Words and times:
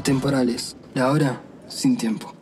Atemporales, 0.00 0.78
la 0.94 1.10
hora 1.10 1.42
sin 1.68 1.98
tiempo. 1.98 2.34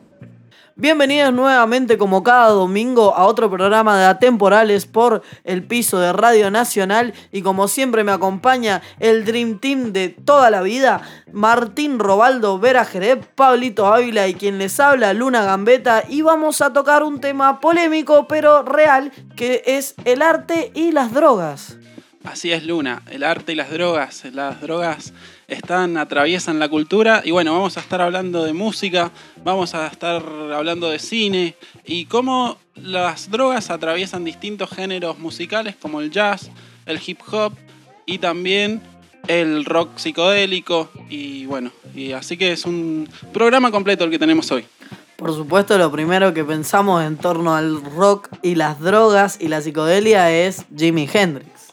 Bienvenidos 0.77 1.33
nuevamente 1.33 1.99
como 1.99 2.23
cada 2.23 2.51
domingo 2.51 3.17
a 3.17 3.27
otro 3.27 3.51
programa 3.51 3.99
de 3.99 4.05
Atemporales 4.05 4.87
por 4.87 5.23
el 5.43 5.65
piso 5.65 5.99
de 5.99 6.13
Radio 6.13 6.53
Nacional 6.53 7.15
y 7.33 7.43
como 7.43 7.67
siempre 7.67 8.05
me 8.05 8.13
acompaña 8.13 8.81
el 9.01 9.25
Dream 9.25 9.59
Team 9.59 9.93
de 9.93 10.09
toda 10.11 10.53
la 10.53 10.63
vida, 10.63 11.03
Martín 11.33 11.99
Robaldo, 11.99 12.61
Vera 12.61 12.85
Jerez, 12.85 13.27
Pablito 13.35 13.93
Ávila 13.93 14.29
y 14.29 14.35
quien 14.35 14.59
les 14.59 14.79
habla, 14.79 15.13
Luna 15.13 15.43
Gambeta 15.43 16.05
y 16.09 16.23
vamos 16.23 16.61
a 16.61 16.73
tocar 16.73 17.03
un 17.03 17.21
tema 17.21 17.59
polémico 17.59 18.29
pero 18.29 18.63
real 18.63 19.11
que 19.35 19.65
es 19.67 19.97
el 20.05 20.23
arte 20.23 20.71
y 20.77 20.93
las 20.93 21.13
drogas. 21.13 21.77
Así 22.23 22.53
es 22.53 22.65
Luna, 22.65 23.03
el 23.11 23.25
arte 23.25 23.51
y 23.51 23.57
las 23.57 23.73
drogas, 23.73 24.25
las 24.33 24.61
drogas 24.61 25.13
están, 25.49 25.97
atraviesan 25.97 26.59
la 26.59 26.69
cultura 26.69 27.23
y 27.25 27.31
bueno, 27.31 27.55
vamos 27.55 27.79
a 27.79 27.81
estar 27.81 28.03
hablando 28.03 28.45
de 28.45 28.53
música, 28.53 29.11
vamos 29.43 29.75
a 29.75 29.87
estar 29.87 30.23
hablando 30.55 30.91
de 30.91 30.99
cine 30.99 31.57
y 31.87 32.05
cómo 32.05 32.59
las 32.77 33.31
drogas 33.31 33.71
atraviesan 33.71 34.25
distintos 34.25 34.71
géneros 34.71 35.19
musicales 35.19 35.75
como 35.75 36.01
el 36.01 36.11
jazz, 36.11 36.51
el 36.85 37.01
hip 37.05 37.21
hop 37.33 37.55
y 38.05 38.19
también 38.19 38.83
el 39.27 39.65
rock 39.65 39.97
psicodélico 39.97 40.91
y 41.09 41.47
bueno, 41.47 41.73
y 41.95 42.13
así 42.13 42.37
que 42.37 42.53
es 42.53 42.67
un 42.67 43.09
programa 43.33 43.71
completo 43.71 44.05
el 44.05 44.11
que 44.11 44.19
tenemos 44.19 44.51
hoy. 44.53 44.67
Por 45.17 45.35
supuesto, 45.35 45.77
lo 45.79 45.91
primero 45.91 46.33
que 46.33 46.45
pensamos 46.45 47.03
en 47.03 47.17
torno 47.17 47.57
al 47.57 47.83
rock 47.83 48.29
y 48.43 48.55
las 48.55 48.79
drogas 48.79 49.39
y 49.41 49.49
la 49.49 49.61
psicodelia 49.61 50.31
es 50.31 50.65
Jimi 50.77 51.09
Hendrix. 51.13 51.71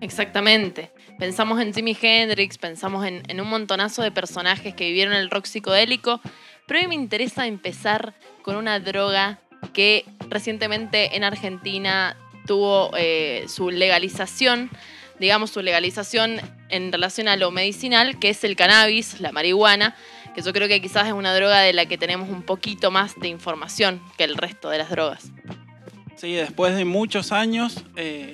Exactamente. 0.00 0.95
Pensamos 1.18 1.60
en 1.60 1.72
Jimi 1.72 1.96
Hendrix, 2.00 2.58
pensamos 2.58 3.06
en, 3.06 3.40
un 3.40 3.48
montonazo 3.48 4.02
de 4.02 4.10
personajes 4.10 4.74
que 4.74 4.84
vivieron 4.84 5.14
el 5.14 5.30
rock 5.30 5.46
psicodélico, 5.46 6.20
pero 6.66 6.80
a 6.80 6.82
mí 6.82 6.88
me 6.88 6.94
interesa 6.94 7.46
empezar 7.46 8.14
con 8.42 8.56
una 8.56 8.80
droga 8.80 9.38
que 9.72 10.04
recientemente 10.28 11.16
en 11.16 11.24
Argentina 11.24 12.16
tuvo 12.46 12.90
eh, 12.96 13.46
su 13.48 13.70
legalización, 13.70 14.70
digamos 15.18 15.50
su 15.50 15.62
legalización 15.62 16.38
en 16.68 16.92
relación 16.92 17.28
a 17.28 17.36
lo 17.36 17.50
medicinal, 17.50 18.18
que 18.18 18.28
es 18.28 18.44
el 18.44 18.54
cannabis, 18.54 19.18
la 19.18 19.32
marihuana, 19.32 19.96
que 20.34 20.42
yo 20.42 20.52
creo 20.52 20.68
que 20.68 20.82
quizás 20.82 21.06
es 21.06 21.14
una 21.14 21.34
droga 21.34 21.60
de 21.60 21.72
la 21.72 21.86
que 21.86 21.96
tenemos 21.96 22.28
un 22.28 22.42
poquito 22.42 22.90
más 22.90 23.18
de 23.18 23.28
información 23.28 24.02
que 24.18 24.24
el 24.24 24.36
resto 24.36 24.68
de 24.68 24.78
las 24.78 24.90
drogas. 24.90 25.32
Sí, 26.16 26.32
después 26.32 26.76
de 26.76 26.84
muchos 26.84 27.32
años, 27.32 27.84
eh, 27.96 28.32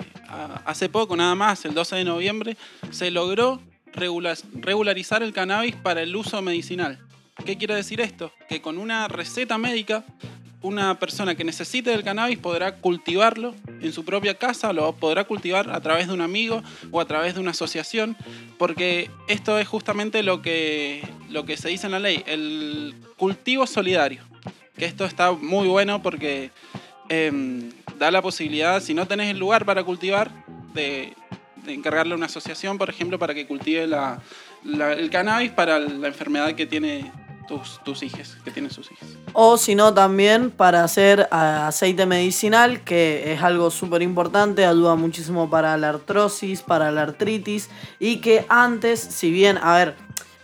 hace 0.64 0.88
poco 0.88 1.16
nada 1.16 1.34
más, 1.34 1.64
el 1.64 1.74
12 1.74 1.96
de 1.96 2.04
noviembre, 2.04 2.56
se 2.90 3.10
logró 3.10 3.60
regularizar 3.92 5.22
el 5.22 5.32
cannabis 5.32 5.76
para 5.76 6.02
el 6.02 6.14
uso 6.16 6.40
medicinal. 6.42 6.98
¿Qué 7.44 7.56
quiere 7.56 7.74
decir 7.74 8.00
esto? 8.00 8.32
Que 8.48 8.62
con 8.62 8.78
una 8.78 9.08
receta 9.08 9.58
médica, 9.58 10.04
una 10.62 10.98
persona 10.98 11.34
que 11.34 11.44
necesite 11.44 11.90
del 11.90 12.04
cannabis 12.04 12.38
podrá 12.38 12.76
cultivarlo 12.76 13.54
en 13.80 13.92
su 13.92 14.04
propia 14.04 14.38
casa, 14.38 14.72
lo 14.72 14.92
podrá 14.94 15.24
cultivar 15.24 15.70
a 15.70 15.80
través 15.80 16.06
de 16.06 16.14
un 16.14 16.20
amigo 16.20 16.62
o 16.90 17.00
a 17.00 17.04
través 17.04 17.34
de 17.34 17.40
una 17.40 17.50
asociación, 17.50 18.16
porque 18.58 19.10
esto 19.28 19.58
es 19.58 19.66
justamente 19.66 20.22
lo 20.22 20.40
que, 20.40 21.06
lo 21.30 21.44
que 21.44 21.56
se 21.56 21.68
dice 21.68 21.86
en 21.86 21.92
la 21.92 21.98
ley, 21.98 22.22
el 22.26 22.94
cultivo 23.16 23.66
solidario. 23.66 24.22
Que 24.76 24.86
esto 24.86 25.04
está 25.04 25.32
muy 25.32 25.68
bueno 25.68 26.02
porque 26.02 26.50
Em, 27.14 27.70
da 27.98 28.10
la 28.10 28.22
posibilidad, 28.22 28.80
si 28.80 28.94
no 28.94 29.06
tenés 29.06 29.30
el 29.30 29.38
lugar 29.38 29.64
para 29.64 29.84
cultivar, 29.84 30.30
de, 30.74 31.14
encargarle 31.66 32.14
a 32.14 32.16
una 32.16 32.26
asociación, 32.26 32.78
por 32.78 32.90
ejemplo, 32.90 33.18
para 33.18 33.34
que 33.34 33.46
cultive 33.46 33.84
el 33.84 35.10
cannabis 35.10 35.50
para 35.52 35.78
la 35.78 36.08
enfermedad 36.08 36.52
que 36.54 36.66
tiene 36.66 37.12
tus, 37.46 37.80
tus 37.84 38.02
hijos, 38.02 38.36
que 38.44 38.50
tienen 38.50 38.70
sus 38.70 38.90
hijos. 38.90 39.08
O 39.32 39.56
si 39.56 39.74
no, 39.74 39.94
también 39.94 40.50
para 40.50 40.84
hacer 40.84 41.28
aceite 41.30 42.06
medicinal, 42.06 42.82
que 42.82 43.32
es 43.32 43.42
algo 43.42 43.70
súper 43.70 44.02
importante, 44.02 44.66
ayuda 44.66 44.94
muchísimo 44.96 45.48
para 45.50 45.76
la 45.76 45.90
artrosis, 45.90 46.62
para 46.62 46.90
la 46.90 47.02
artritis, 47.02 47.70
y 47.98 48.16
que 48.16 48.44
antes, 48.48 49.00
si 49.00 49.30
bien, 49.30 49.58
a 49.58 49.74
ver, 49.74 49.94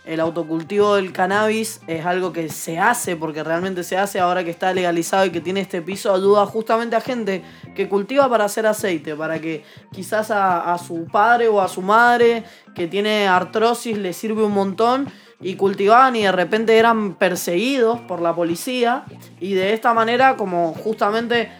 el 0.09 0.19
autocultivo 0.21 0.95
del 0.95 1.13
cannabis 1.13 1.81
es 1.85 2.03
algo 2.03 2.33
que 2.33 2.49
se 2.49 2.79
hace, 2.79 3.15
porque 3.15 3.43
realmente 3.43 3.83
se 3.83 3.95
hace 3.95 4.19
ahora 4.19 4.43
que 4.43 4.49
está 4.49 4.73
legalizado 4.73 5.23
y 5.27 5.29
que 5.29 5.39
tiene 5.39 5.59
este 5.59 5.83
piso, 5.83 6.11
ayuda 6.11 6.47
justamente 6.47 6.95
a 6.95 7.01
gente 7.01 7.43
que 7.75 7.87
cultiva 7.87 8.27
para 8.27 8.45
hacer 8.45 8.65
aceite, 8.65 9.15
para 9.15 9.39
que 9.39 9.63
quizás 9.93 10.31
a, 10.31 10.75
su 10.79 11.05
padre 11.05 11.47
o 11.47 11.61
a 11.61 11.67
su 11.67 11.83
madre 11.83 12.43
que 12.73 12.87
tiene 12.87 13.27
artrosis 13.27 13.99
le 13.99 14.13
sirve 14.13 14.43
un 14.43 14.53
montón 14.53 15.07
y 15.41 15.53
cultivaban 15.53 16.15
y 16.15 16.23
de 16.23 16.31
repente 16.31 16.75
eran 16.79 17.13
perseguidos 17.13 17.99
por 17.99 18.19
la 18.19 18.33
policía 18.33 19.03
y 19.39 19.53
de 19.53 19.73
esta 19.73 19.93
manera 19.93 20.37
como 20.37 20.73
justamente 20.73 21.51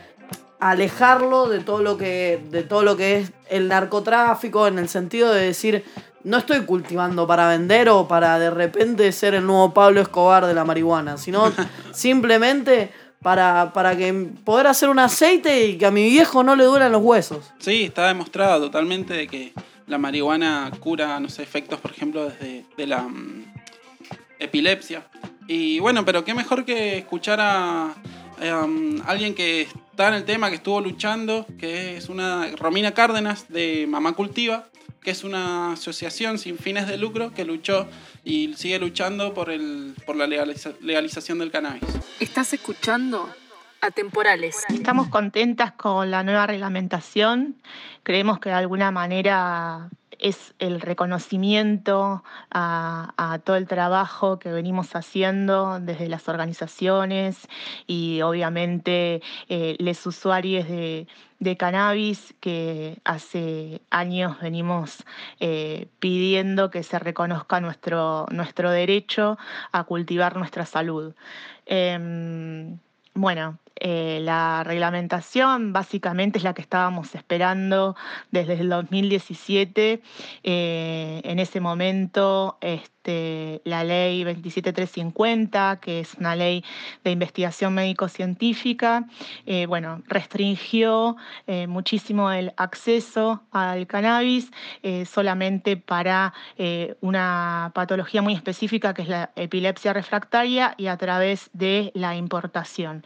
alejarlo 0.60 1.48
de 1.48 1.60
todo 1.60 1.84
lo 1.84 1.98
que 1.98 2.44
de 2.50 2.64
todo 2.64 2.82
lo 2.82 2.98
que 2.98 3.18
es 3.18 3.32
el 3.50 3.68
narcotráfico 3.68 4.68
en 4.68 4.80
el 4.80 4.90
sentido 4.90 5.32
de 5.32 5.46
decir 5.46 5.86
no 6.24 6.38
estoy 6.38 6.62
cultivando 6.66 7.26
para 7.28 7.48
vender 7.48 7.90
o 7.90 8.08
para 8.08 8.40
de 8.40 8.50
repente 8.50 9.12
ser 9.12 9.36
el 9.36 9.46
nuevo 9.46 9.74
Pablo 9.74 10.02
Escobar 10.02 10.46
de 10.46 10.54
la 10.54 10.66
marihuana, 10.66 11.18
sino 11.18 11.52
simplemente 11.94 12.92
para, 13.22 13.72
para 13.74 13.98
que 13.98 14.14
poder 14.44 14.68
hacer 14.68 14.90
un 14.90 15.00
aceite 15.00 15.66
y 15.68 15.78
que 15.78 15.86
a 15.86 15.92
mi 15.92 16.10
viejo 16.10 16.44
no 16.44 16.56
le 16.56 16.66
duelen 16.66 16.92
los 16.92 17.02
huesos. 17.02 17.52
Sí, 17.60 17.84
está 17.84 18.08
demostrado 18.08 18.62
totalmente 18.62 19.14
de 19.14 19.28
que 19.28 19.54
la 19.88 19.98
marihuana 19.98 20.72
cura, 20.80 21.20
no 21.20 21.30
sé, 21.30 21.44
efectos, 21.44 21.80
por 21.80 21.92
ejemplo, 21.92 22.30
desde 22.30 22.66
de 22.78 22.88
la 22.88 23.02
mm, 23.02 23.54
epilepsia. 24.40 25.04
Y 25.48 25.80
bueno, 25.80 26.06
pero 26.06 26.24
qué 26.24 26.34
mejor 26.34 26.64
que 26.64 27.00
escuchar 27.00 27.40
a, 27.42 27.96
um, 28.42 29.02
alguien 29.06 29.36
que 29.36 29.62
está 29.62 30.10
en 30.10 30.14
el 30.16 30.26
tema, 30.26 30.50
que 30.50 30.56
estuvo 30.56 30.82
luchando, 30.82 31.46
que 31.60 31.98
es 31.98 32.10
una 32.10 32.48
Romina 32.58 32.94
Cárdenas 32.94 33.50
de 33.50 33.86
Mamá 33.88 34.14
Cultiva 34.14 34.70
que 35.02 35.12
es 35.12 35.24
una 35.24 35.74
asociación 35.74 36.38
sin 36.38 36.58
fines 36.58 36.88
de 36.88 36.98
lucro 36.98 37.34
que 37.34 37.46
luchó 37.46 37.88
y 38.24 38.54
sigue 38.56 38.80
luchando 38.80 39.34
por, 39.34 39.50
el, 39.50 39.96
por 40.06 40.16
la 40.16 40.28
legalización 40.28 41.40
del 41.40 41.52
cannabis. 41.52 41.84
¿Estás 42.20 42.54
escuchando? 42.54 43.30
Atemporales. 43.82 44.58
Estamos 44.68 45.08
contentas 45.08 45.72
con 45.72 46.12
la 46.12 46.24
nueva 46.24 46.48
reglamentación. 46.48 47.56
Creemos 48.04 48.40
que 48.40 48.50
de 48.50 48.56
alguna 48.56 48.92
manera 48.92 49.90
es 50.20 50.54
el 50.60 50.82
reconocimiento 50.82 52.24
a, 52.52 53.40
todo 53.44 53.56
el 53.56 53.68
trabajo 53.68 54.38
que 54.38 54.52
venimos 54.52 54.96
haciendo 54.96 55.80
desde 55.80 56.10
las 56.10 56.28
organizaciones 56.28 57.48
y 57.88 58.22
obviamente 58.22 59.22
eh, 59.48 59.76
los 59.80 60.06
usuarios 60.06 60.68
de, 60.68 61.08
cannabis 61.58 62.36
que 62.42 63.00
hace 63.06 63.82
años 63.90 64.40
venimos 64.42 65.04
eh, 65.40 65.88
pidiendo 66.00 66.70
que 66.70 66.84
se 66.84 67.00
reconozca 67.00 67.62
nuestro, 67.62 68.26
nuestro 68.30 68.72
derecho 68.72 69.38
a 69.72 69.86
cultivar 69.86 70.36
nuestra 70.36 70.66
salud. 70.66 71.14
Em, 71.66 72.78
bueno, 73.14 73.58
eh, 73.80 74.20
la 74.22 74.64
reglamentación 74.64 75.74
básicamente 75.74 76.38
es 76.38 76.44
la 76.44 76.54
que 76.54 76.62
estábamos 76.62 77.16
esperando 77.16 77.96
desde 78.32 78.54
el 78.54 78.70
2017. 78.70 80.02
Eh, 80.44 81.22
en 81.24 81.40
ese 81.40 81.60
momento, 81.60 82.58
este, 82.62 82.99
la 83.64 83.84
ley 83.84 84.24
27350, 84.24 85.80
que 85.82 86.02
es 86.02 86.16
una 86.16 86.36
ley 86.36 86.64
de 87.04 87.12
investigación 87.12 87.74
médico-científica, 87.74 89.06
eh, 89.46 89.66
bueno, 89.66 90.02
restringió 90.08 91.16
muchísimo 91.68 92.32
el 92.32 92.54
acceso 92.58 93.44
al 93.52 93.88
cannabis 93.88 94.52
solamente 95.06 95.78
para 95.78 96.34
una 97.02 97.72
patología 97.74 98.22
muy 98.22 98.34
específica 98.34 98.94
que 98.94 99.02
es 99.04 99.10
la 99.10 99.32
epilepsia 99.36 99.94
refractaria 99.94 100.76
y 100.78 100.88
a 100.88 100.98
través 100.98 101.50
de 101.54 101.92
la 101.96 102.16
importación. 102.16 103.04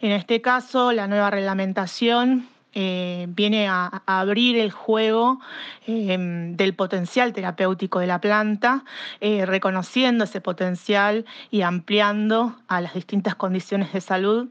En 0.00 0.12
este 0.12 0.40
caso, 0.40 0.92
la 0.92 1.06
nueva 1.06 1.30
reglamentación 1.30 2.48
eh, 2.74 3.26
viene 3.28 3.68
a, 3.68 4.02
abrir 4.06 4.58
el 4.58 4.70
juego 4.70 5.40
em, 5.86 6.56
del 6.56 6.74
potencial 6.74 7.32
terapéutico 7.32 8.00
de 8.00 8.06
la 8.06 8.20
planta, 8.20 8.84
eh, 9.20 9.46
reconociendo 9.46 10.24
ese 10.24 10.40
potencial 10.40 11.24
y 11.50 11.62
ampliando 11.62 12.56
a 12.66 12.80
las 12.80 12.94
distintas 12.94 13.34
condiciones 13.36 13.92
de 13.92 14.00
salud 14.00 14.48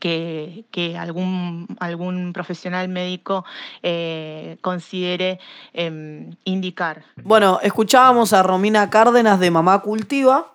que, 0.00 0.96
algún, 0.98 1.66
algún, 1.78 2.32
profesional 2.32 2.88
médico 2.88 3.44
eh, 3.82 4.56
considere 4.60 5.38
em, 5.72 6.34
indicar. 6.44 7.04
Bueno, 7.22 7.58
escuchábamos 7.62 8.32
a 8.32 8.42
Romina 8.42 8.88
Cárdenas 8.90 9.40
de 9.40 9.50
Mamá 9.50 9.80
Cultiva. 9.82 10.52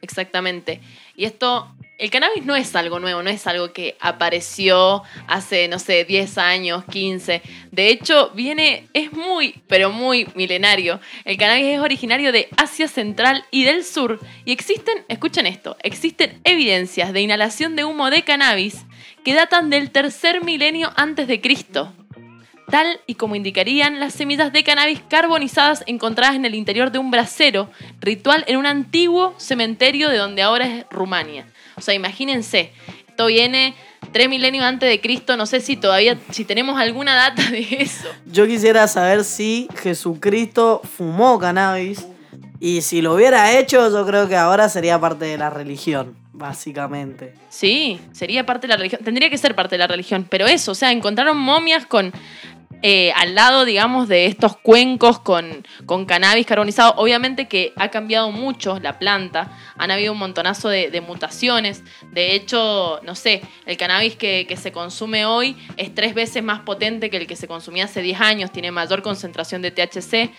Exactamente. 0.00 0.80
Y 1.14 1.24
esto 1.24 1.68
el 2.00 2.10
cannabis 2.10 2.46
no 2.46 2.56
es 2.56 2.74
algo 2.74 2.98
nuevo, 2.98 3.22
no 3.22 3.28
es 3.28 3.46
algo 3.46 3.74
que 3.74 3.96
apareció 4.00 5.02
hace, 5.26 5.68
no 5.68 5.78
sé, 5.78 6.06
10 6.06 6.38
años, 6.38 6.82
15. 6.90 7.42
De 7.70 7.88
hecho, 7.88 8.30
viene, 8.30 8.88
es 8.94 9.12
muy, 9.12 9.62
pero 9.68 9.90
muy 9.90 10.26
milenario. 10.34 10.98
El 11.26 11.36
cannabis 11.36 11.66
es 11.66 11.78
originario 11.80 12.32
de 12.32 12.48
Asia 12.56 12.88
Central 12.88 13.44
y 13.50 13.64
del 13.64 13.84
Sur. 13.84 14.18
Y 14.46 14.52
existen, 14.52 15.04
escuchen 15.08 15.46
esto, 15.46 15.76
existen 15.82 16.40
evidencias 16.44 17.12
de 17.12 17.20
inhalación 17.20 17.76
de 17.76 17.84
humo 17.84 18.08
de 18.08 18.22
cannabis 18.22 18.86
que 19.22 19.34
datan 19.34 19.68
del 19.68 19.90
tercer 19.90 20.42
milenio 20.42 20.90
antes 20.96 21.28
de 21.28 21.42
Cristo 21.42 21.92
tal 22.70 23.00
y 23.06 23.14
como 23.14 23.34
indicarían 23.34 24.00
las 24.00 24.14
semillas 24.14 24.52
de 24.52 24.64
cannabis 24.64 25.00
carbonizadas 25.08 25.82
encontradas 25.86 26.36
en 26.36 26.44
el 26.44 26.54
interior 26.54 26.90
de 26.90 26.98
un 26.98 27.10
brasero, 27.10 27.70
ritual 28.00 28.44
en 28.46 28.56
un 28.56 28.66
antiguo 28.66 29.34
cementerio 29.38 30.08
de 30.08 30.18
donde 30.18 30.42
ahora 30.42 30.66
es 30.66 30.86
Rumania. 30.90 31.46
O 31.76 31.80
sea, 31.80 31.94
imagínense, 31.94 32.72
esto 33.08 33.26
viene 33.26 33.74
tres 34.12 34.28
milenios 34.28 34.64
antes 34.64 34.88
de 34.88 35.00
Cristo, 35.00 35.36
no 35.36 35.46
sé 35.46 35.60
si 35.60 35.76
todavía, 35.76 36.18
si 36.30 36.44
tenemos 36.44 36.80
alguna 36.80 37.14
data 37.14 37.50
de 37.50 37.66
eso. 37.80 38.08
Yo 38.26 38.46
quisiera 38.46 38.88
saber 38.88 39.24
si 39.24 39.68
Jesucristo 39.76 40.80
fumó 40.96 41.38
cannabis 41.38 42.06
y 42.58 42.82
si 42.82 43.00
lo 43.00 43.14
hubiera 43.14 43.58
hecho, 43.58 43.90
yo 43.90 44.06
creo 44.06 44.28
que 44.28 44.36
ahora 44.36 44.68
sería 44.68 45.00
parte 45.00 45.24
de 45.24 45.38
la 45.38 45.48
religión, 45.48 46.16
básicamente. 46.32 47.34
Sí, 47.48 48.00
sería 48.12 48.44
parte 48.44 48.66
de 48.66 48.72
la 48.72 48.76
religión, 48.76 49.00
tendría 49.02 49.30
que 49.30 49.38
ser 49.38 49.54
parte 49.54 49.76
de 49.76 49.78
la 49.78 49.86
religión, 49.86 50.26
pero 50.28 50.46
eso, 50.46 50.72
o 50.72 50.74
sea, 50.74 50.92
encontraron 50.92 51.38
momias 51.38 51.86
con 51.86 52.12
eh, 52.82 53.12
al 53.14 53.34
lado, 53.34 53.64
digamos, 53.64 54.08
de 54.08 54.26
estos 54.26 54.56
cuencos 54.56 55.18
con, 55.18 55.66
con, 55.84 56.06
cannabis 56.06 56.46
carbonizado. 56.46 56.94
Obviamente 56.96 57.46
que 57.46 57.72
ha 57.76 57.88
cambiado 57.90 58.30
mucho 58.30 58.78
la 58.80 58.98
planta, 58.98 59.56
han 59.76 59.90
habido 59.90 60.12
un 60.12 60.18
montonazo 60.18 60.68
de, 60.68 61.00
mutaciones. 61.00 61.82
De 62.12 62.34
hecho, 62.34 63.00
no 63.02 63.14
sé, 63.14 63.42
el 63.66 63.76
cannabis 63.76 64.16
que, 64.16 64.46
se 64.60 64.72
consume 64.72 65.26
hoy 65.26 65.56
es 65.76 65.94
tres 65.94 66.14
veces 66.14 66.42
más 66.42 66.60
potente 66.60 67.10
que 67.10 67.18
el 67.18 67.26
que 67.26 67.36
se 67.36 67.48
consumía 67.48 67.84
hace 67.84 68.02
10 68.02 68.20
años, 68.20 68.52
tiene 68.52 68.70
mayor 68.70 69.02
concentración 69.02 69.62
de 69.62 69.70
THC. 69.70 70.30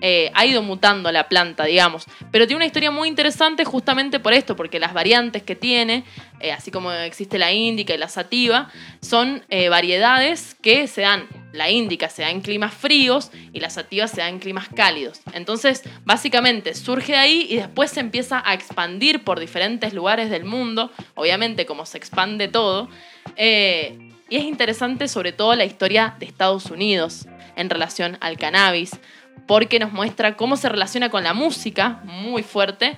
Eh, 0.00 0.30
ha 0.34 0.44
ido 0.44 0.62
mutando 0.62 1.10
la 1.12 1.28
planta, 1.28 1.64
digamos. 1.64 2.06
Pero 2.30 2.46
tiene 2.46 2.56
una 2.56 2.66
historia 2.66 2.90
muy 2.90 3.08
interesante 3.08 3.64
justamente 3.64 4.20
por 4.20 4.32
esto, 4.32 4.56
porque 4.56 4.78
las 4.78 4.92
variantes 4.92 5.42
que 5.42 5.54
tiene, 5.54 6.04
eh, 6.40 6.52
así 6.52 6.70
como 6.70 6.92
existe 6.92 7.38
la 7.38 7.52
índica 7.52 7.94
y 7.94 7.98
la 7.98 8.08
sativa, 8.08 8.70
son 9.00 9.44
eh, 9.48 9.68
variedades 9.68 10.56
que 10.60 10.86
se 10.88 11.02
dan. 11.02 11.26
La 11.52 11.70
índica 11.70 12.08
se 12.08 12.22
da 12.22 12.30
en 12.30 12.40
climas 12.40 12.74
fríos 12.74 13.30
y 13.52 13.60
la 13.60 13.70
sativa 13.70 14.08
se 14.08 14.20
da 14.20 14.28
en 14.28 14.40
climas 14.40 14.68
cálidos. 14.68 15.20
Entonces, 15.32 15.82
básicamente 16.04 16.74
surge 16.74 17.12
de 17.12 17.18
ahí 17.18 17.46
y 17.48 17.56
después 17.56 17.90
se 17.92 18.00
empieza 18.00 18.42
a 18.44 18.54
expandir 18.54 19.22
por 19.22 19.38
diferentes 19.38 19.94
lugares 19.94 20.30
del 20.30 20.44
mundo, 20.44 20.90
obviamente 21.14 21.64
como 21.64 21.86
se 21.86 21.98
expande 21.98 22.48
todo. 22.48 22.88
y 23.36 24.36
es 24.36 24.44
interesante 24.44 25.06
sobre 25.06 25.32
todo 25.32 25.54
la 25.54 25.64
historia 25.64 26.16
de 26.18 26.26
Estados 26.26 26.66
Unidos 26.66 27.26
en 27.56 27.70
relación 27.70 28.18
al 28.20 28.36
cannabis, 28.36 28.98
porque 29.46 29.78
nos 29.78 29.92
muestra 29.92 30.36
cómo 30.36 30.56
se 30.56 30.68
relaciona 30.68 31.10
con 31.10 31.24
la 31.24 31.34
música, 31.34 32.00
muy 32.04 32.42
fuerte, 32.42 32.96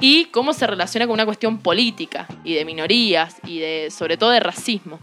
y 0.00 0.26
cómo 0.26 0.52
se 0.52 0.66
relaciona 0.66 1.06
con 1.06 1.14
una 1.14 1.24
cuestión 1.24 1.58
política 1.58 2.26
y 2.44 2.54
de 2.54 2.64
minorías 2.64 3.36
y 3.46 3.58
de 3.58 3.88
sobre 3.90 4.16
todo 4.16 4.30
de 4.30 4.40
racismo. 4.40 4.98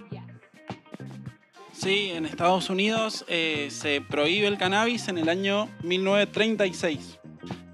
Sí, 1.72 2.12
en 2.14 2.26
Estados 2.26 2.70
Unidos 2.70 3.26
eh, 3.28 3.70
se 3.72 4.02
prohíbe 4.02 4.46
el 4.46 4.58
cannabis 4.58 5.08
en 5.08 5.18
el 5.18 5.30
año 5.30 5.68
1936. 5.82 7.18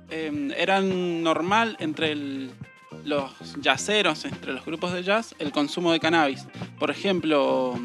Em, 0.10 0.52
era 0.52 0.80
normal 0.80 1.76
entre 1.80 2.16
los 3.04 3.32
yaceros, 3.62 4.24
entre 4.24 4.54
los 4.54 4.64
grupos 4.64 4.94
de 4.94 5.04
jazz, 5.04 5.36
el 5.40 5.52
consumo 5.52 5.92
de 5.92 6.00
cannabis. 6.00 6.48
Por 6.80 6.90
ejemplo, 6.90 7.78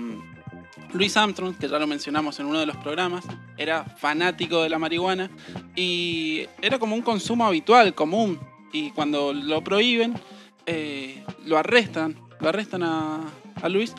Louis 0.93 1.17
Armstrong, 1.17 1.56
que 1.56 1.69
ya 1.69 1.79
lo 1.79 1.87
mencionamos 1.87 2.39
en 2.41 2.47
uno 2.47 2.61
de 2.61 2.67
los 2.67 2.77
programas, 2.77 3.25
era 3.56 3.85
fanático 3.85 4.62
de 4.62 4.69
la 4.69 4.79
marihuana 4.79 5.31
y 5.75 6.47
era 6.61 6.79
como 6.79 6.94
un 6.94 7.03
consumo 7.03 7.47
habitual, 7.47 7.94
común. 7.94 8.39
Y 8.73 8.91
cuando 8.91 9.33
lo 9.33 9.62
prohíben, 9.62 10.15
eh, 10.67 11.25
lo 11.44 11.59
arrestan, 11.59 12.17
lo 12.41 12.49
arrestan 12.49 12.83
a, 12.83 13.21
a 13.61 13.69
Luis 13.69 13.94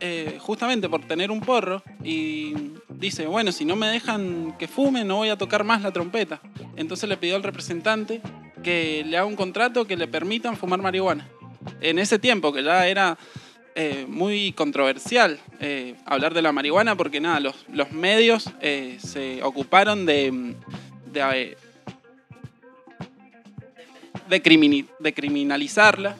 eh, 0.00 0.38
justamente 0.40 0.88
por 0.88 1.04
tener 1.04 1.30
un 1.30 1.40
porro 1.40 1.82
y 2.04 2.54
dice, 2.88 3.26
bueno, 3.26 3.50
si 3.50 3.64
no 3.64 3.74
me 3.74 3.88
dejan 3.88 4.54
que 4.56 4.68
fume, 4.68 5.04
no 5.04 5.16
voy 5.16 5.30
a 5.30 5.36
tocar 5.36 5.64
más 5.64 5.82
la 5.82 5.92
trompeta. 5.92 6.40
Entonces 6.76 7.08
le 7.08 7.16
pidió 7.16 7.34
al 7.34 7.42
representante 7.42 8.20
que 8.62 9.02
le 9.04 9.16
haga 9.16 9.26
un 9.26 9.34
contrato 9.34 9.86
que 9.86 9.96
le 9.96 10.06
permitan 10.06 10.56
fumar 10.56 10.80
marihuana. 10.80 11.28
En 11.80 11.98
ese 11.98 12.18
tiempo, 12.18 12.52
que 12.52 12.62
ya 12.62 12.86
era 12.86 13.18
eh, 13.80 14.06
muy 14.08 14.50
controversial 14.50 15.38
eh, 15.60 15.94
hablar 16.04 16.34
de 16.34 16.42
la 16.42 16.50
marihuana 16.50 16.96
porque 16.96 17.20
nada, 17.20 17.38
los, 17.38 17.64
los 17.72 17.92
medios 17.92 18.50
eh, 18.60 18.98
se 19.00 19.40
ocuparon 19.44 20.04
de, 20.04 20.56
de, 24.28 24.42
criminalizarla 25.14 26.16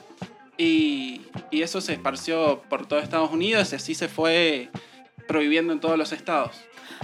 y, 0.57 1.23
y, 1.51 1.61
eso 1.61 1.81
se 1.81 1.91
esparció 1.91 2.61
por 2.69 2.85
todo 2.85 2.99
Estados 2.99 3.29
Unidos 3.29 3.73
y 3.73 3.75
así 3.75 3.93
se 3.93 4.07
fue 4.07 4.69
prohibiendo 5.27 5.73
en 5.73 5.81
todos 5.81 5.97
los 5.97 6.13
estados. 6.13 6.55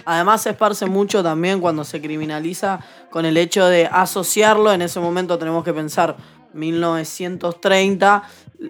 Además 0.06 0.44
se 0.44 0.51
esparce 0.51 0.86
mucho 0.86 1.22
también 1.22 1.60
cuando 1.60 1.84
se 1.84 2.00
criminaliza 2.00 2.80
con 3.10 3.25
el 3.25 3.36
hecho 3.36 3.68
de 3.68 3.88
asociarlo, 3.88 4.72
en 4.72 4.84
ese 4.84 5.01
momento 5.01 5.38
tenemos 5.38 5.66
que 5.66 5.74
pensar 5.74 6.16
1930, 6.54 8.24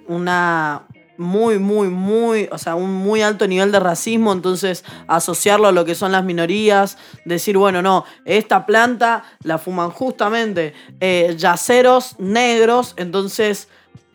una, 0.08 0.88
muy, 1.18 1.60
muy, 1.60 1.90
muy, 1.90 2.50
o 2.52 2.58
sea, 2.58 2.76
un 2.76 2.94
muy 2.94 3.22
alto 3.22 3.48
nivel 3.48 3.72
de 3.72 3.80
racismo, 3.80 4.34
entonces 4.34 4.84
asociarlo 5.08 5.68
a 5.68 5.72
lo 5.72 5.86
que 5.86 5.96
son 5.96 6.12
las 6.12 6.24
minorías, 6.24 6.98
decir, 7.26 7.58
bueno, 7.58 7.82
no, 7.82 8.06
esta 8.26 8.66
planta 8.66 9.24
la 9.44 9.58
fuman 9.58 9.92
justamente 9.92 10.74
eh, 11.00 11.36
yaceros 11.38 12.16
negros, 12.20 12.94
entonces 12.98 13.68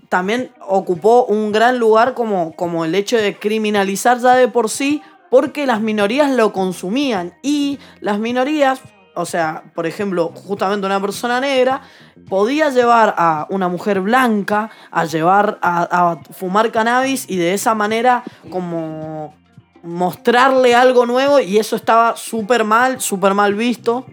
también 0.08 0.52
ocupó 0.66 1.24
un 1.24 1.52
gran 1.52 1.78
lugar 1.78 2.14
como, 2.14 2.54
como 2.56 2.84
el 2.84 2.94
hecho 2.94 3.16
de 3.16 3.36
criminalizar 3.36 4.18
ya 4.18 4.34
de 4.34 4.48
por 4.48 4.68
sí, 4.68 5.02
porque 5.30 5.66
las 5.66 5.80
minorías 5.80 6.30
lo 6.32 6.52
consumían 6.52 7.34
y 7.42 7.78
las 8.00 8.18
minorías 8.18 8.80
o 9.14 9.26
sea, 9.26 9.64
por 9.74 9.86
ejemplo, 9.86 10.28
justamente 10.28 10.86
una 10.86 11.00
persona 11.00 11.40
negra 11.40 11.82
podía 12.28 12.70
llevar 12.70 13.14
a 13.16 13.46
una 13.50 13.68
mujer 13.68 14.00
blanca 14.00 14.70
a 14.90 15.04
llevar 15.04 15.58
a, 15.62 16.18
fumar 16.32 16.70
cannabis 16.70 17.26
y 17.28 17.36
de 17.36 17.54
esa 17.54 17.74
manera 17.74 18.22
como 18.50 19.34
mostrarle 19.82 20.74
algo 20.74 21.06
nuevo 21.06 21.40
y 21.40 21.58
eso 21.58 21.76
estaba 21.76 22.16
súper 22.16 22.64
mal, 22.64 23.00
súper 23.00 23.34
mal 23.34 23.54
visto. 23.54 24.06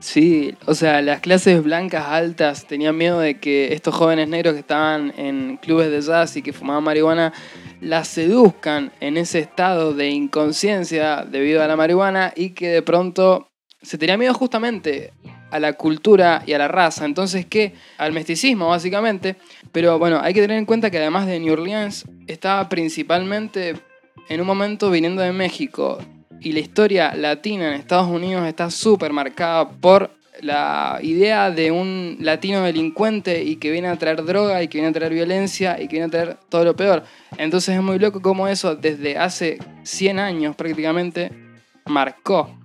Sí, 0.00 0.54
o 0.64 0.74
sea, 0.74 1.02
las 1.02 1.20
clases 1.20 1.62
blancas 1.62 2.06
altas 2.08 2.66
tenían 2.66 2.96
miedo 2.96 3.20
de 3.20 3.38
que 3.38 3.74
estos 3.74 3.94
jóvenes 3.94 4.28
negros 4.28 4.54
que 4.54 4.60
estaban 4.60 5.12
en 5.18 5.58
clubes 5.58 5.90
de 5.90 6.00
jazz 6.00 6.36
y 6.36 6.42
que 6.42 6.54
fumaban 6.54 6.84
marihuana 6.84 7.34
las 7.82 8.08
seduzcan 8.08 8.92
en 9.00 9.18
ese 9.18 9.40
estado 9.40 9.92
de 9.92 10.08
inconsciencia 10.08 11.26
debido 11.26 11.62
a 11.62 11.66
la 11.66 11.76
marihuana 11.76 12.32
y 12.34 12.50
que 12.50 12.68
de 12.68 12.82
pronto 12.82 13.49
se 13.82 13.98
tenía 13.98 14.16
miedo 14.16 14.34
justamente 14.34 15.12
a 15.50 15.58
la 15.58 15.72
cultura 15.72 16.42
y 16.46 16.52
a 16.52 16.58
la 16.58 16.68
raza, 16.68 17.04
entonces 17.04 17.46
¿qué? 17.46 17.74
Al 17.98 18.12
mesticismo 18.12 18.68
básicamente, 18.68 19.36
pero 19.72 19.98
bueno, 19.98 20.20
hay 20.22 20.32
que 20.32 20.40
tener 20.40 20.58
en 20.58 20.66
cuenta 20.66 20.90
que 20.90 20.98
además 20.98 21.26
de 21.26 21.40
New 21.40 21.52
Orleans 21.52 22.06
estaba 22.26 22.68
principalmente 22.68 23.76
en 24.28 24.40
un 24.40 24.46
momento 24.46 24.90
viniendo 24.90 25.22
de 25.22 25.32
México 25.32 25.98
y 26.40 26.52
la 26.52 26.60
historia 26.60 27.14
latina 27.14 27.68
en 27.68 27.74
Estados 27.74 28.08
Unidos 28.08 28.46
está 28.46 28.70
súper 28.70 29.12
marcada 29.12 29.68
por 29.68 30.10
la 30.40 30.98
idea 31.02 31.50
de 31.50 31.70
un 31.70 32.16
latino 32.20 32.62
delincuente 32.62 33.42
y 33.42 33.56
que 33.56 33.70
viene 33.70 33.88
a 33.88 33.96
traer 33.96 34.24
droga 34.24 34.62
y 34.62 34.68
que 34.68 34.78
viene 34.78 34.88
a 34.88 34.92
traer 34.92 35.12
violencia 35.12 35.80
y 35.80 35.88
que 35.88 35.96
viene 35.96 36.06
a 36.06 36.10
traer 36.10 36.36
todo 36.48 36.64
lo 36.64 36.76
peor. 36.76 37.04
Entonces 37.36 37.74
es 37.74 37.82
muy 37.82 37.98
loco 37.98 38.22
cómo 38.22 38.48
eso 38.48 38.74
desde 38.74 39.18
hace 39.18 39.58
100 39.82 40.18
años 40.18 40.56
prácticamente 40.56 41.30
marcó 41.84 42.59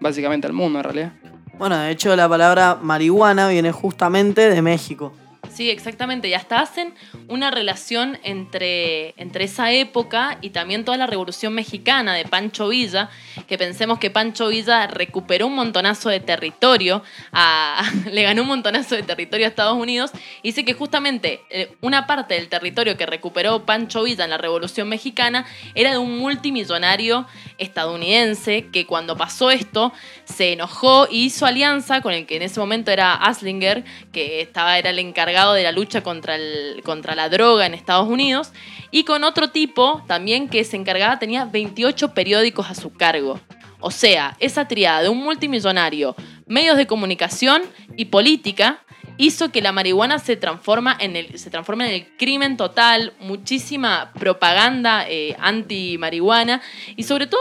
básicamente 0.00 0.46
al 0.46 0.52
mundo 0.52 0.78
en 0.78 0.84
realidad. 0.84 1.12
Bueno, 1.58 1.76
de 1.76 1.90
hecho 1.90 2.14
la 2.14 2.28
palabra 2.28 2.78
marihuana 2.80 3.48
viene 3.48 3.72
justamente 3.72 4.48
de 4.48 4.62
México. 4.62 5.12
Sí, 5.58 5.70
exactamente. 5.70 6.28
Y 6.28 6.34
hasta 6.34 6.60
hacen 6.60 6.94
una 7.26 7.50
relación 7.50 8.20
entre, 8.22 9.12
entre 9.20 9.46
esa 9.46 9.72
época 9.72 10.38
y 10.40 10.50
también 10.50 10.84
toda 10.84 10.96
la 10.96 11.08
revolución 11.08 11.52
mexicana 11.52 12.14
de 12.14 12.24
Pancho 12.26 12.68
Villa, 12.68 13.10
que 13.48 13.58
pensemos 13.58 13.98
que 13.98 14.08
Pancho 14.08 14.50
Villa 14.50 14.86
recuperó 14.86 15.48
un 15.48 15.56
montonazo 15.56 16.10
de 16.10 16.20
territorio, 16.20 17.02
le 18.12 18.22
ganó 18.22 18.42
un 18.42 18.48
montonazo 18.48 18.94
de 18.94 19.02
territorio 19.02 19.46
a 19.46 19.48
Estados 19.48 19.76
Unidos, 19.76 20.12
y 20.44 20.50
dice 20.50 20.64
que 20.64 20.74
justamente 20.74 21.40
eh, 21.50 21.74
una 21.80 22.06
parte 22.06 22.34
del 22.34 22.48
territorio 22.48 22.96
que 22.96 23.06
recuperó 23.06 23.66
Pancho 23.66 24.04
Villa 24.04 24.22
en 24.22 24.30
la 24.30 24.38
revolución 24.38 24.88
mexicana 24.88 25.44
era 25.74 25.90
de 25.90 25.98
un 25.98 26.18
multimillonario 26.18 27.26
estadounidense 27.58 28.68
que 28.72 28.86
cuando 28.86 29.16
pasó 29.16 29.50
esto 29.50 29.92
se 30.24 30.52
enojó 30.52 31.08
y 31.10 31.24
hizo 31.24 31.46
alianza 31.46 32.00
con 32.00 32.12
el 32.12 32.26
que 32.26 32.36
en 32.36 32.42
ese 32.42 32.60
momento 32.60 32.92
era 32.92 33.14
Aslinger, 33.14 33.82
que 34.12 34.40
estaba, 34.40 34.78
era 34.78 34.90
el 34.90 35.00
encargado 35.00 35.47
de 35.54 35.62
la 35.62 35.72
lucha 35.72 36.02
contra, 36.02 36.36
el, 36.36 36.82
contra 36.84 37.14
la 37.14 37.28
droga 37.28 37.66
en 37.66 37.74
Estados 37.74 38.08
Unidos, 38.08 38.52
y 38.90 39.04
con 39.04 39.24
otro 39.24 39.50
tipo 39.50 40.02
también 40.06 40.48
que 40.48 40.64
se 40.64 40.76
encargaba, 40.76 41.18
tenía 41.18 41.44
28 41.44 42.14
periódicos 42.14 42.70
a 42.70 42.74
su 42.74 42.92
cargo. 42.92 43.40
O 43.80 43.90
sea, 43.90 44.36
esa 44.40 44.66
triada 44.66 45.02
de 45.02 45.08
un 45.08 45.18
multimillonario, 45.18 46.16
medios 46.46 46.76
de 46.76 46.86
comunicación 46.86 47.62
y 47.96 48.06
política 48.06 48.82
hizo 49.18 49.50
que 49.50 49.60
la 49.62 49.72
marihuana 49.72 50.18
se 50.18 50.36
transforma 50.36 50.96
en 50.98 51.16
el, 51.16 51.38
se 51.38 51.50
transforma 51.50 51.86
en 51.86 51.94
el 51.94 52.16
crimen 52.16 52.56
total, 52.56 53.12
muchísima 53.20 54.12
propaganda 54.18 55.08
eh, 55.08 55.36
anti-marihuana 55.38 56.62
y 56.96 57.02
sobre 57.02 57.26
todo 57.26 57.40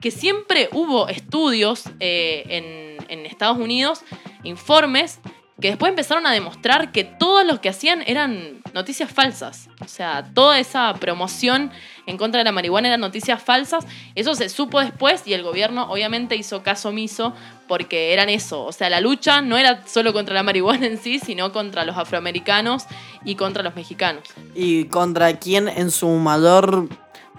que 0.00 0.10
siempre 0.10 0.68
hubo 0.72 1.08
estudios 1.08 1.84
eh, 1.98 2.44
en, 2.48 3.10
en 3.10 3.26
Estados 3.26 3.58
Unidos, 3.58 4.02
informes 4.44 5.18
que 5.60 5.68
después 5.68 5.90
empezaron 5.90 6.24
a 6.26 6.32
demostrar 6.32 6.92
que 6.92 7.02
todos 7.02 7.44
los 7.44 7.58
que 7.58 7.68
hacían 7.68 8.02
eran 8.06 8.62
noticias 8.74 9.10
falsas. 9.10 9.68
O 9.80 9.88
sea, 9.88 10.30
toda 10.32 10.60
esa 10.60 10.94
promoción 10.94 11.72
en 12.06 12.16
contra 12.16 12.38
de 12.38 12.44
la 12.44 12.52
marihuana 12.52 12.88
eran 12.88 13.00
noticias 13.00 13.42
falsas. 13.42 13.84
Eso 14.14 14.34
se 14.36 14.48
supo 14.48 14.80
después 14.80 15.26
y 15.26 15.32
el 15.32 15.42
gobierno 15.42 15.90
obviamente 15.90 16.36
hizo 16.36 16.62
caso 16.62 16.90
omiso 16.90 17.34
porque 17.66 18.12
eran 18.12 18.28
eso. 18.28 18.64
O 18.64 18.72
sea, 18.72 18.88
la 18.88 19.00
lucha 19.00 19.40
no 19.40 19.58
era 19.58 19.84
solo 19.86 20.12
contra 20.12 20.34
la 20.34 20.44
marihuana 20.44 20.86
en 20.86 20.96
sí, 20.96 21.18
sino 21.18 21.52
contra 21.52 21.84
los 21.84 21.96
afroamericanos 21.96 22.84
y 23.24 23.34
contra 23.34 23.64
los 23.64 23.74
mexicanos. 23.74 24.28
Y 24.54 24.84
contra 24.84 25.38
quien 25.38 25.68
en 25.68 25.90
su 25.90 26.08
mayor 26.08 26.88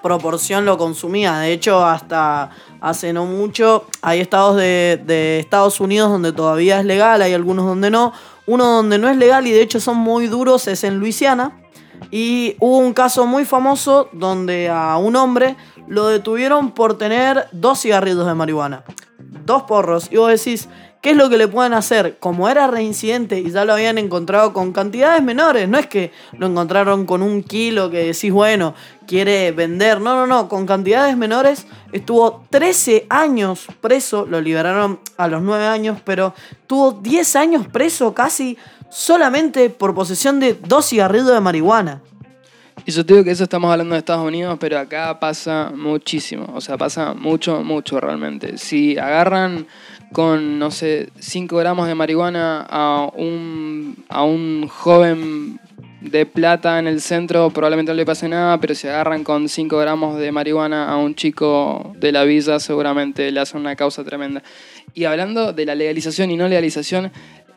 proporción 0.01 0.65
lo 0.65 0.77
consumía. 0.77 1.37
De 1.39 1.51
hecho, 1.51 1.85
hasta 1.85 2.51
hace 2.81 3.13
no 3.13 3.25
mucho 3.25 3.85
hay 4.01 4.19
estados 4.19 4.55
de, 4.55 5.01
de, 5.05 5.39
Estados 5.39 5.79
Unidos 5.79 6.09
donde 6.09 6.31
todavía 6.31 6.79
es 6.79 6.85
legal, 6.85 7.21
hay 7.21 7.33
algunos 7.33 7.65
donde 7.65 7.89
no. 7.89 8.13
Uno 8.45 8.65
donde 8.65 8.97
no 8.97 9.09
es 9.09 9.17
legal 9.17 9.45
y 9.45 9.51
de 9.51 9.61
hecho 9.61 9.79
son 9.79 9.97
muy 9.97 10.27
duros 10.27 10.67
es 10.67 10.83
en 10.83 10.99
Luisiana. 10.99 11.61
Y 12.11 12.55
hubo 12.59 12.77
un 12.77 12.93
caso 12.93 13.25
muy 13.25 13.45
famoso 13.45 14.09
donde 14.13 14.69
a 14.69 14.97
un 14.97 15.15
hombre 15.15 15.55
lo 15.87 16.07
detuvieron 16.07 16.71
por 16.71 16.97
tener 16.97 17.47
dos 17.51 17.81
cigarrillos 17.81 18.25
de 18.25 18.33
marihuana. 18.33 18.83
Dos 19.45 19.63
porros. 19.63 20.07
Y 20.11 20.17
vos 20.17 20.29
decís, 20.29 20.69
¿Qué 21.01 21.11
es 21.11 21.15
lo 21.15 21.29
que 21.29 21.37
le 21.37 21.47
pueden 21.47 21.71
hacer? 21.73 22.17
Como 22.19 22.49
era 22.49 22.67
reincidente 22.67 23.39
y 23.39 23.51
ya 23.51 23.63
lo 23.63 23.71
habían 23.71 23.97
encontrado 23.97 24.51
con 24.51 24.73
cantidades 24.73 25.23
menores, 25.23 25.69
no 25.69 25.77
es 25.77 25.87
que 25.87 26.11
lo 26.37 26.47
encontraron 26.47 27.05
con 27.05 27.21
un 27.21 27.41
kilo 27.41 27.89
que 27.89 28.07
decís, 28.07 28.33
bueno, 28.33 28.75
quiere 29.07 29.53
vender, 29.53 30.01
no, 30.01 30.13
no, 30.15 30.27
no, 30.27 30.49
con 30.49 30.65
cantidades 30.65 31.15
menores 31.15 31.67
estuvo 31.93 32.43
13 32.49 33.05
años 33.09 33.67
preso, 33.79 34.25
lo 34.25 34.41
liberaron 34.41 34.99
a 35.15 35.29
los 35.29 35.41
9 35.41 35.67
años, 35.67 35.99
pero 36.03 36.33
tuvo 36.67 36.91
10 36.91 37.35
años 37.37 37.67
preso 37.67 38.13
casi 38.13 38.57
solamente 38.89 39.69
por 39.69 39.95
posesión 39.95 40.41
de 40.41 40.55
dos 40.55 40.89
cigarrillos 40.89 41.31
de 41.31 41.39
marihuana. 41.39 42.01
Y 42.85 42.91
yo 42.91 43.05
te 43.05 43.13
digo 43.13 43.23
que 43.23 43.31
eso 43.31 43.43
estamos 43.43 43.71
hablando 43.71 43.93
de 43.93 43.99
Estados 43.99 44.25
Unidos, 44.25 44.57
pero 44.59 44.79
acá 44.79 45.19
pasa 45.19 45.71
muchísimo, 45.73 46.51
o 46.53 46.61
sea, 46.61 46.77
pasa 46.77 47.13
mucho, 47.13 47.63
mucho 47.63 47.99
realmente. 47.99 48.57
Si 48.57 48.97
agarran 48.97 49.67
con, 50.11 50.59
no 50.59 50.71
sé, 50.71 51.09
5 51.19 51.55
gramos 51.57 51.87
de 51.87 51.95
marihuana 51.95 52.65
a 52.67 53.09
un, 53.15 54.03
a 54.09 54.23
un 54.23 54.67
joven 54.67 55.59
de 56.01 56.25
plata 56.25 56.79
en 56.79 56.87
el 56.87 57.01
centro, 57.01 57.49
probablemente 57.49 57.91
no 57.91 57.95
le 57.95 58.05
pase 58.05 58.29
nada, 58.29 58.59
pero 58.59 58.73
si 58.73 58.87
agarran 58.87 59.23
con 59.23 59.49
5 59.49 59.77
gramos 59.77 60.17
de 60.17 60.31
marihuana 60.31 60.89
a 60.89 60.97
un 60.97 61.15
chico 61.15 61.93
de 61.97 62.11
la 62.11 62.23
villa, 62.23 62.59
seguramente 62.59 63.31
le 63.31 63.39
hacen 63.39 63.61
una 63.61 63.75
causa 63.75 64.03
tremenda. 64.03 64.41
Y 64.93 65.05
hablando 65.05 65.53
de 65.53 65.65
la 65.65 65.75
legalización 65.75 66.31
y 66.31 66.37
no 66.37 66.47
legalización, 66.47 67.11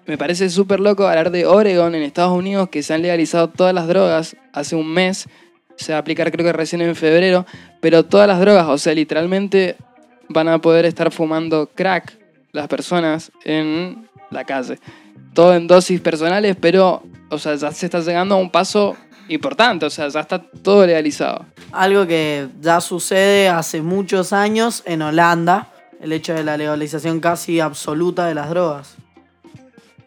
me 0.07 0.19
parece 0.19 0.51
súper 0.51 0.81
loco 0.81 1.07
hablar 1.07 1.31
de 1.31 1.47
Oregon 1.47 1.95
en 1.95 2.03
Estados 2.03 2.37
Unidos, 2.37 2.69
que 2.69 2.83
se 2.83 2.93
han 2.93 3.03
legalizado 3.03 3.49
todas 3.49 3.73
las 3.73 3.87
drogas 3.87 4.37
hace 4.53 4.75
un 4.75 4.93
mes, 4.93 5.29
se 5.77 5.93
va 5.93 5.99
a 5.99 6.01
aplicar 6.01 6.31
creo 6.33 6.45
que 6.45 6.53
recién 6.53 6.83
en 6.83 6.97
febrero, 6.97 7.47
pero 7.81 8.05
todas 8.05 8.27
las 8.27 8.41
drogas, 8.41 8.67
o 8.69 8.79
sea, 8.79 8.95
literalmente 8.95 9.77
van 10.29 10.49
a 10.49 10.61
poder 10.61 10.85
estar 10.85 11.13
fumando 11.13 11.71
crack 11.75 12.22
las 12.53 12.69
personas 12.69 13.33
en 13.45 14.09
la 14.31 14.45
calle. 14.45 14.79
Todo 15.35 15.55
en 15.55 15.67
dosis 15.67 16.01
personales, 16.01 16.57
pero, 16.61 17.03
o 17.31 17.39
sea, 17.39 17.55
ya 17.57 17.73
se 17.73 17.87
está 17.87 18.01
llegando 18.01 18.35
a 18.35 18.39
un 18.39 18.51
paso 18.51 18.97
importante, 19.29 19.87
o 19.87 19.91
sea, 19.91 20.09
ya 20.09 20.21
está 20.21 20.39
todo 20.39 20.87
legalizado. 20.87 21.47
Algo 21.73 22.07
que 22.07 22.49
ya 22.61 22.81
sucede 22.81 23.49
hace 23.49 23.81
muchos 23.81 24.33
años 24.33 24.83
en 24.87 25.03
Holanda, 25.03 25.69
el 26.01 26.13
hecho 26.13 26.35
de 26.35 26.45
la 26.45 26.57
legalización 26.57 27.21
casi 27.21 27.61
absoluta 27.61 28.27
de 28.27 28.35
las 28.35 28.51
drogas. 28.51 28.97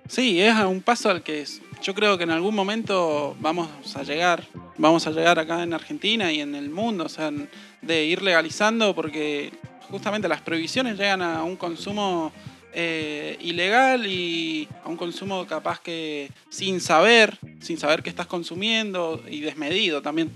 Sí, 0.08 0.40
es 0.40 0.56
un 0.56 0.82
paso 0.82 1.10
al 1.10 1.24
que 1.24 1.46
yo 1.82 1.96
creo 1.96 2.18
que 2.18 2.25
en 2.25 2.32
algún 2.32 2.54
momento 2.54 3.36
vamos 3.40 3.70
a 3.96 4.04
llegar, 4.04 4.44
vamos 4.78 5.08
a 5.08 5.12
llegar 5.12 5.40
acá 5.40 5.64
en 5.64 5.74
Argentina 5.74 6.32
y 6.32 6.42
en 6.42 6.54
el 6.54 6.70
mundo, 6.70 7.06
o 7.06 7.10
sea, 7.10 7.32
de 7.82 8.06
ir 8.06 8.22
legalizando 8.22 8.94
porque 8.94 9.52
justamente 9.89 10.27
las 10.27 10.42
prohibiciones 10.42 10.98
llegan 10.98 11.22
a 11.22 11.44
un 11.44 11.56
consumo 11.56 12.32
eh, 12.74 13.38
ilegal 13.42 14.06
y 14.06 14.68
a 14.84 14.89
un 14.89 14.98
consumo 14.98 15.48
capaz 15.48 15.80
que 15.80 16.30
sin 16.50 16.82
saber, 16.82 17.38
sin 17.62 17.77
saber 17.77 18.04
qué 18.04 18.10
estás 18.10 18.27
consumiendo 18.27 19.24
y 19.30 19.39
desmedido 19.39 20.01
también. 20.01 20.32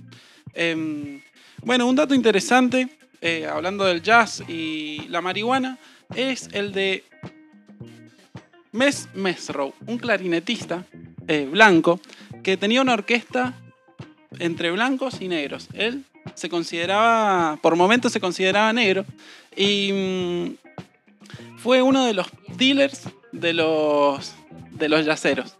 Em, 0.53 1.21
bueno, 1.63 1.85
un 1.85 1.95
dato 1.95 2.13
interesante, 2.13 2.87
eh, 3.21 3.45
hablando 3.45 3.83
del 3.83 4.01
jazz 4.01 4.41
y 4.47 5.05
la 5.09 5.21
marihuana, 5.21 5.77
es 6.15 6.49
el 6.53 6.71
de 6.71 7.03
Mes 8.71 9.09
Mesrow, 9.13 9.73
un 9.87 9.97
clarinetista 9.97 10.85
eh, 11.27 11.47
blanco 11.51 11.99
que 12.41 12.55
tenía 12.55 12.81
una 12.81 12.93
orquesta 12.93 13.53
entre 14.39 14.71
blancos 14.71 15.21
y 15.21 15.27
negros. 15.27 15.67
Él 15.73 16.05
se 16.35 16.49
consideraba, 16.49 17.57
por 17.61 17.75
momentos 17.75 18.11
se 18.11 18.19
consideraba 18.19 18.71
negro 18.73 19.05
y 19.55 19.91
mm, 19.93 21.57
fue 21.57 21.81
uno 21.81 22.05
de 22.05 22.13
los 22.13 22.27
dealers 22.57 23.09
de 23.31 23.53
los, 23.53 24.33
de 24.71 24.89
los 24.89 25.05
jazzeros. 25.05 25.55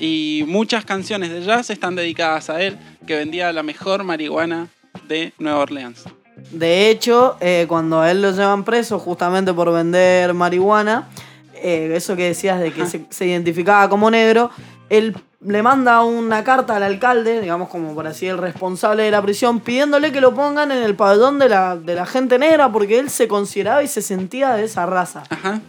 Y 0.00 0.44
muchas 0.46 0.84
canciones 0.84 1.30
de 1.30 1.42
jazz 1.42 1.70
están 1.70 1.94
dedicadas 1.94 2.50
a 2.50 2.60
él, 2.62 2.78
que 3.06 3.16
vendía 3.16 3.52
la 3.52 3.62
mejor 3.62 4.02
marihuana 4.02 4.68
de 5.08 5.32
Nueva 5.38 5.60
Orleans. 5.60 6.04
De 6.50 6.90
hecho, 6.90 7.36
eh, 7.40 7.66
cuando 7.68 8.00
a 8.00 8.10
él 8.10 8.22
lo 8.22 8.32
llevan 8.32 8.64
preso 8.64 8.98
justamente 8.98 9.52
por 9.52 9.72
vender 9.72 10.34
marihuana, 10.34 11.08
eh, 11.54 11.92
eso 11.94 12.16
que 12.16 12.24
decías 12.24 12.60
de 12.60 12.72
que 12.72 12.86
se, 12.86 13.06
se, 13.08 13.26
identificaba 13.26 13.88
como 13.88 14.10
negro, 14.10 14.50
él 14.90 15.14
le 15.46 15.62
manda 15.62 16.02
una 16.02 16.42
carta 16.42 16.76
al 16.76 16.82
alcalde, 16.82 17.40
digamos 17.40 17.68
como 17.68 17.94
por 17.94 18.06
así 18.06 18.26
el 18.26 18.38
responsable 18.38 19.02
de 19.04 19.10
la 19.10 19.22
prisión, 19.22 19.60
pidiéndole 19.60 20.12
que 20.12 20.20
lo 20.20 20.34
pongan 20.34 20.72
en 20.72 20.82
el 20.82 20.94
pabellón 20.94 21.38
de 21.38 21.48
la, 21.48 21.76
de 21.76 21.94
la 21.94 22.06
gente 22.06 22.38
negra 22.38 22.72
porque 22.72 22.98
él 22.98 23.10
se 23.10 23.28
consideraba 23.28 23.82
y 23.82 23.88
se 23.88 24.02
sentía 24.02 24.54
de 24.54 24.64
esa 24.64 24.86
raza. 24.86 25.24
Ajá. 25.28 25.60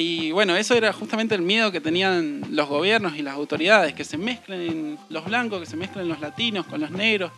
Y 0.00 0.30
bueno, 0.30 0.54
eso 0.54 0.74
era 0.74 0.92
justamente 0.92 1.34
el 1.34 1.42
miedo 1.42 1.72
que 1.72 1.80
tenían 1.80 2.42
los 2.50 2.68
gobiernos 2.68 3.16
y 3.16 3.22
las 3.22 3.34
autoridades, 3.34 3.94
que 3.94 4.04
se 4.04 4.16
mezclen 4.16 4.96
los 5.08 5.24
blancos, 5.24 5.58
que 5.58 5.66
se 5.66 5.76
mezclen 5.76 6.08
los 6.08 6.20
latinos 6.20 6.66
con 6.66 6.80
los 6.80 6.92
negros 6.92 7.32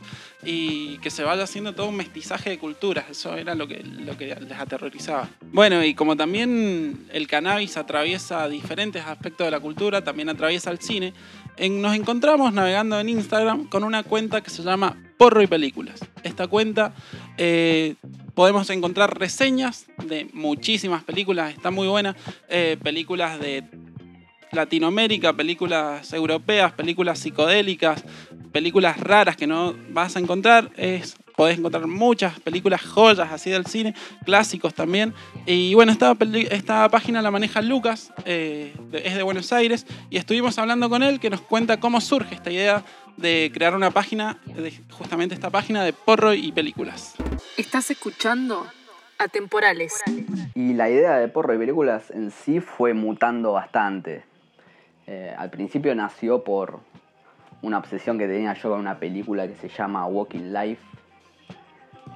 y 0.45 0.99
que 0.99 1.09
se 1.09 1.23
vaya 1.23 1.45
haciendo 1.45 1.75
todo 1.75 1.89
un 1.89 1.97
mestizaje 1.97 2.51
de 2.51 2.59
culturas. 2.59 3.07
Eso 3.09 3.35
era 3.35 3.55
lo 3.55 3.67
que, 3.67 3.83
lo 3.83 4.15
que 4.19 4.37
les 4.39 4.59
aterrorizaba. 4.59 5.27
Bueno, 5.41 5.83
y 5.83 5.95
como 5.95 6.19
también 6.19 7.07
el 7.11 7.27
cannabis 7.27 7.79
atraviesa 7.79 8.47
diferentes 8.47 9.07
aspectos 9.07 9.47
de 9.47 9.53
la 9.53 9.61
cultura, 9.61 10.05
también 10.05 10.29
atraviesa 10.29 10.71
el 10.71 10.81
cine, 10.81 11.15
nos 11.71 11.95
encontramos 11.95 12.53
navegando 12.53 12.99
en 12.99 13.09
Instagram 13.09 13.69
con 13.69 13.85
una 13.85 14.03
cuenta 14.03 14.41
que 14.43 14.51
se 14.51 14.63
llama 14.63 14.97
Porro 15.19 15.43
y 15.43 15.47
Películas. 15.47 16.01
Esta 16.23 16.47
cuenta 16.47 16.95
eh, 17.37 17.97
podemos 18.35 18.71
encontrar 18.71 19.19
reseñas 19.19 19.87
de 20.05 20.29
muchísimas 20.33 21.05
películas, 21.05 21.53
está 21.53 21.71
muy 21.71 21.89
buena, 21.89 22.17
eh, 22.49 22.79
películas 22.83 23.39
de 23.39 23.65
Latinoamérica, 24.53 25.33
películas 25.35 26.13
europeas, 26.13 26.73
películas 26.73 27.19
psicodélicas, 27.19 28.03
películas 28.53 28.99
raras 28.99 29.37
que 29.37 29.47
no 29.47 29.75
vas 29.91 30.17
a 30.17 30.21
encontrar. 30.21 30.71
Es, 30.77 31.17
podés 31.41 31.57
encontrar 31.57 31.87
muchas 31.87 32.39
películas 32.39 32.83
joyas 32.83 33.33
así 33.33 33.49
del 33.49 33.65
cine, 33.65 33.95
clásicos 34.27 34.75
también. 34.75 35.15
Y 35.47 35.73
bueno, 35.73 35.91
esta, 35.91 36.15
esta 36.51 36.87
página 36.91 37.23
la 37.23 37.31
maneja 37.31 37.63
Lucas, 37.63 38.13
eh, 38.27 38.75
es 38.93 39.15
de 39.15 39.23
Buenos 39.23 39.51
Aires, 39.51 39.87
y 40.11 40.19
estuvimos 40.19 40.59
hablando 40.59 40.91
con 40.91 41.03
él 41.03 41.19
que 41.19 41.31
nos 41.31 41.41
cuenta 41.41 41.81
cómo 41.81 42.03
surge 42.03 42.35
esta 42.35 42.51
idea 42.51 42.85
de 43.17 43.51
crear 43.55 43.75
una 43.75 43.91
página, 43.91 44.39
justamente 44.91 45.35
esta 45.35 45.49
página 45.49 45.83
de 45.83 45.95
porro 45.95 46.35
y 46.35 46.53
películas. 46.53 47.15
Estás 47.57 47.91
escuchando 47.91 48.67
Atemporales. 49.17 49.95
Y 50.55 50.75
la 50.75 50.91
idea 50.91 51.17
de 51.17 51.29
porro 51.29 51.55
y 51.55 51.59
películas 51.59 52.11
en 52.11 52.33
sí 52.33 52.61
fue 52.61 52.93
mutando 52.93 53.53
bastante. 53.53 54.25
Eh, 55.07 55.35
al 55.39 55.49
principio 55.49 55.95
nació 55.95 56.45
por 56.45 56.81
una 57.63 57.79
obsesión 57.79 58.19
que 58.19 58.27
tenía 58.27 58.53
yo 58.53 58.69
con 58.69 58.81
una 58.81 58.99
película 58.99 59.49
que 59.49 59.55
se 59.55 59.71
llama 59.71 60.05
Walking 60.05 60.53
Life, 60.53 60.90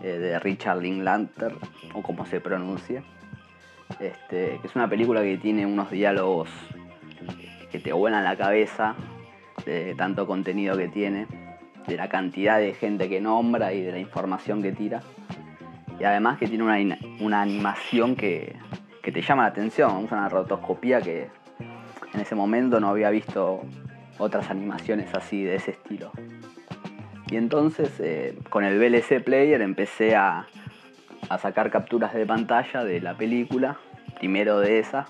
eh, 0.02 0.18
de 0.18 0.38
Richard 0.38 0.80
Linklater, 0.80 1.54
o 1.92 2.02
como 2.02 2.26
se 2.26 2.40
pronuncie. 2.40 3.02
Este, 4.00 4.58
que 4.60 4.66
es 4.66 4.74
una 4.74 4.88
película 4.88 5.22
que 5.22 5.36
tiene 5.36 5.66
unos 5.66 5.90
diálogos 5.90 6.48
que 7.70 7.78
te 7.78 7.92
vuelan 7.92 8.24
la 8.24 8.36
cabeza 8.36 8.94
de 9.66 9.94
tanto 9.94 10.26
contenido 10.26 10.76
que 10.76 10.88
tiene, 10.88 11.26
de 11.86 11.96
la 11.96 12.08
cantidad 12.08 12.58
de 12.58 12.74
gente 12.74 13.08
que 13.08 13.20
nombra 13.20 13.72
y 13.72 13.82
de 13.82 13.92
la 13.92 13.98
información 13.98 14.62
que 14.62 14.72
tira. 14.72 15.02
Y 15.98 16.04
además 16.04 16.38
que 16.38 16.48
tiene 16.48 16.64
una, 16.64 16.98
una 17.20 17.42
animación 17.42 18.16
que, 18.16 18.56
que 19.02 19.12
te 19.12 19.22
llama 19.22 19.42
la 19.42 19.48
atención, 19.50 20.04
usa 20.04 20.18
una 20.18 20.28
rotoscopía 20.28 21.00
que 21.00 21.28
en 22.12 22.20
ese 22.20 22.34
momento 22.34 22.80
no 22.80 22.88
había 22.88 23.10
visto 23.10 23.62
otras 24.18 24.50
animaciones 24.50 25.12
así 25.14 25.42
de 25.42 25.56
ese 25.56 25.72
estilo. 25.72 26.10
Y 27.34 27.36
entonces 27.36 27.90
eh, 27.98 28.38
con 28.48 28.62
el 28.62 28.78
VLC 28.78 29.20
Player 29.20 29.60
empecé 29.60 30.14
a, 30.14 30.46
a 31.28 31.38
sacar 31.38 31.68
capturas 31.68 32.14
de 32.14 32.24
pantalla 32.24 32.84
de 32.84 33.00
la 33.00 33.16
película, 33.16 33.76
primero 34.20 34.60
de 34.60 34.78
esa, 34.78 35.06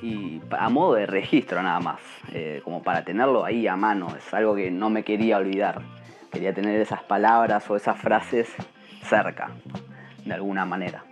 y 0.00 0.40
a 0.56 0.68
modo 0.68 0.94
de 0.94 1.06
registro 1.06 1.64
nada 1.64 1.80
más, 1.80 1.98
eh, 2.32 2.60
como 2.62 2.84
para 2.84 3.04
tenerlo 3.04 3.44
ahí 3.44 3.66
a 3.66 3.74
mano, 3.74 4.14
es 4.16 4.32
algo 4.32 4.54
que 4.54 4.70
no 4.70 4.88
me 4.88 5.02
quería 5.02 5.38
olvidar, 5.38 5.82
quería 6.30 6.54
tener 6.54 6.80
esas 6.80 7.02
palabras 7.02 7.68
o 7.68 7.74
esas 7.74 7.98
frases 7.98 8.48
cerca, 9.02 9.50
de 10.24 10.32
alguna 10.32 10.64
manera. 10.64 11.02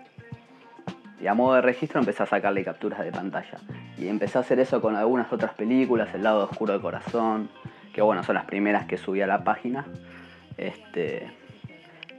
Y 1.21 1.27
a 1.27 1.35
modo 1.35 1.57
de 1.57 1.63
registro 1.63 1.99
empecé 1.99 2.23
a 2.23 2.27
sacarle 2.27 2.63
capturas 2.63 3.01
de 3.01 3.11
pantalla. 3.11 3.59
Y 3.97 4.07
empecé 4.07 4.39
a 4.39 4.43
hacer 4.43 4.61
eso 4.61 4.81
con 4.81 4.95
algunas 4.95 5.33
otras 5.33 5.55
películas, 5.55 6.15
El 6.15 6.23
lado 6.23 6.45
oscuro 6.45 6.75
del 6.75 6.83
corazón, 6.83 7.51
que 7.99 8.03
bueno, 8.03 8.23
son 8.23 8.37
las 8.37 8.45
primeras 8.45 8.87
que 8.87 8.97
subí 8.97 9.23
a 9.23 9.27
la 9.27 9.43
página. 9.43 9.85
Este, 10.57 11.33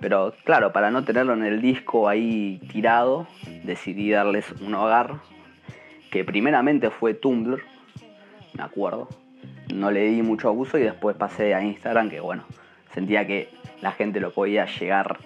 pero 0.01 0.33
claro, 0.43 0.74
para 0.74 0.91
no 0.91 1.05
tenerlo 1.05 1.31
en 1.31 1.45
el 1.45 1.62
disco 1.62 2.09
ahí 2.09 2.59
tirado, 2.69 3.27
decidí 3.63 4.12
darles 4.12 4.51
un 4.59 4.75
hogar, 4.75 5.21
que 6.12 6.25
primeramente 6.25 6.89
fue 6.89 7.13
Tumblr, 7.13 7.63
me 8.55 8.62
acuerdo. 8.62 9.07
No 9.74 9.89
le 9.89 10.03
di 10.07 10.21
mucho 10.21 10.50
abuso 10.50 10.77
y 10.77 10.81
después 10.81 11.15
pasé 11.15 11.55
a 11.55 11.63
Instagram, 11.63 12.09
que 12.09 12.19
bueno, 12.19 12.43
sentía 12.93 13.25
que 13.25 13.48
la 13.79 13.93
gente 13.93 14.19
lo 14.19 14.33
podía 14.33 14.65
llegar 14.65 15.19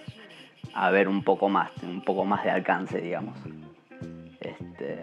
a 0.76 0.92
ver 0.92 1.08
un 1.08 1.24
poco 1.24 1.50
más, 1.50 1.72
un 1.82 2.02
poco 2.04 2.26
más 2.26 2.44
de 2.44 2.52
alcance, 2.52 3.02
digamos. 3.02 3.40
Este, 4.40 5.00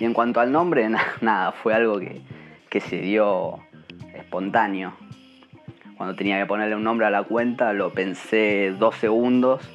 y 0.00 0.04
en 0.04 0.12
cuanto 0.12 0.40
al 0.40 0.50
nombre, 0.50 0.88
nada, 1.20 1.52
fue 1.52 1.72
algo 1.72 2.00
que, 2.00 2.20
que 2.68 2.80
se 2.80 2.96
dio 2.96 3.60
espontáneo. 4.14 4.94
Cuando 5.96 6.16
tenía 6.16 6.38
que 6.38 6.46
ponerle 6.46 6.76
un 6.76 6.84
nombre 6.84 7.06
a 7.06 7.10
la 7.10 7.22
cuenta, 7.22 7.72
lo 7.72 7.92
pensé 7.92 8.74
dos 8.78 8.96
segundos, 8.96 9.68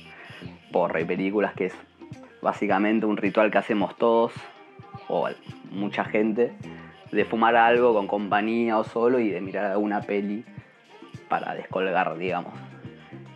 por 0.72 0.94
Rey 0.94 1.06
Películas, 1.06 1.54
que 1.54 1.68
es 1.68 1.76
básicamente 2.42 3.06
un 3.06 3.18
ritual 3.18 3.52
que 3.52 3.58
hacemos 3.58 3.98
todos, 3.98 4.34
o 5.08 5.30
mucha 5.72 6.04
gente, 6.04 6.54
de 7.12 7.26
fumar 7.26 7.56
algo 7.56 7.94
con 7.94 8.08
compañía 8.08 8.78
o 8.78 8.84
solo 8.84 9.20
y 9.20 9.30
de 9.30 9.42
mirar 9.42 9.66
alguna 9.66 10.02
peli 10.02 10.44
para 11.30 11.56
descolgar, 11.56 12.18
digamos. 12.18 12.54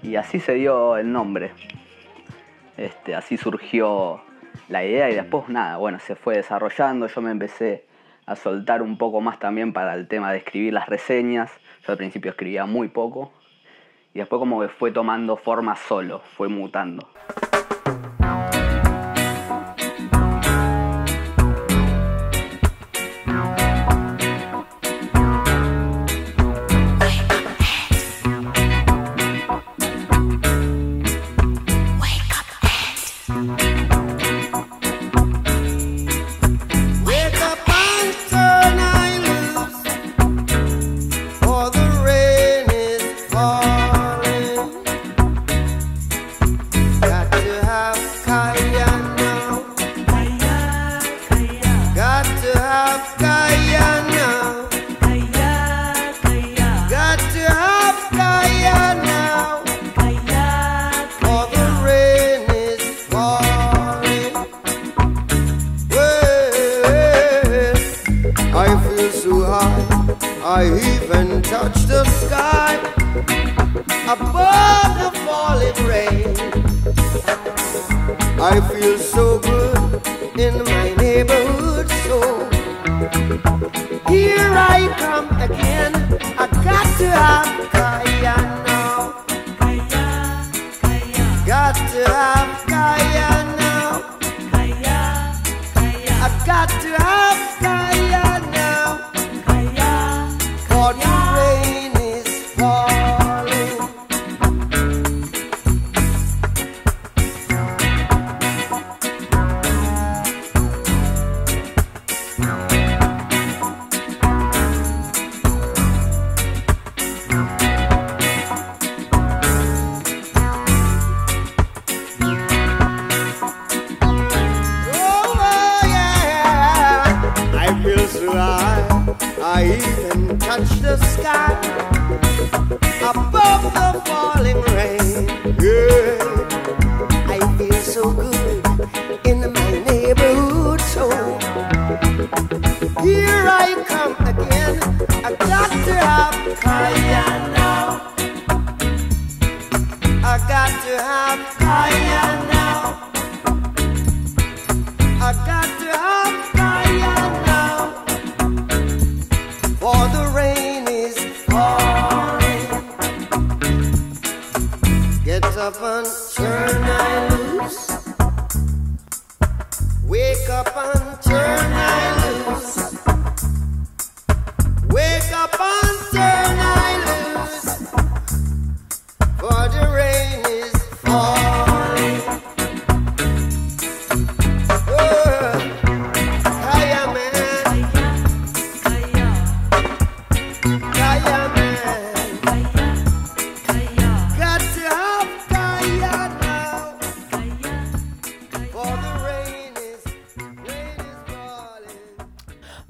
Y 0.04 0.16
así 0.16 0.40
se 0.40 0.56
dio 0.56 0.98
el 0.98 1.12
nombre. 1.12 1.52
Este, 2.78 3.16
así 3.16 3.38
surgió 3.38 4.22
la 4.68 4.84
idea 4.84 5.10
y 5.10 5.16
después 5.16 5.50
nada, 5.50 5.78
bueno, 5.78 6.00
se 6.00 6.16
fue 6.16 6.36
desarrollando, 6.38 7.08
yo 7.08 7.22
me 7.22 7.32
empecé 7.32 7.86
a 8.32 8.36
soltar 8.36 8.82
un 8.82 8.98
poco 8.98 9.22
más 9.22 9.40
también 9.40 9.74
para 9.74 9.94
el 9.94 10.08
tema 10.08 10.32
de 10.32 10.40
escribir 10.40 10.74
las 10.74 10.88
reseñas, 10.88 11.52
yo 11.86 11.92
al 11.92 11.98
principio 11.98 12.32
escribía 12.32 12.66
muy 12.66 12.88
poco 12.88 13.34
y 14.14 14.20
después 14.20 14.40
como 14.40 14.62
que 14.62 14.70
fue 14.70 14.92
tomando 14.92 15.38
forma 15.38 15.76
solo, 15.76 16.20
fue 16.36 16.48
mutando. 16.48 17.08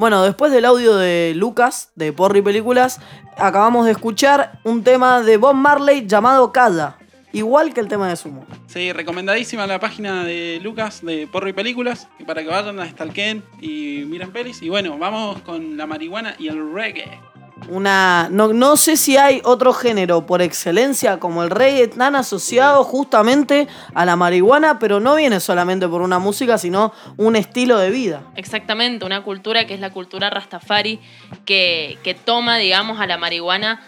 Bueno, 0.02 0.24
después 0.24 0.52
del 0.52 0.66
audio 0.66 0.96
de 0.96 1.34
Lucas, 1.36 1.92
de 1.94 2.12
Porri 2.12 2.42
Películas, 2.42 3.00
acabamos 3.38 3.86
de 3.86 3.92
escuchar 3.92 4.60
un 4.64 4.84
tema 4.84 5.22
de 5.22 5.38
Bob 5.38 5.54
Marley 5.54 6.08
llamado 6.08 6.52
Calla. 6.52 6.98
Igual 7.34 7.72
que 7.72 7.82
el 7.82 7.88
tema 7.88 8.10
de 8.10 8.16
Sumo. 8.16 8.44
Sí, 8.66 8.92
recomendadísima 8.94 9.68
la 9.68 9.80
página 9.80 10.24
de 10.24 10.60
Lucas 10.64 11.06
de 11.06 11.28
Porro 11.28 11.50
y 11.50 11.54
Películas 11.54 12.08
para 12.26 12.42
que 12.42 12.50
vayan 12.50 12.80
a 12.80 12.90
Stalken 12.90 13.44
y 13.62 14.06
miren 14.08 14.32
pelis. 14.32 14.64
Y 14.64 14.70
bueno, 14.70 14.98
vamos 14.98 15.40
con 15.44 15.78
la 15.78 15.86
marihuana 15.86 16.34
y 16.40 16.48
el 16.48 16.74
reggae. 16.74 17.20
Una. 17.70 18.28
No, 18.32 18.54
no 18.54 18.78
sé 18.78 18.98
si 18.98 19.18
hay 19.18 19.42
otro 19.44 19.74
género 19.74 20.26
por 20.26 20.42
excelencia 20.42 21.20
como 21.20 21.44
el 21.44 21.50
reggae 21.50 21.88
tan 21.88 22.16
asociado 22.16 22.84
justamente 22.84 23.68
a 23.94 24.06
la 24.06 24.16
marihuana, 24.16 24.80
pero 24.80 25.00
no 25.00 25.16
viene 25.16 25.40
solamente 25.40 25.88
por 25.88 26.02
una 26.02 26.20
música, 26.20 26.58
sino 26.58 26.94
un 27.18 27.36
estilo 27.36 27.78
de 27.78 27.90
vida. 27.90 28.24
Exactamente, 28.36 29.06
una 29.06 29.24
cultura 29.24 29.66
que 29.66 29.74
es 29.74 29.80
la 29.80 29.92
cultura 29.92 30.30
rastafari, 30.30 31.00
que, 31.46 31.98
que 32.04 32.14
toma, 32.14 32.58
digamos, 32.58 33.00
a 33.00 33.08
la 33.08 33.18
marihuana. 33.18 33.82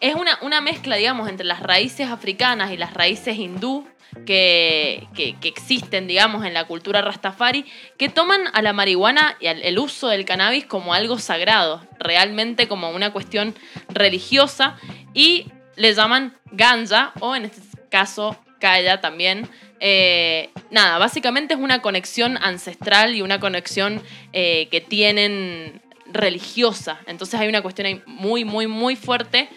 Es 0.00 0.14
una, 0.14 0.38
una 0.42 0.60
mezcla, 0.60 0.96
digamos, 0.96 1.28
entre 1.28 1.44
las 1.46 1.62
raíces 1.62 2.08
africanas 2.10 2.72
y 2.72 2.76
las 2.76 2.94
raíces 2.94 3.36
hindú 3.36 3.86
que, 4.26 5.06
que- 5.14 5.36
existen, 5.48 6.06
digamos, 6.06 6.44
en 6.44 6.54
la 6.54 6.64
cultura 6.64 7.02
rastafari, 7.02 7.64
que 7.98 8.08
toman 8.08 8.42
a 8.52 8.62
la 8.62 8.72
marihuana 8.72 9.36
y 9.40 9.46
al- 9.46 9.62
el 9.62 9.78
uso 9.78 10.08
del 10.08 10.24
cannabis 10.24 10.64
como 10.66 10.94
algo 10.94 11.18
sagrado, 11.18 11.86
realmente 11.98 12.68
como 12.68 12.90
una 12.90 13.12
cuestión 13.12 13.54
religiosa, 13.88 14.76
y 15.14 15.46
le 15.76 15.94
llaman 15.94 16.36
ganja, 16.52 17.12
o 17.20 17.34
en 17.36 17.44
este 17.46 17.60
caso, 17.90 18.36
kaya 18.60 19.00
también. 19.00 19.48
Eh, 19.80 20.50
nada, 20.70 20.98
básicamente 20.98 21.54
es 21.54 21.60
una 21.60 21.80
conexión 21.80 22.36
ancestral 22.42 23.14
y 23.14 23.22
una 23.22 23.40
conexión 23.40 24.02
eh, 24.32 24.68
que 24.70 24.80
tienen 24.82 25.80
religiosa. 26.12 26.98
Entonces 27.06 27.40
hay 27.40 27.48
una 27.48 27.62
cuestión 27.62 27.86
ahí 27.86 28.02
muy, 28.04 28.44
muy, 28.44 28.66
muy 28.66 28.96
fuerte 28.96 29.48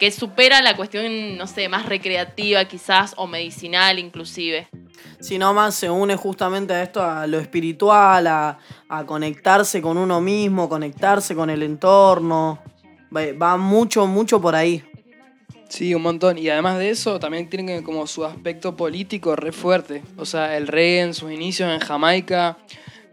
que 0.00 0.10
supera 0.10 0.62
la 0.62 0.74
cuestión, 0.76 1.36
no 1.36 1.46
sé, 1.46 1.68
más 1.68 1.86
recreativa 1.86 2.64
quizás 2.64 3.12
o 3.18 3.26
medicinal 3.26 3.98
inclusive. 3.98 4.66
Sino 5.20 5.52
más 5.52 5.74
se 5.74 5.90
une 5.90 6.16
justamente 6.16 6.72
a 6.72 6.82
esto, 6.82 7.02
a 7.02 7.26
lo 7.26 7.38
espiritual, 7.38 8.26
a, 8.26 8.58
a 8.88 9.04
conectarse 9.04 9.82
con 9.82 9.98
uno 9.98 10.20
mismo, 10.22 10.70
conectarse 10.70 11.34
con 11.34 11.50
el 11.50 11.62
entorno. 11.62 12.58
Va, 13.14 13.20
va 13.40 13.56
mucho, 13.58 14.06
mucho 14.06 14.40
por 14.40 14.54
ahí. 14.54 14.82
Sí, 15.68 15.94
un 15.94 16.02
montón. 16.02 16.38
Y 16.38 16.48
además 16.48 16.78
de 16.78 16.88
eso, 16.90 17.20
también 17.20 17.50
tiene 17.50 17.82
como 17.82 18.06
su 18.06 18.24
aspecto 18.24 18.76
político 18.76 19.36
re 19.36 19.52
fuerte. 19.52 20.02
O 20.16 20.24
sea, 20.24 20.56
el 20.56 20.66
reggae 20.66 21.02
en 21.02 21.14
sus 21.14 21.30
inicios 21.30 21.70
en 21.70 21.78
Jamaica, 21.78 22.56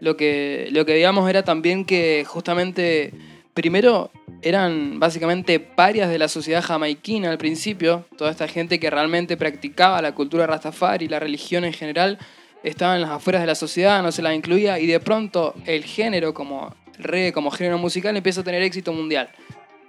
lo 0.00 0.16
que, 0.16 0.68
lo 0.72 0.86
que 0.86 0.94
digamos 0.94 1.28
era 1.28 1.44
también 1.44 1.84
que 1.84 2.24
justamente, 2.26 3.12
primero, 3.58 4.12
eran 4.40 5.00
básicamente 5.00 5.58
parias 5.58 6.08
de 6.08 6.16
la 6.16 6.28
sociedad 6.28 6.62
jamaiquina 6.62 7.28
al 7.28 7.38
principio. 7.38 8.06
Toda 8.16 8.30
esta 8.30 8.46
gente 8.46 8.78
que 8.78 8.88
realmente 8.88 9.36
practicaba 9.36 10.00
la 10.00 10.14
cultura 10.14 10.46
rastafari 10.46 11.06
y 11.06 11.08
la 11.08 11.18
religión 11.18 11.64
en 11.64 11.72
general 11.72 12.18
estaba 12.62 12.94
en 12.94 13.00
las 13.00 13.10
afueras 13.10 13.42
de 13.42 13.48
la 13.48 13.56
sociedad, 13.56 14.00
no 14.00 14.12
se 14.12 14.22
la 14.22 14.32
incluía. 14.32 14.78
Y 14.78 14.86
de 14.86 15.00
pronto 15.00 15.54
el 15.66 15.82
género, 15.82 16.34
como 16.34 16.72
reggae, 17.00 17.32
como 17.32 17.50
género 17.50 17.78
musical, 17.78 18.16
empieza 18.16 18.42
a 18.42 18.44
tener 18.44 18.62
éxito 18.62 18.92
mundial. 18.92 19.28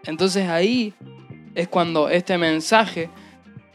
Entonces 0.04 0.50
ahí 0.50 0.96
es 1.54 1.68
cuando 1.68 2.10
este 2.10 2.40
mensaje 2.40 3.12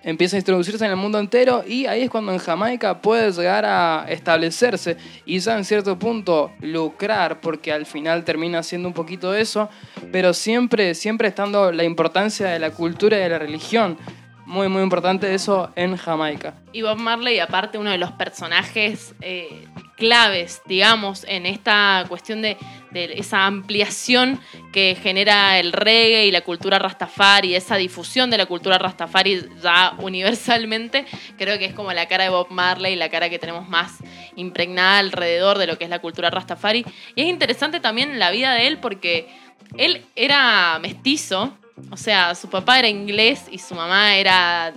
empieza 0.04 0.36
a 0.36 0.38
introducirse 0.38 0.84
en 0.84 0.90
el 0.90 0.96
mundo 0.96 1.18
entero 1.18 1.64
y 1.66 1.86
ahí 1.86 2.02
es 2.02 2.10
cuando 2.10 2.32
en 2.32 2.38
Jamaica 2.38 3.00
puede 3.00 3.32
llegar 3.32 3.64
a 3.64 4.04
establecerse 4.08 4.96
y 5.24 5.38
ya 5.38 5.56
en 5.56 5.64
cierto 5.64 5.98
punto 5.98 6.52
lucrar, 6.60 7.40
porque 7.40 7.72
al 7.72 7.86
final 7.86 8.24
termina 8.24 8.62
siendo 8.62 8.88
un 8.88 8.94
poquito 8.94 9.34
eso, 9.34 9.68
pero 10.12 10.34
siempre, 10.34 10.94
siempre 10.94 11.28
estando 11.28 11.72
la 11.72 11.84
importancia 11.84 12.48
de 12.48 12.58
la 12.58 12.70
cultura 12.70 13.16
y 13.16 13.20
de 13.20 13.28
la 13.28 13.38
religión. 13.38 13.98
Muy, 14.46 14.68
muy 14.68 14.82
importante 14.82 15.32
eso 15.32 15.70
en 15.74 15.96
Jamaica. 15.96 16.52
Y 16.72 16.82
Bob 16.82 16.98
Marley, 16.98 17.38
aparte, 17.38 17.78
uno 17.78 17.90
de 17.90 17.96
los 17.96 18.12
personajes 18.12 19.14
eh, 19.22 19.66
claves, 19.96 20.60
digamos, 20.66 21.24
en 21.26 21.46
esta 21.46 22.04
cuestión 22.08 22.42
de, 22.42 22.58
de 22.94 23.12
esa 23.18 23.44
ampliación 23.44 24.40
que 24.72 24.96
genera 25.02 25.58
el 25.58 25.72
reggae 25.72 26.26
y 26.26 26.30
la 26.30 26.40
cultura 26.40 26.78
rastafari, 26.78 27.54
esa 27.54 27.76
difusión 27.76 28.30
de 28.30 28.38
la 28.38 28.46
cultura 28.46 28.78
rastafari 28.78 29.46
ya 29.62 29.94
universalmente, 29.98 31.04
creo 31.36 31.58
que 31.58 31.66
es 31.66 31.74
como 31.74 31.92
la 31.92 32.06
cara 32.06 32.24
de 32.24 32.30
Bob 32.30 32.46
Marley, 32.50 32.96
la 32.96 33.10
cara 33.10 33.28
que 33.28 33.38
tenemos 33.38 33.68
más 33.68 33.98
impregnada 34.36 34.98
alrededor 34.98 35.58
de 35.58 35.66
lo 35.66 35.76
que 35.76 35.84
es 35.84 35.90
la 35.90 35.98
cultura 35.98 36.30
rastafari. 36.30 36.86
Y 37.14 37.22
es 37.22 37.28
interesante 37.28 37.80
también 37.80 38.18
la 38.18 38.30
vida 38.30 38.54
de 38.54 38.68
él 38.68 38.78
porque 38.78 39.28
él 39.76 40.06
era 40.14 40.78
mestizo, 40.78 41.58
o 41.90 41.96
sea, 41.96 42.34
su 42.34 42.48
papá 42.48 42.78
era 42.78 42.88
inglés 42.88 43.46
y 43.50 43.58
su 43.58 43.74
mamá 43.74 44.16
era 44.16 44.72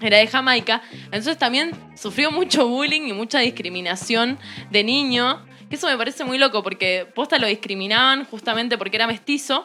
era 0.00 0.18
de 0.18 0.26
Jamaica, 0.26 0.82
entonces 1.04 1.38
también 1.38 1.70
sufrió 1.96 2.30
mucho 2.30 2.66
bullying 2.66 3.02
y 3.02 3.12
mucha 3.12 3.38
discriminación 3.38 4.38
de 4.70 4.82
niño, 4.82 5.40
eso 5.74 5.86
me 5.86 5.96
parece 5.96 6.24
muy 6.24 6.38
loco 6.38 6.62
porque 6.62 7.06
posta 7.14 7.38
lo 7.38 7.46
discriminaban 7.46 8.24
justamente 8.24 8.78
porque 8.78 8.96
era 8.96 9.06
mestizo. 9.06 9.64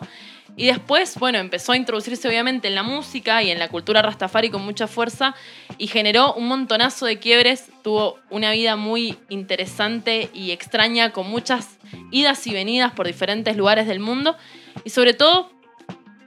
Y 0.57 0.65
después, 0.65 1.15
bueno, 1.17 1.37
empezó 1.37 1.71
a 1.71 1.77
introducirse 1.77 2.27
obviamente 2.27 2.67
en 2.67 2.75
la 2.75 2.83
música 2.83 3.41
y 3.43 3.51
en 3.51 3.59
la 3.59 3.69
cultura 3.69 4.01
rastafari 4.01 4.49
con 4.49 4.63
mucha 4.63 4.87
fuerza 4.87 5.35
y 5.77 5.87
generó 5.87 6.33
un 6.33 6.47
montonazo 6.47 7.05
de 7.05 7.19
quiebres, 7.19 7.69
tuvo 7.83 8.19
una 8.29 8.51
vida 8.51 8.75
muy 8.75 9.17
interesante 9.29 10.29
y 10.33 10.51
extraña 10.51 11.11
con 11.11 11.29
muchas 11.29 11.77
idas 12.11 12.45
y 12.47 12.53
venidas 12.53 12.91
por 12.91 13.07
diferentes 13.07 13.55
lugares 13.55 13.87
del 13.87 13.99
mundo. 13.99 14.35
Y 14.83 14.89
sobre 14.89 15.13
todo 15.13 15.51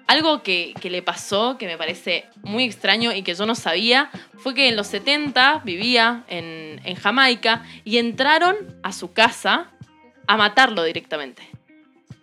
algo 0.06 0.42
que, 0.42 0.74
que, 0.80 0.90
le 0.90 1.02
pasó, 1.02 1.56
que 1.58 1.66
me 1.66 1.78
parece 1.78 2.26
muy 2.42 2.64
extraño 2.64 3.12
y 3.12 3.22
que 3.22 3.34
yo 3.34 3.46
no 3.46 3.54
sabía, 3.54 4.10
fue 4.38 4.54
que 4.54 4.68
en 4.68 4.76
los 4.76 4.86
70 4.88 5.62
vivía 5.64 6.24
en, 6.28 6.80
en, 6.84 6.96
Jamaica 6.96 7.64
y 7.84 7.98
entraron 7.98 8.56
a 8.82 8.92
su 8.92 9.12
casa 9.12 9.70
a 10.26 10.36
matarlo 10.36 10.84
directamente. 10.84 11.42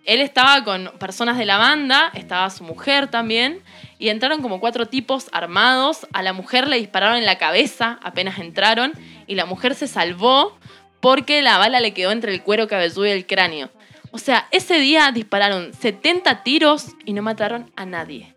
Él 0.06 0.22
estaba 0.22 0.64
con 0.64 0.92
personas 0.98 1.38
de 1.38 1.46
la 1.46 1.58
banda, 1.58 2.12
estaba 2.16 2.50
su 2.50 2.64
mujer 2.64 3.10
también, 3.10 3.62
y 4.00 4.10
entraron 4.10 4.42
como 4.42 4.60
cuatro 4.60 4.88
tipos 4.88 5.30
armados. 5.32 6.08
A 6.14 6.24
la 6.24 6.34
mujer 6.34 6.68
le 6.68 6.78
dispararon 6.78 7.18
en 7.18 7.26
la 7.26 7.38
cabeza 7.38 8.00
apenas 8.02 8.40
entraron, 8.40 8.94
y 9.28 9.36
la 9.36 9.46
mujer 9.46 9.76
se 9.76 9.88
salvó 9.88 10.58
porque 11.00 11.42
la 11.42 11.58
bala 11.58 11.80
le 11.80 11.94
quedó 11.94 12.12
entre 12.12 12.34
el 12.34 12.42
cuero 12.42 12.68
cabelludo 12.68 13.06
y 13.06 13.12
el 13.12 13.28
cráneo. 13.28 13.70
O 14.12 14.18
sea, 14.18 14.48
ese 14.52 14.80
día 14.80 15.12
dispararon 15.12 15.74
70 15.74 16.44
tiros 16.44 16.88
y 17.06 17.14
no 17.14 17.22
mataron 17.22 17.72
a 17.76 17.86
nadie. 17.86 18.36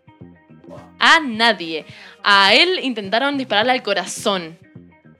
A 0.99 1.19
nadie. 1.19 1.85
A 2.23 2.53
él 2.53 2.79
intentaron 2.81 3.37
dispararle 3.37 3.71
al 3.71 3.83
corazón. 3.83 4.57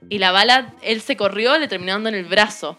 Y 0.08 0.18
la 0.18 0.32
bala, 0.32 0.74
él 0.82 1.00
se 1.00 1.16
corrió, 1.16 1.58
le 1.58 1.68
terminó 1.68 1.92
dando 1.92 2.08
en 2.10 2.14
el 2.14 2.24
brazo. 2.24 2.78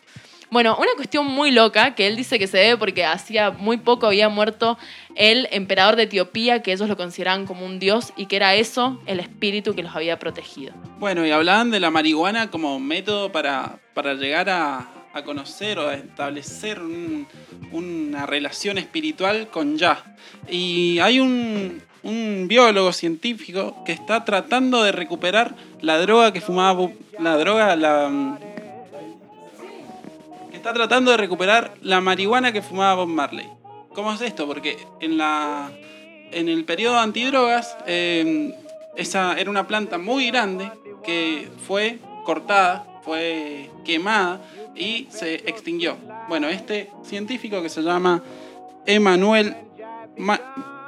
Bueno, 0.51 0.77
una 0.77 0.91
cuestión 0.95 1.25
muy 1.25 1.51
loca 1.51 1.95
que 1.95 2.07
él 2.07 2.15
dice 2.15 2.39
que 2.39 2.47
se 2.47 2.57
debe 2.57 2.77
porque 2.77 3.03
hacía 3.03 3.51
muy 3.51 3.77
poco 3.77 4.07
había 4.07 4.29
muerto 4.29 4.77
el 5.15 5.47
emperador 5.51 5.95
de 5.95 6.03
Etiopía, 6.03 6.61
que 6.61 6.71
ellos 6.71 6.87
lo 6.87 6.95
consideraban 6.95 7.45
como 7.45 7.65
un 7.65 7.79
dios 7.79 8.13
y 8.15 8.27
que 8.27 8.35
era 8.35 8.53
eso 8.55 9.01
el 9.05 9.19
espíritu 9.19 9.75
que 9.75 9.83
los 9.83 9.95
había 9.95 10.19
protegido. 10.19 10.73
Bueno, 10.99 11.25
y 11.25 11.31
hablaban 11.31 11.71
de 11.71 11.79
la 11.79 11.89
marihuana 11.89 12.51
como 12.51 12.79
método 12.79 13.31
para, 13.31 13.79
para 13.93 14.13
llegar 14.13 14.49
a, 14.49 14.87
a 15.15 15.23
conocer 15.23 15.79
o 15.79 15.87
a 15.87 15.93
establecer 15.93 16.81
un, 16.81 17.25
una 17.71 18.25
relación 18.25 18.77
espiritual 18.77 19.47
con 19.47 19.77
Yah. 19.77 20.03
Y 20.49 20.99
hay 20.99 21.21
un, 21.21 21.81
un, 22.03 22.47
biólogo 22.49 22.91
científico 22.91 23.81
que 23.85 23.93
está 23.93 24.25
tratando 24.25 24.83
de 24.83 24.91
recuperar 24.91 25.55
la 25.79 25.99
droga 25.99 26.33
que 26.33 26.41
fumaba, 26.41 26.89
la 27.17 27.37
droga, 27.37 27.77
la... 27.77 28.37
que 30.51 30.57
está 30.57 30.73
tratando 30.73 31.11
de 31.11 31.17
recuperar 31.17 31.73
la 31.81 32.01
marihuana 32.01 32.51
que 32.51 32.61
fumaba 32.61 32.95
Bob 32.95 33.07
Marley. 33.07 33.47
¿Cómo 33.93 34.11
es 34.11 34.19
esto? 34.19 34.45
Porque 34.45 34.77
en 34.99 35.17
la 35.17 35.71
en 36.31 36.49
el 36.49 36.65
periodo 36.65 36.99
antidrogas 36.99 37.77
eh, 37.87 38.53
esa 38.97 39.39
era 39.39 39.49
una 39.49 39.65
planta 39.65 39.97
muy 39.97 40.27
grande 40.27 40.69
que 41.05 41.47
fue 41.65 41.99
cortada, 42.25 42.85
fue 43.05 43.69
quemada 43.85 44.41
y 44.75 45.07
se 45.09 45.35
extinguió. 45.49 45.97
Bueno, 46.27 46.47
este 46.47 46.91
científico 47.03 47.61
que 47.61 47.69
se 47.69 47.81
llama 47.81 48.21
Emanuel, 48.85 49.55
Ma 50.17 50.39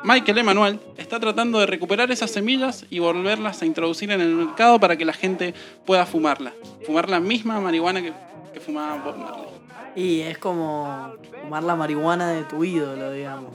Michael 0.03 0.37
Emanuel, 0.37 0.79
está 0.95 1.19
tratando 1.19 1.59
de 1.59 1.65
recuperar 1.65 2.11
esas 2.11 2.31
semillas 2.31 2.85
y 2.89 2.99
volverlas 2.99 3.61
a 3.61 3.65
introducir 3.65 4.11
en 4.11 4.21
el 4.21 4.35
mercado 4.35 4.79
para 4.79 4.95
que 4.95 5.03
la 5.03 5.13
gente 5.13 5.53
pueda 5.85 6.05
fumarla. 6.05 6.53
Fumar 6.85 7.09
la 7.09 7.19
misma 7.19 7.59
marihuana 7.59 8.01
que, 8.01 8.13
que 8.53 8.59
fumaba 8.59 8.97
Marley. 8.97 9.47
Y 9.95 10.21
es 10.21 10.37
como 10.37 11.13
fumar 11.41 11.63
la 11.63 11.75
marihuana 11.75 12.29
de 12.29 12.43
tu 12.43 12.63
ídolo, 12.63 13.11
digamos. 13.11 13.51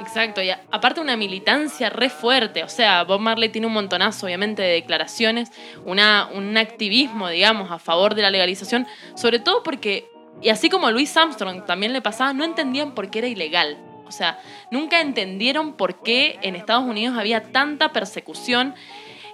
Exacto, 0.00 0.42
y 0.42 0.50
aparte 0.50 1.00
una 1.00 1.16
militancia 1.16 1.90
re 1.90 2.08
fuerte, 2.08 2.64
o 2.64 2.68
sea, 2.68 3.04
Bob 3.04 3.20
Marley 3.20 3.50
tiene 3.50 3.66
un 3.66 3.74
montonazo, 3.74 4.26
obviamente, 4.26 4.62
de 4.62 4.72
declaraciones, 4.72 5.52
una, 5.84 6.28
un 6.32 6.56
activismo, 6.56 7.28
digamos, 7.28 7.70
a 7.70 7.78
favor 7.78 8.14
de 8.14 8.22
la 8.22 8.30
legalización, 8.30 8.86
sobre 9.14 9.38
todo 9.38 9.62
porque 9.62 10.08
Y 10.42 10.48
así 10.48 10.70
como 10.70 10.90
Louis 10.90 11.14
Armstrong 11.16 11.66
también 11.66 11.92
le 11.92 12.00
pasaba, 12.00 12.32
no 12.32 12.44
entendían 12.44 12.94
por 12.94 13.10
qué 13.10 13.18
era 13.18 13.28
ilegal. 13.28 13.76
O 14.06 14.12
sea, 14.12 14.40
nunca 14.70 15.00
entendieron 15.00 15.74
por 15.74 16.02
qué 16.02 16.38
en 16.42 16.56
Estados 16.56 16.84
Unidos 16.84 17.16
había 17.18 17.52
tanta 17.52 17.92
persecución. 17.92 18.74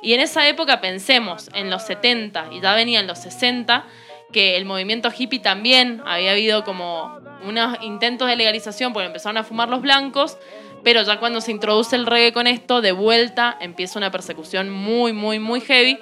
Y 0.03 0.15
en 0.15 0.21
esa 0.21 0.49
época 0.49 0.81
pensemos, 0.81 1.49
en 1.55 1.71
los 1.71 1.85
70 1.85 2.49
y 2.53 2.61
ya 2.61 2.75
venía 2.75 3.01
en 3.01 3.07
los 3.07 3.19
60, 3.21 3.85
que 4.33 4.57
el 4.57 4.65
movimiento 4.65 5.11
hippie 5.17 5.41
también 5.41 6.03
había 6.05 6.33
habido 6.33 6.65
como 6.65 7.19
unos 7.47 7.79
intentos 7.83 8.29
de 8.29 8.37
legalización 8.37 8.93
porque 8.93 9.07
empezaron 9.07 9.37
a 9.37 9.45
fumar 9.45 9.69
los 9.69 9.81
blancos, 9.81 10.37
pero 10.83 11.03
ya 11.03 11.19
cuando 11.19 11.41
se 11.41 11.53
introduce 11.53 11.97
el 11.97 12.07
reggae 12.07 12.33
con 12.33 12.47
esto, 12.47 12.81
de 12.81 12.93
vuelta 12.93 13.57
empieza 13.61 13.99
una 13.99 14.11
persecución 14.11 14.71
muy, 14.71 15.13
muy, 15.13 15.39
muy 15.39 15.61
heavy, 15.61 15.99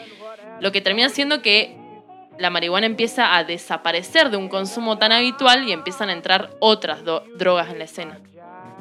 lo 0.61 0.73
que 0.73 0.81
termina 0.81 1.09
siendo 1.09 1.43
que 1.43 1.77
la 2.39 2.51
marihuana 2.51 2.87
empieza 2.87 3.37
a 3.37 3.45
desaparecer 3.45 4.31
de 4.31 4.37
un 4.37 4.49
consumo 4.49 4.99
tan 4.99 5.13
habitual 5.13 5.69
y 5.69 5.73
empiezan 5.73 6.09
a 6.09 6.13
entrar 6.13 6.51
otras 6.61 7.03
drogas 7.05 7.71
en 7.71 7.79
la 7.79 7.85
escena. 7.85 8.21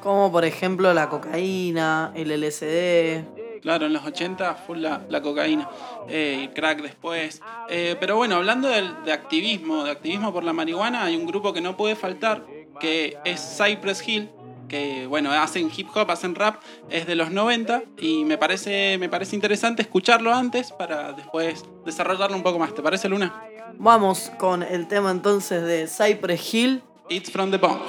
Como 0.01 0.31
por 0.31 0.43
ejemplo 0.43 0.93
la 0.93 1.07
cocaína, 1.07 2.11
el 2.15 2.31
LSD. 2.31 3.42
Claro, 3.63 3.85
en 3.87 3.93
los 3.93 4.05
80 4.05 4.55
fue 4.55 4.77
la, 4.77 5.01
la 5.09 5.21
cocaína, 5.21 5.67
eh, 6.09 6.37
el 6.43 6.53
crack 6.53 6.81
después. 6.81 7.41
Eh, 7.69 7.95
pero 7.99 8.17
bueno, 8.17 8.35
hablando 8.35 8.67
del- 8.67 9.03
de 9.05 9.11
activismo, 9.13 9.85
de 9.85 9.91
activismo 9.91 10.31
por 10.33 10.43
la 10.43 10.53
marihuana, 10.53 11.03
hay 11.05 11.15
un 11.15 11.25
grupo 11.25 11.53
que 11.53 11.61
no 11.61 11.75
puede 11.77 11.95
faltar, 11.95 12.45
que 12.81 13.17
es 13.23 13.57
Cypress 13.57 14.05
Hill, 14.07 14.29
que 14.67 15.07
bueno, 15.07 15.31
hacen 15.31 15.71
hip 15.75 15.87
hop, 15.95 16.11
hacen 16.11 16.35
rap, 16.35 16.61
es 16.89 17.07
de 17.07 17.15
los 17.15 17.31
90 17.31 17.83
y 17.99 18.25
me 18.25 18.37
parece, 18.37 18.97
me 18.97 19.07
parece 19.07 19.35
interesante 19.35 19.81
escucharlo 19.81 20.33
antes 20.33 20.71
para 20.71 21.13
después 21.13 21.63
desarrollarlo 21.85 22.35
un 22.35 22.43
poco 22.43 22.59
más. 22.59 22.73
¿Te 22.75 22.81
parece, 22.81 23.07
Luna? 23.07 23.43
Vamos 23.77 24.29
con 24.37 24.61
el 24.61 24.87
tema 24.87 25.09
entonces 25.11 25.63
de 25.63 25.87
Cypress 25.87 26.53
Hill. 26.53 26.81
It's 27.09 27.31
from 27.31 27.49
the 27.51 27.57
bomb. 27.57 27.79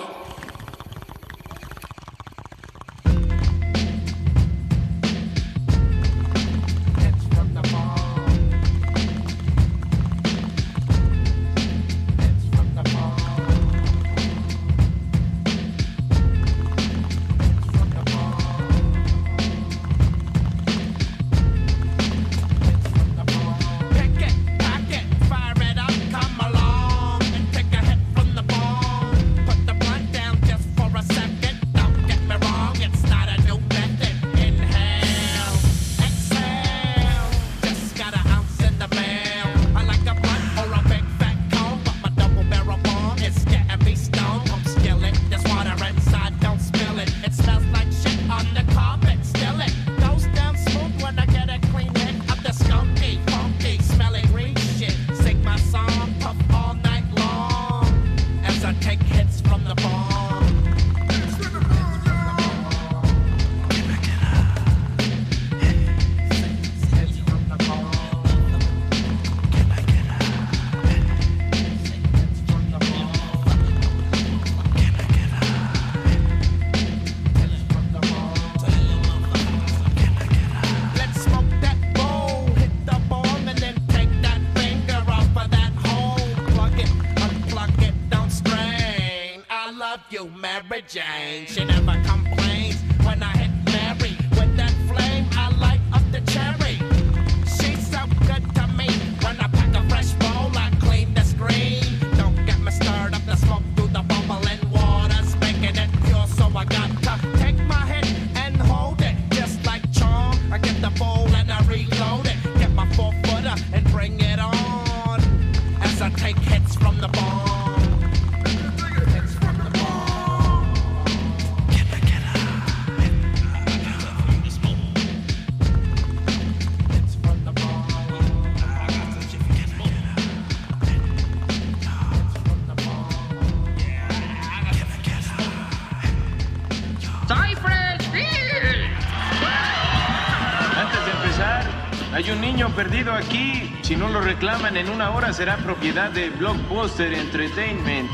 Hay 142.25 142.31
un 142.31 142.41
niño 142.41 142.75
perdido 142.75 143.13
aquí. 143.13 143.71
Si 143.83 143.97
no 143.97 144.09
lo 144.09 144.21
reclaman 144.21 144.79
en 144.79 144.89
una 144.89 145.11
hora, 145.11 145.33
será 145.33 145.59
propiedad 145.59 146.11
de 146.11 146.31
Blockbuster 146.31 147.13
Entertainment. 147.13 148.11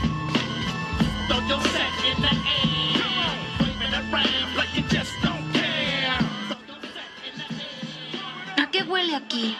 ¿A 8.58 8.70
qué 8.72 8.82
huele 8.82 9.14
aquí? 9.14 9.56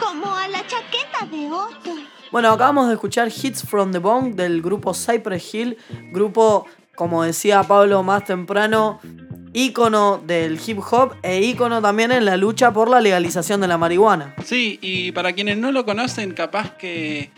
Como 0.00 0.34
a 0.34 0.48
la 0.48 0.66
chaqueta 0.66 1.26
de 1.30 1.50
Otto. 1.50 1.90
Bueno, 2.30 2.50
acabamos 2.50 2.86
de 2.88 2.94
escuchar 2.94 3.28
Hits 3.28 3.62
from 3.62 3.92
the 3.92 3.98
Bone 3.98 4.32
del 4.32 4.62
grupo 4.62 4.94
Cypress 4.94 5.54
Hill, 5.54 5.76
grupo, 6.12 6.66
como 6.96 7.24
decía 7.24 7.62
Pablo 7.62 8.02
más 8.02 8.24
temprano, 8.24 9.00
ícono 9.52 10.22
del 10.24 10.58
hip 10.64 10.78
hop 10.90 11.14
e 11.22 11.40
ícono 11.40 11.82
también 11.82 12.12
en 12.12 12.24
la 12.24 12.36
lucha 12.36 12.72
por 12.72 12.88
la 12.88 13.00
legalización 13.00 13.60
de 13.60 13.68
la 13.68 13.78
marihuana. 13.78 14.34
Sí, 14.44 14.78
y 14.80 15.12
para 15.12 15.32
quienes 15.32 15.58
no 15.58 15.72
lo 15.72 15.84
conocen, 15.84 16.32
capaz 16.32 16.76
que 16.76 17.30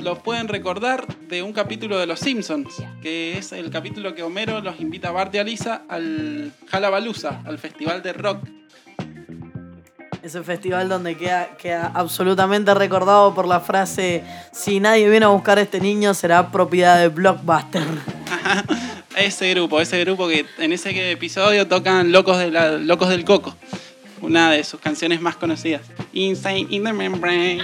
lo 0.00 0.18
pueden 0.22 0.48
recordar 0.48 1.06
de 1.28 1.42
un 1.42 1.52
capítulo 1.52 1.98
de 1.98 2.06
Los 2.06 2.20
Simpsons, 2.20 2.82
que 3.02 3.38
es 3.38 3.52
el 3.52 3.70
capítulo 3.70 4.14
que 4.14 4.22
Homero 4.22 4.60
los 4.60 4.80
invita 4.80 5.08
a 5.08 5.12
Bart 5.12 5.34
y 5.34 5.38
a 5.38 5.44
Lisa 5.44 5.82
al 5.88 6.52
Halabalusa, 6.70 7.42
al 7.44 7.58
festival 7.58 8.02
de 8.02 8.12
rock. 8.12 8.38
Ese 10.22 10.42
festival 10.44 10.88
donde 10.88 11.16
queda, 11.16 11.56
queda 11.56 11.90
absolutamente 11.94 12.72
recordado 12.74 13.34
por 13.34 13.46
la 13.46 13.58
frase, 13.58 14.22
si 14.52 14.78
nadie 14.78 15.10
viene 15.10 15.26
a 15.26 15.30
buscar 15.30 15.58
a 15.58 15.62
este 15.62 15.80
niño 15.80 16.14
será 16.14 16.52
propiedad 16.52 17.00
de 17.00 17.08
Blockbuster. 17.08 17.82
Ese 19.16 19.50
grupo, 19.50 19.80
ese 19.80 20.00
grupo 20.04 20.26
que 20.28 20.46
en 20.58 20.72
ese 20.72 21.10
episodio 21.12 21.66
tocan 21.68 22.12
Locos, 22.12 22.38
de 22.38 22.50
la- 22.50 22.72
Locos 22.78 23.08
del 23.10 23.24
Coco, 23.24 23.54
una 24.20 24.50
de 24.50 24.64
sus 24.64 24.80
canciones 24.80 25.20
más 25.20 25.36
conocidas. 25.36 25.82
Insane 26.12 26.66
in 26.70 26.84
the 26.84 26.92
Membrane. 26.92 27.62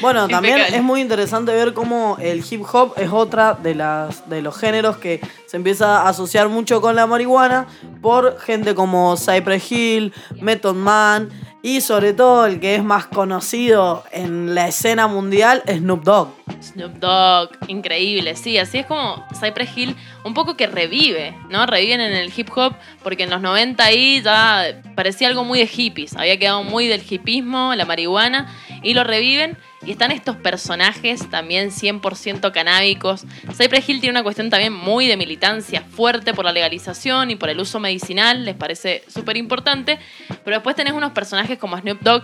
Bueno, 0.00 0.28
también 0.28 0.60
es 0.60 0.82
muy 0.82 1.00
interesante 1.00 1.52
ver 1.52 1.74
cómo 1.74 2.16
el 2.20 2.44
hip 2.48 2.62
hop 2.72 2.94
es 2.96 3.10
otra 3.10 3.54
de, 3.54 3.74
las, 3.74 4.28
de 4.28 4.42
los 4.42 4.56
géneros 4.56 4.96
que 4.96 5.20
se 5.46 5.56
empieza 5.56 6.02
a 6.02 6.08
asociar 6.08 6.48
mucho 6.48 6.80
con 6.80 6.96
la 6.96 7.06
marihuana 7.06 7.66
por 8.00 8.38
gente 8.40 8.74
como 8.74 9.16
Cypress 9.16 9.70
Hill, 9.70 10.12
Method 10.40 10.74
Man 10.74 11.30
y 11.62 11.80
sobre 11.82 12.14
todo 12.14 12.46
el 12.46 12.58
que 12.58 12.74
es 12.74 12.84
más 12.84 13.06
conocido 13.06 14.04
en 14.12 14.54
la 14.54 14.68
escena 14.68 15.06
mundial, 15.08 15.62
Snoop 15.68 16.04
Dogg. 16.04 16.28
Snoop 16.62 16.94
Dogg, 16.94 17.50
increíble, 17.68 18.34
sí, 18.36 18.56
así 18.56 18.78
es 18.78 18.86
como 18.86 19.22
Cypress 19.38 19.76
Hill 19.76 19.96
un 20.24 20.34
poco 20.34 20.56
que 20.56 20.66
revive, 20.66 21.36
¿no? 21.50 21.66
Reviven 21.66 22.00
en 22.00 22.12
el 22.12 22.32
hip 22.34 22.48
hop 22.54 22.74
porque 23.02 23.24
en 23.24 23.30
los 23.30 23.40
90 23.42 23.82
ahí 23.84 24.22
ya 24.22 24.80
parecía 24.94 25.28
algo 25.28 25.44
muy 25.44 25.58
de 25.58 25.66
hippies. 25.66 26.16
Había 26.16 26.38
quedado 26.38 26.62
muy 26.64 26.88
del 26.88 27.02
hippismo, 27.08 27.74
la 27.74 27.84
marihuana, 27.84 28.54
y 28.82 28.94
lo 28.94 29.04
reviven. 29.04 29.56
Y 29.82 29.92
están 29.92 30.10
estos 30.10 30.36
personajes 30.36 31.28
también 31.30 31.70
100% 31.70 32.52
canábicos. 32.52 33.24
Cypress 33.56 33.88
Hill 33.88 34.00
tiene 34.00 34.12
una 34.12 34.22
cuestión 34.22 34.50
también 34.50 34.72
muy 34.72 35.06
de 35.06 35.16
militancia 35.16 35.82
fuerte 35.82 36.34
por 36.34 36.44
la 36.44 36.52
legalización 36.52 37.30
y 37.30 37.36
por 37.36 37.48
el 37.48 37.60
uso 37.60 37.80
medicinal, 37.80 38.44
les 38.44 38.56
parece 38.56 39.04
súper 39.08 39.36
importante. 39.36 39.98
Pero 40.44 40.56
después 40.56 40.76
tenés 40.76 40.92
unos 40.92 41.12
personajes 41.12 41.58
como 41.58 41.78
Snoop 41.78 42.00
Dogg, 42.00 42.22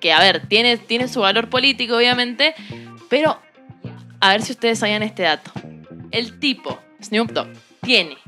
que 0.00 0.12
a 0.12 0.20
ver, 0.20 0.46
tiene, 0.46 0.76
tiene 0.76 1.08
su 1.08 1.20
valor 1.20 1.48
político 1.48 1.96
obviamente, 1.96 2.54
pero 3.08 3.40
a 4.20 4.30
ver 4.30 4.42
si 4.42 4.52
ustedes 4.52 4.78
sabían 4.78 5.02
este 5.02 5.22
dato. 5.22 5.50
El 6.10 6.38
tipo, 6.38 6.78
Snoop 7.02 7.30
Dogg, 7.30 7.48
tiene 7.82 8.18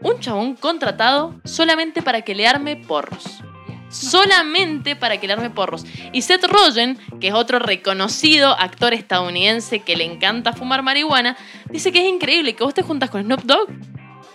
un 0.00 0.18
chabón 0.20 0.54
contratado 0.54 1.40
solamente 1.44 2.02
para 2.02 2.22
que 2.22 2.34
le 2.34 2.46
arme 2.46 2.76
porros. 2.76 3.42
Solamente 3.92 4.96
para 4.96 5.20
que 5.20 5.26
le 5.26 5.34
arme 5.34 5.50
porros. 5.50 5.84
Y 6.12 6.22
Seth 6.22 6.44
Rogen, 6.44 6.98
que 7.20 7.28
es 7.28 7.34
otro 7.34 7.58
reconocido 7.58 8.58
actor 8.58 8.94
estadounidense 8.94 9.80
que 9.80 9.96
le 9.96 10.04
encanta 10.04 10.54
fumar 10.54 10.82
marihuana, 10.82 11.36
dice 11.70 11.92
que 11.92 12.00
es 12.00 12.08
increíble 12.08 12.54
que 12.54 12.64
vos 12.64 12.74
te 12.74 12.82
juntas 12.82 13.10
con 13.10 13.22
Snoop 13.22 13.42
Dogg 13.42 13.68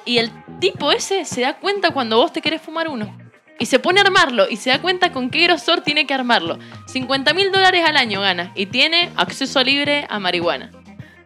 y 0.05 0.19
el 0.19 0.31
tipo 0.59 0.91
ese 0.91 1.25
se 1.25 1.41
da 1.41 1.57
cuenta 1.57 1.91
cuando 1.91 2.17
vos 2.17 2.31
te 2.31 2.41
querés 2.41 2.61
fumar 2.61 2.87
uno. 2.87 3.17
Y 3.59 3.65
se 3.65 3.79
pone 3.79 3.99
a 3.99 4.03
armarlo 4.03 4.47
y 4.49 4.57
se 4.57 4.69
da 4.69 4.79
cuenta 4.81 5.11
con 5.11 5.31
qué 5.31 5.43
grosor 5.43 5.81
tiene 5.81 6.05
que 6.05 6.13
armarlo. 6.13 6.59
50 6.85 7.33
mil 7.33 7.51
dólares 7.51 7.83
al 7.85 7.97
año 7.97 8.21
gana 8.21 8.51
y 8.55 8.67
tiene 8.67 9.11
acceso 9.15 9.63
libre 9.63 10.05
a 10.09 10.19
marihuana. 10.19 10.71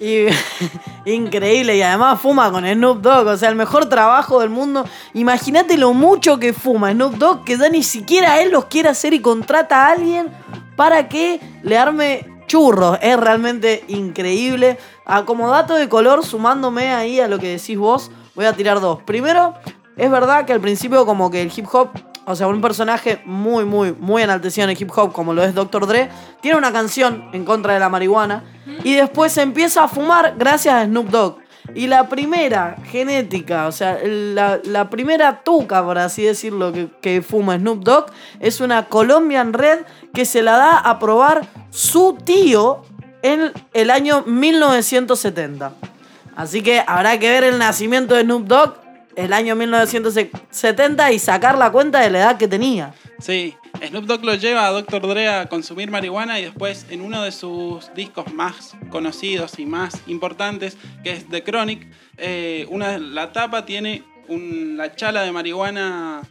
Y, 0.01 0.25
increíble, 1.05 1.77
y 1.77 1.83
además 1.83 2.19
fuma 2.19 2.51
con 2.51 2.65
Snoop 2.65 3.01
Dogg, 3.01 3.27
o 3.27 3.37
sea, 3.37 3.49
el 3.49 3.55
mejor 3.55 3.85
trabajo 3.87 4.39
del 4.39 4.49
mundo. 4.49 4.83
Imagínate 5.13 5.77
lo 5.77 5.93
mucho 5.93 6.39
que 6.39 6.53
fuma 6.53 6.91
Snoop 6.91 7.13
Dogg, 7.13 7.43
que 7.45 7.55
ya 7.55 7.69
ni 7.69 7.83
siquiera 7.83 8.41
él 8.41 8.51
los 8.51 8.65
quiere 8.65 8.89
hacer 8.89 9.13
y 9.13 9.21
contrata 9.21 9.85
a 9.85 9.91
alguien 9.91 10.29
para 10.75 11.07
que 11.07 11.39
le 11.61 11.77
arme 11.77 12.27
churros. 12.47 12.97
Es 12.99 13.15
realmente 13.15 13.83
increíble. 13.89 14.79
Ah, 15.05 15.23
como 15.23 15.49
dato 15.49 15.75
de 15.75 15.87
color, 15.87 16.25
sumándome 16.25 16.91
ahí 16.91 17.19
a 17.19 17.27
lo 17.27 17.37
que 17.37 17.49
decís 17.49 17.77
vos, 17.77 18.09
voy 18.33 18.45
a 18.45 18.53
tirar 18.53 18.81
dos. 18.81 19.03
Primero, 19.03 19.53
es 19.97 20.09
verdad 20.09 20.45
que 20.45 20.53
al 20.53 20.61
principio 20.61 21.05
como 21.05 21.29
que 21.29 21.43
el 21.43 21.53
hip 21.55 21.67
hop 21.71 21.91
o 22.25 22.35
sea, 22.35 22.47
un 22.47 22.61
personaje 22.61 23.21
muy, 23.25 23.65
muy, 23.65 23.93
muy 23.93 24.21
enaltecido 24.21 24.65
en 24.65 24.71
el 24.71 24.81
hip 24.81 24.91
hop, 24.95 25.11
como 25.11 25.33
lo 25.33 25.43
es 25.43 25.55
Dr. 25.55 25.87
Dre, 25.87 26.09
tiene 26.41 26.57
una 26.57 26.71
canción 26.71 27.29
en 27.33 27.45
contra 27.45 27.73
de 27.73 27.79
la 27.79 27.89
marihuana 27.89 28.43
y 28.83 28.93
después 28.93 29.31
se 29.31 29.41
empieza 29.41 29.83
a 29.83 29.87
fumar 29.87 30.35
gracias 30.37 30.75
a 30.75 30.85
Snoop 30.85 31.09
Dogg. 31.09 31.37
Y 31.75 31.87
la 31.87 32.09
primera 32.09 32.77
genética, 32.85 33.67
o 33.67 33.71
sea, 33.71 33.99
la, 34.03 34.59
la 34.63 34.89
primera 34.89 35.41
tuca, 35.43 35.83
por 35.83 35.97
así 35.97 36.23
decirlo, 36.23 36.73
que, 36.73 36.89
que 37.01 37.21
fuma 37.21 37.57
Snoop 37.57 37.83
Dogg 37.83 38.05
es 38.39 38.61
una 38.61 38.87
Colombian 38.87 39.53
Red 39.53 39.79
que 40.13 40.25
se 40.25 40.41
la 40.41 40.57
da 40.57 40.77
a 40.77 40.99
probar 40.99 41.47
su 41.69 42.17
tío 42.23 42.83
en 43.21 43.51
el 43.73 43.91
año 43.91 44.23
1970. 44.25 45.73
Así 46.35 46.61
que 46.61 46.83
habrá 46.85 47.19
que 47.19 47.29
ver 47.29 47.43
el 47.43 47.59
nacimiento 47.59 48.15
de 48.15 48.23
Snoop 48.23 48.47
Dogg 48.47 48.80
el 49.15 49.33
año 49.33 49.55
1970 49.55 51.11
y 51.11 51.19
sacar 51.19 51.57
la 51.57 51.71
cuenta 51.71 51.99
de 51.99 52.09
la 52.09 52.19
edad 52.19 52.37
que 52.37 52.47
tenía. 52.47 52.93
Sí, 53.19 53.55
Snoop 53.87 54.05
Dogg 54.05 54.23
lo 54.25 54.35
lleva 54.35 54.65
a 54.67 54.71
Dr. 54.71 55.07
Dre 55.07 55.27
a 55.29 55.47
consumir 55.47 55.91
marihuana 55.91 56.39
y 56.39 56.43
después 56.43 56.85
en 56.89 57.01
uno 57.01 57.21
de 57.23 57.31
sus 57.31 57.93
discos 57.93 58.33
más 58.33 58.75
conocidos 58.89 59.59
y 59.59 59.65
más 59.65 59.93
importantes, 60.07 60.77
que 61.03 61.13
es 61.13 61.27
The 61.29 61.43
Chronic, 61.43 61.87
eh, 62.17 62.65
una, 62.69 62.97
la 62.97 63.31
tapa 63.31 63.65
tiene 63.65 64.03
un- 64.27 64.75
la 64.77 64.95
chala 64.95 65.21
de 65.21 65.31
marihuana 65.31 66.21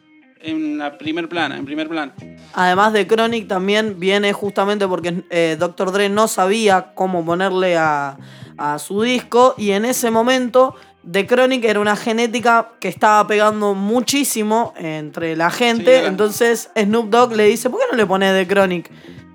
en 0.43 0.79
la 0.79 0.97
primer 0.97 1.29
plana, 1.29 1.57
en 1.59 1.64
primer 1.66 1.88
plano. 1.88 2.12
Además 2.55 2.93
de 2.93 3.07
Chronic 3.07 3.47
también 3.47 4.01
viene 4.01 4.33
justamente 4.33 4.88
porque 4.88 5.23
eh, 5.31 5.57
Dr. 5.59 5.93
Dre 5.93 6.09
no 6.09 6.29
sabía 6.29 6.93
cómo 6.95 7.25
ponerle 7.25 7.77
a, 7.77 8.16
a 8.57 8.79
su 8.79 9.03
disco 9.03 9.55
y 9.59 9.73
en 9.73 9.85
ese 9.85 10.11
momento 10.11 10.75
The 11.11 11.27
Chronic 11.27 11.65
era 11.65 11.81
una 11.81 11.97
genética 11.97 12.73
que 12.79 12.89
estaba 12.89 13.27
pegando 13.27 13.75
muchísimo 13.75 14.75
entre 14.77 15.35
la 15.35 15.51
gente, 15.51 16.05
entonces 16.07 16.71
Snoop 16.77 17.09
Dogg 17.09 17.33
le 17.37 17.45
dice, 17.45 17.71
¿por 17.71 17.81
qué 17.81 17.87
no 17.91 17.97
le 17.97 18.07
pones 18.07 18.35
The 18.35 18.47
Chronic? 18.53 18.91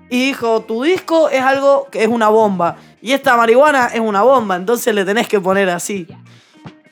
Y 0.08 0.26
dijo, 0.26 0.60
tu 0.62 0.84
disco 0.84 1.28
es 1.28 1.40
algo 1.42 1.88
que 1.90 2.02
es 2.04 2.08
una 2.08 2.28
bomba 2.28 2.76
y 3.02 3.12
esta 3.12 3.36
marihuana 3.36 3.86
es 3.88 3.98
una 4.00 4.22
bomba, 4.22 4.54
entonces 4.54 4.94
le 4.94 5.04
tenés 5.04 5.26
que 5.26 5.40
poner 5.40 5.68
así. 5.68 6.06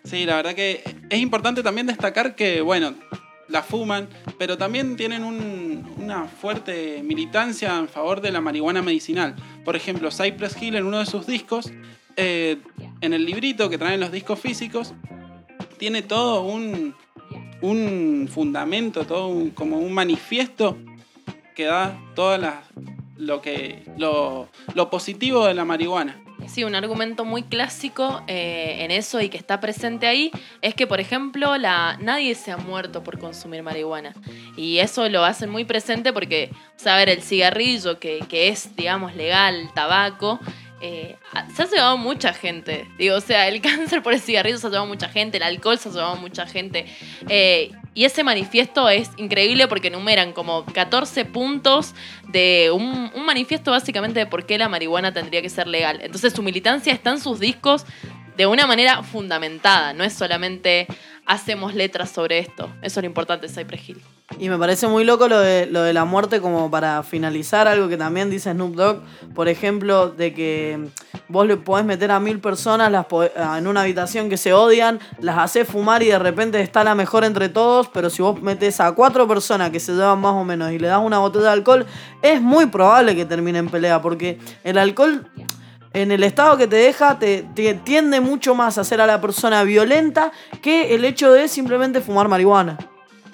Sí, 0.02 0.24
la 0.26 0.36
verdad 0.36 0.54
que 0.54 0.82
es 1.08 1.18
importante 1.20 1.62
también 1.62 1.86
destacar 1.86 2.34
que, 2.34 2.60
bueno, 2.60 2.94
la 3.48 3.62
fuman, 3.62 4.08
pero 4.38 4.58
también 4.58 4.96
tienen 4.96 5.22
un- 5.22 5.88
una 5.98 6.24
fuerte 6.24 7.00
militancia 7.04 7.76
en 7.78 7.88
favor 7.88 8.20
de 8.20 8.32
la 8.32 8.40
marihuana 8.40 8.82
medicinal. 8.82 9.36
Por 9.64 9.76
ejemplo, 9.76 10.10
Cypress 10.10 10.60
Hill 10.60 10.74
en 10.74 10.84
uno 10.86 10.98
de 10.98 11.06
sus 11.06 11.26
discos, 11.26 11.70
eh, 12.16 12.58
en 13.00 13.12
el 13.12 13.24
librito 13.24 13.68
que 13.70 13.78
traen 13.78 14.00
los 14.00 14.12
discos 14.12 14.38
físicos, 14.40 14.92
tiene 15.78 16.02
todo 16.02 16.42
un, 16.42 16.94
un 17.60 18.28
fundamento, 18.32 19.04
todo 19.04 19.28
un- 19.28 19.50
como 19.50 19.78
un 19.78 19.92
manifiesto 19.92 20.76
que 21.54 21.64
da 21.64 21.98
todo 22.14 22.38
lo, 23.16 23.40
que, 23.42 23.84
lo, 23.96 24.48
lo 24.74 24.90
positivo 24.90 25.46
de 25.46 25.54
la 25.54 25.64
marihuana. 25.64 26.20
Sí, 26.48 26.62
un 26.62 26.74
argumento 26.74 27.24
muy 27.24 27.42
clásico 27.44 28.22
eh, 28.26 28.78
en 28.80 28.90
eso 28.90 29.18
y 29.22 29.30
que 29.30 29.38
está 29.38 29.60
presente 29.60 30.06
ahí 30.06 30.30
es 30.60 30.74
que, 30.74 30.86
por 30.86 31.00
ejemplo, 31.00 31.56
la, 31.56 31.96
nadie 32.02 32.34
se 32.34 32.50
ha 32.52 32.58
muerto 32.58 33.02
por 33.02 33.18
consumir 33.18 33.62
marihuana. 33.62 34.12
Y 34.56 34.78
eso 34.78 35.08
lo 35.08 35.24
hacen 35.24 35.48
muy 35.48 35.64
presente 35.64 36.12
porque, 36.12 36.50
o 36.76 36.78
ver, 36.96 37.08
el 37.08 37.22
cigarrillo, 37.22 37.98
que, 37.98 38.18
que 38.28 38.48
es, 38.48 38.76
digamos, 38.76 39.14
legal, 39.16 39.70
tabaco, 39.74 40.38
eh, 40.86 41.16
se 41.54 41.62
ha 41.62 41.66
llevado 41.66 41.96
mucha 41.96 42.34
gente. 42.34 42.86
Digo, 42.98 43.16
o 43.16 43.20
sea, 43.20 43.48
el 43.48 43.60
cáncer 43.62 44.02
por 44.02 44.12
el 44.12 44.20
cigarrillo 44.20 44.58
se 44.58 44.66
ha 44.66 44.70
llevado 44.70 44.86
mucha 44.86 45.08
gente, 45.08 45.38
el 45.38 45.42
alcohol 45.42 45.78
se 45.78 45.88
ha 45.88 45.92
llevado 45.92 46.16
mucha 46.16 46.46
gente. 46.46 46.84
Eh, 47.28 47.72
y 47.94 48.04
ese 48.04 48.22
manifiesto 48.22 48.90
es 48.90 49.10
increíble 49.16 49.66
porque 49.66 49.88
enumeran 49.88 50.32
como 50.32 50.66
14 50.66 51.24
puntos 51.24 51.94
de 52.28 52.70
un, 52.70 53.10
manifiesto 53.24 53.70
básicamente 53.70 54.20
de 54.20 54.26
por 54.26 54.44
qué 54.44 54.58
la 54.58 54.68
marihuana 54.68 55.14
tendría 55.14 55.40
que 55.40 55.48
ser 55.48 55.68
legal. 55.68 56.00
Entonces 56.02 56.34
su 56.34 56.42
militancia 56.42 56.92
está 56.92 57.10
en 57.12 57.20
sus 57.20 57.40
discos 57.40 57.86
de 58.36 58.46
una 58.46 58.66
manera 58.66 59.02
fundamentada, 59.02 59.94
no 59.94 60.04
es 60.04 60.12
solamente 60.12 60.86
hacemos 61.24 61.74
letras 61.74 62.10
sobre 62.10 62.40
esto. 62.40 62.68
Eso 62.82 63.00
es 63.00 63.04
lo 63.04 63.06
importante 63.06 63.48
Cypress 63.48 63.88
Hill. 63.88 64.02
Y 64.38 64.48
me 64.48 64.58
parece 64.58 64.88
muy 64.88 65.04
loco 65.04 65.28
lo 65.28 65.38
de, 65.38 65.66
lo 65.66 65.82
de 65.82 65.92
la 65.92 66.04
muerte 66.04 66.40
como 66.40 66.70
para 66.70 67.02
finalizar, 67.02 67.68
algo 67.68 67.88
que 67.88 67.96
también 67.96 68.30
dice 68.30 68.52
Snoop 68.52 68.74
Dogg, 68.74 69.00
por 69.34 69.48
ejemplo, 69.48 70.08
de 70.08 70.34
que 70.34 70.88
vos 71.28 71.46
le 71.46 71.56
podés 71.56 71.84
meter 71.84 72.10
a 72.10 72.20
mil 72.20 72.40
personas 72.40 72.90
las 72.90 73.06
en 73.56 73.66
una 73.66 73.82
habitación 73.82 74.28
que 74.28 74.36
se 74.36 74.52
odian, 74.52 74.98
las 75.20 75.38
haces 75.38 75.68
fumar 75.68 76.02
y 76.02 76.06
de 76.06 76.18
repente 76.18 76.60
está 76.60 76.82
la 76.82 76.94
mejor 76.94 77.24
entre 77.24 77.48
todos, 77.48 77.88
pero 77.88 78.10
si 78.10 78.22
vos 78.22 78.40
metes 78.42 78.80
a 78.80 78.92
cuatro 78.92 79.28
personas 79.28 79.70
que 79.70 79.80
se 79.80 79.92
llevan 79.92 80.20
más 80.20 80.34
o 80.34 80.44
menos 80.44 80.72
y 80.72 80.78
le 80.78 80.88
das 80.88 81.00
una 81.02 81.18
botella 81.18 81.46
de 81.46 81.52
alcohol, 81.52 81.86
es 82.20 82.40
muy 82.40 82.66
probable 82.66 83.14
que 83.14 83.24
termine 83.24 83.58
en 83.58 83.68
pelea, 83.68 84.02
porque 84.02 84.38
el 84.64 84.78
alcohol 84.78 85.26
en 85.92 86.10
el 86.10 86.24
estado 86.24 86.56
que 86.56 86.66
te 86.66 86.76
deja, 86.76 87.20
te 87.20 87.44
tiende 87.84 88.20
mucho 88.20 88.56
más 88.56 88.78
a 88.78 88.80
hacer 88.80 89.00
a 89.00 89.06
la 89.06 89.20
persona 89.20 89.62
violenta 89.62 90.32
que 90.60 90.92
el 90.94 91.04
hecho 91.04 91.32
de 91.32 91.46
simplemente 91.46 92.00
fumar 92.00 92.26
marihuana. 92.26 92.78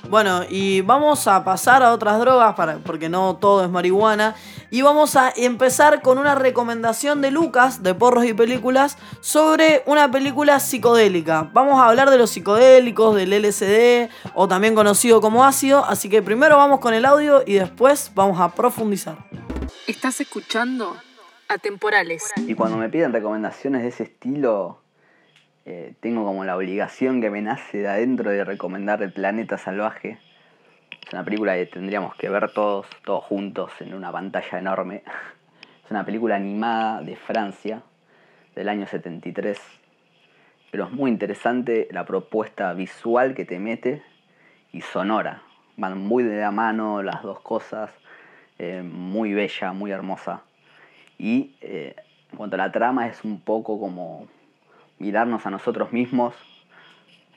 Bueno, 0.08 0.42
y 0.48 0.80
vamos 0.80 1.26
a 1.28 1.44
pasar 1.44 1.82
a 1.82 1.92
otras 1.92 2.18
drogas, 2.18 2.54
para, 2.54 2.78
porque 2.78 3.08
no 3.08 3.36
todo 3.36 3.64
es 3.64 3.70
marihuana. 3.70 4.34
Y 4.70 4.82
vamos 4.82 5.16
a 5.16 5.32
empezar 5.36 6.02
con 6.02 6.18
una 6.18 6.34
recomendación 6.34 7.20
de 7.20 7.30
Lucas, 7.30 7.82
de 7.82 7.94
Porros 7.94 8.24
y 8.24 8.34
Películas, 8.34 8.98
sobre 9.20 9.82
una 9.86 10.10
película 10.10 10.60
psicodélica. 10.60 11.50
Vamos 11.52 11.80
a 11.80 11.88
hablar 11.88 12.10
de 12.10 12.18
los 12.18 12.30
psicodélicos, 12.30 13.14
del 13.16 13.30
LSD, 13.30 14.10
o 14.34 14.48
también 14.48 14.74
conocido 14.74 15.20
como 15.20 15.44
ácido. 15.44 15.84
Así 15.84 16.08
que 16.08 16.22
primero 16.22 16.56
vamos 16.56 16.80
con 16.80 16.94
el 16.94 17.04
audio 17.04 17.42
y 17.46 17.54
después 17.54 18.12
vamos 18.14 18.40
a 18.40 18.54
profundizar. 18.54 19.18
Estás 19.86 20.20
escuchando 20.20 20.96
Atemporales. 21.50 22.30
Y 22.46 22.54
cuando 22.54 22.76
me 22.76 22.88
piden 22.88 23.12
recomendaciones 23.12 23.82
de 23.82 23.88
ese 23.88 24.04
estilo, 24.04 24.80
eh, 25.72 25.94
tengo 26.00 26.24
como 26.24 26.44
la 26.44 26.56
obligación 26.56 27.20
que 27.20 27.30
me 27.30 27.42
nace 27.42 27.78
de 27.78 27.87
adentro 27.87 28.30
de 28.30 28.42
recomendar 28.42 29.04
El 29.04 29.12
Planeta 29.12 29.56
Salvaje. 29.56 30.18
Es 31.07 31.12
una 31.12 31.22
película 31.24 31.55
que 31.55 31.66
tendríamos 31.66 32.16
que 32.16 32.28
ver 32.28 32.51
todos, 32.53 32.88
todos 33.05 33.22
juntos 33.22 33.70
en 33.78 33.94
una 33.94 34.11
pantalla 34.11 34.59
enorme. 34.59 35.05
Es 35.84 35.90
una 35.92 36.05
película 36.05 36.34
animada 36.36 37.03
de 37.03 37.14
Francia 37.14 37.82
del 38.57 38.68
año 38.68 38.86
73. 38.86 39.61
Pero 40.72 40.86
es 40.86 40.90
muy 40.90 41.09
interesante 41.09 41.86
la 41.92 42.05
propuesta 42.05 42.72
visual 42.74 43.34
que 43.34 43.44
te 43.44 43.61
mete 43.61 44.03
y 44.72 44.80
sonora. 44.80 45.42
Van 45.76 45.99
muy 45.99 46.24
de 46.24 46.40
la 46.40 46.51
mano 46.51 47.03
las 47.03 47.22
dos 47.22 47.40
cosas. 47.40 47.92
eh, 48.59 48.82
muy 48.82 49.34
bella, 49.34 49.72
muy 49.72 49.92
hermosa. 49.92 50.42
Y 51.16 51.55
eh, 51.61 51.94
en 52.32 52.36
cuanto 52.36 52.57
a 52.57 52.59
la 52.59 52.72
trama 52.72 53.07
es 53.07 53.24
un 53.24 53.40
poco 53.40 53.78
como 53.78 54.28
mirarnos 55.01 55.44
a 55.46 55.51
nosotros 55.51 55.92
mismos 55.92 56.34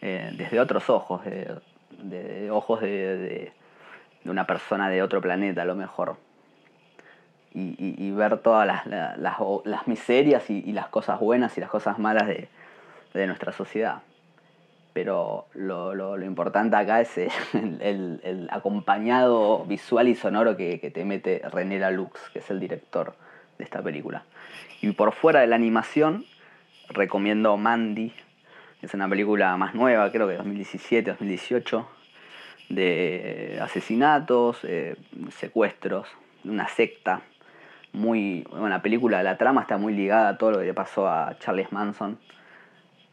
eh, 0.02 0.32
desde 0.38 0.60
otros 0.60 0.90
ojos, 0.90 1.22
de, 1.24 2.52
ojos 2.52 2.82
de, 2.82 3.52
una 4.26 4.46
persona 4.46 4.90
de 4.90 5.02
otro 5.02 5.22
planeta 5.22 5.64
a 5.64 5.66
lo 5.66 5.76
mejor. 5.76 6.18
Y, 7.56 8.12
ver 8.12 8.40
todas 8.40 8.66
las, 8.66 8.86
la- 8.88 9.16
las, 9.18 9.88
miserias 9.88 10.50
y, 10.50 10.72
las 10.74 10.88
cosas 10.88 11.20
buenas 11.20 11.58
y 11.58 11.62
las 11.62 11.70
cosas 11.70 12.00
malas 12.00 12.28
de, 12.28 13.28
nuestra 13.28 13.52
sociedad. 13.52 14.02
Pero 14.94 15.46
lo, 15.54 15.94
lo- 15.94 16.22
importante 16.24 16.76
acá 16.76 17.00
es 17.00 17.16
el 17.54 18.48
acompañado 18.52 19.66
visual 19.66 20.08
y 20.08 20.16
sonoro 20.16 20.58
que, 20.58 20.80
que 20.80 20.90
te 20.92 21.06
mete 21.06 21.42
René 21.52 21.92
Lux, 21.92 22.20
que 22.32 22.40
es 22.40 22.50
el 22.50 22.60
director 22.60 23.14
de 23.58 23.64
esta 23.64 23.82
película. 23.82 24.24
Y 24.82 24.92
por 24.92 25.14
fuera 25.14 25.42
de 25.42 25.48
la 25.48 25.56
animación, 25.56 26.26
recomiendo 26.90 27.56
Mandy, 27.58 28.14
es 28.82 28.94
una 28.94 29.08
película 29.08 29.56
más 29.58 29.74
nueva, 29.74 30.12
creo 30.12 30.28
que 30.28 30.38
2017-2018, 30.38 31.86
de 32.70 33.60
asesinatos, 33.62 34.60
eh, 34.64 34.96
secuestros, 35.32 36.08
de 36.44 36.52
una 36.52 36.68
secta. 36.68 37.22
Muy, 37.94 38.46
bueno, 38.50 38.70
la 38.70 38.82
película, 38.82 39.22
la 39.24 39.38
trama 39.38 39.62
está 39.62 39.78
muy 39.78 39.94
ligada 39.94 40.30
a 40.30 40.38
todo 40.38 40.52
lo 40.52 40.60
que 40.60 40.66
le 40.66 40.74
pasó 40.74 41.08
a 41.08 41.38
Charles 41.40 41.72
Manson, 41.72 42.18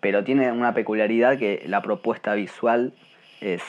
pero 0.01 0.25
tiene 0.25 0.51
una 0.51 0.73
peculiaridad 0.73 1.39
que 1.39 1.63
la 1.67 1.83
propuesta 1.83 2.35
visual 2.35 2.95
es 3.41 3.63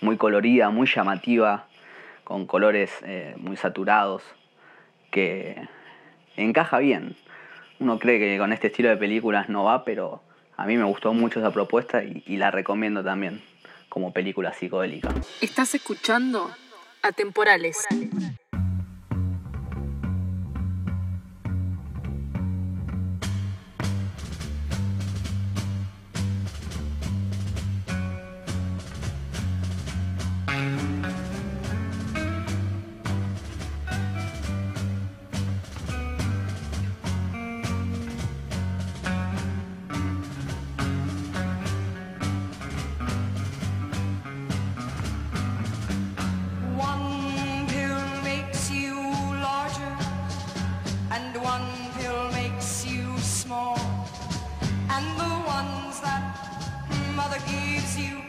muy 0.00 0.16
colorida, 0.16 0.70
muy 0.70 0.86
llamativa, 0.86 1.66
con 2.24 2.46
colores 2.46 2.90
eh, 3.04 3.34
muy 3.36 3.56
saturados, 3.56 4.22
que 5.10 5.68
encaja 6.36 6.78
bien. 6.78 7.16
Uno 7.80 7.98
cree 7.98 8.18
que 8.18 8.38
con 8.38 8.52
este 8.52 8.68
estilo 8.68 8.88
de 8.88 8.96
películas 8.96 9.48
no 9.48 9.64
va, 9.64 9.84
pero 9.84 10.22
a 10.56 10.66
mí 10.66 10.76
me 10.76 10.84
gustó 10.84 11.12
mucho 11.12 11.40
esa 11.40 11.52
propuesta 11.52 12.02
y, 12.04 12.36
la 12.36 12.50
recomiendo 12.50 13.02
también 13.02 13.42
como 13.88 14.12
película 14.12 14.52
psicodélica. 14.52 15.12
Estás 15.40 15.74
escuchando 15.74 16.50
Atemporales. 17.02 17.84
One 17.90 18.36
gives 57.40 57.98
you 57.98 58.23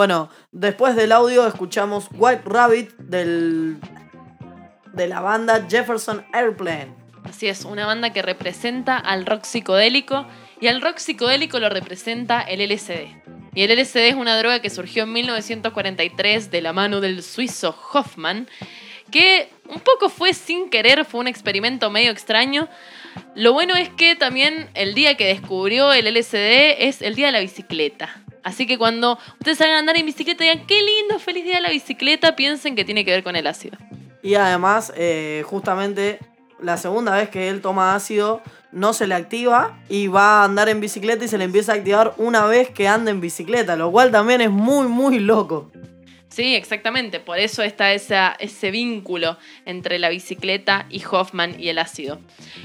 Bueno, 0.00 0.30
después 0.50 0.96
del 0.96 1.12
audio 1.12 1.46
escuchamos 1.46 2.08
White 2.14 2.44
Rabbit 2.46 2.88
del, 2.96 3.76
de 4.94 5.06
la 5.06 5.20
banda 5.20 5.66
Jefferson 5.68 6.24
Airplane. 6.32 6.94
Así 7.24 7.48
es, 7.48 7.66
una 7.66 7.84
banda 7.84 8.10
que 8.10 8.22
representa 8.22 8.96
al 8.96 9.26
rock 9.26 9.44
psicodélico 9.44 10.26
y 10.58 10.68
al 10.68 10.80
rock 10.80 10.96
psicodélico 10.96 11.60
lo 11.60 11.68
representa 11.68 12.40
el 12.40 12.66
LSD. 12.66 13.08
Y 13.54 13.62
el 13.62 13.78
LSD 13.78 14.08
es 14.08 14.14
una 14.14 14.38
droga 14.38 14.62
que 14.62 14.70
surgió 14.70 15.02
en 15.02 15.12
1943 15.12 16.50
de 16.50 16.62
la 16.62 16.72
mano 16.72 17.02
del 17.02 17.22
suizo 17.22 17.76
Hoffman, 17.92 18.48
que 19.12 19.50
un 19.68 19.80
poco 19.80 20.08
fue 20.08 20.32
sin 20.32 20.70
querer, 20.70 21.04
fue 21.04 21.20
un 21.20 21.28
experimento 21.28 21.90
medio 21.90 22.10
extraño. 22.10 22.70
Lo 23.34 23.52
bueno 23.52 23.76
es 23.76 23.90
que 23.90 24.16
también 24.16 24.70
el 24.72 24.94
día 24.94 25.18
que 25.18 25.26
descubrió 25.26 25.92
el 25.92 26.06
LSD 26.06 26.86
es 26.88 27.02
el 27.02 27.16
día 27.16 27.26
de 27.26 27.32
la 27.32 27.40
bicicleta. 27.40 28.24
Así 28.42 28.66
que 28.66 28.78
cuando 28.78 29.18
ustedes 29.38 29.58
salgan 29.58 29.76
a 29.76 29.78
andar 29.80 29.96
en 29.96 30.06
bicicleta 30.06 30.44
y 30.44 30.48
digan, 30.48 30.66
qué 30.66 30.82
lindo, 30.82 31.18
feliz 31.18 31.44
día 31.44 31.56
de 31.56 31.62
la 31.62 31.70
bicicleta, 31.70 32.36
piensen 32.36 32.74
que 32.74 32.84
tiene 32.84 33.04
que 33.04 33.10
ver 33.10 33.22
con 33.22 33.36
el 33.36 33.46
ácido. 33.46 33.78
Y 34.22 34.34
además, 34.34 34.92
eh, 34.96 35.42
justamente 35.46 36.18
la 36.60 36.76
segunda 36.76 37.16
vez 37.16 37.30
que 37.30 37.48
él 37.48 37.60
toma 37.60 37.94
ácido 37.94 38.42
no 38.72 38.92
se 38.92 39.06
le 39.06 39.14
activa 39.14 39.80
y 39.88 40.06
va 40.06 40.40
a 40.40 40.44
andar 40.44 40.68
en 40.68 40.80
bicicleta 40.80 41.24
y 41.24 41.28
se 41.28 41.38
le 41.38 41.44
empieza 41.44 41.72
a 41.72 41.76
activar 41.76 42.14
una 42.18 42.46
vez 42.46 42.70
que 42.70 42.86
anda 42.86 43.10
en 43.10 43.20
bicicleta, 43.20 43.76
lo 43.76 43.90
cual 43.90 44.10
también 44.10 44.40
es 44.40 44.50
muy, 44.50 44.86
muy 44.86 45.18
loco. 45.18 45.70
Sí, 46.28 46.54
exactamente. 46.54 47.18
Por 47.18 47.38
eso 47.38 47.62
está 47.62 47.92
esa, 47.92 48.36
ese 48.38 48.70
vínculo 48.70 49.36
entre 49.66 49.98
la 49.98 50.08
bicicleta 50.08 50.86
y 50.88 51.02
Hoffman 51.04 51.60
y 51.60 51.68
el 51.68 51.78
ácido. 51.78 52.20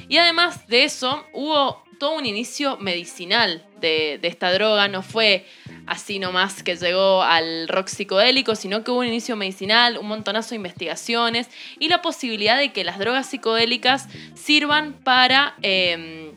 Y 0.07 0.17
además 0.17 0.67
de 0.67 0.83
eso, 0.83 1.25
hubo 1.33 1.83
todo 1.97 2.15
un 2.15 2.27
inicio 2.27 2.77
medicinal 2.77 3.65
de, 3.81 4.19
de 4.21 4.27
esta 4.27 4.53
droga. 4.53 4.87
No 4.87 5.01
fue 5.01 5.47
así 5.87 6.19
nomás 6.19 6.63
que 6.63 6.75
llegó 6.75 7.23
al 7.23 7.67
rock 7.67 7.87
psicodélico, 7.87 8.55
sino 8.55 8.83
que 8.83 8.91
hubo 8.91 8.99
un 8.99 9.07
inicio 9.07 9.35
medicinal, 9.35 9.97
un 9.97 10.07
montonazo 10.07 10.51
de 10.51 10.57
investigaciones 10.57 11.49
y 11.79 11.89
la 11.89 12.01
posibilidad 12.01 12.57
de 12.57 12.71
que 12.71 12.83
las 12.83 12.99
drogas 12.99 13.27
psicodélicas 13.27 14.07
sirvan 14.33 14.93
para... 14.93 15.55
eh, 15.61 16.33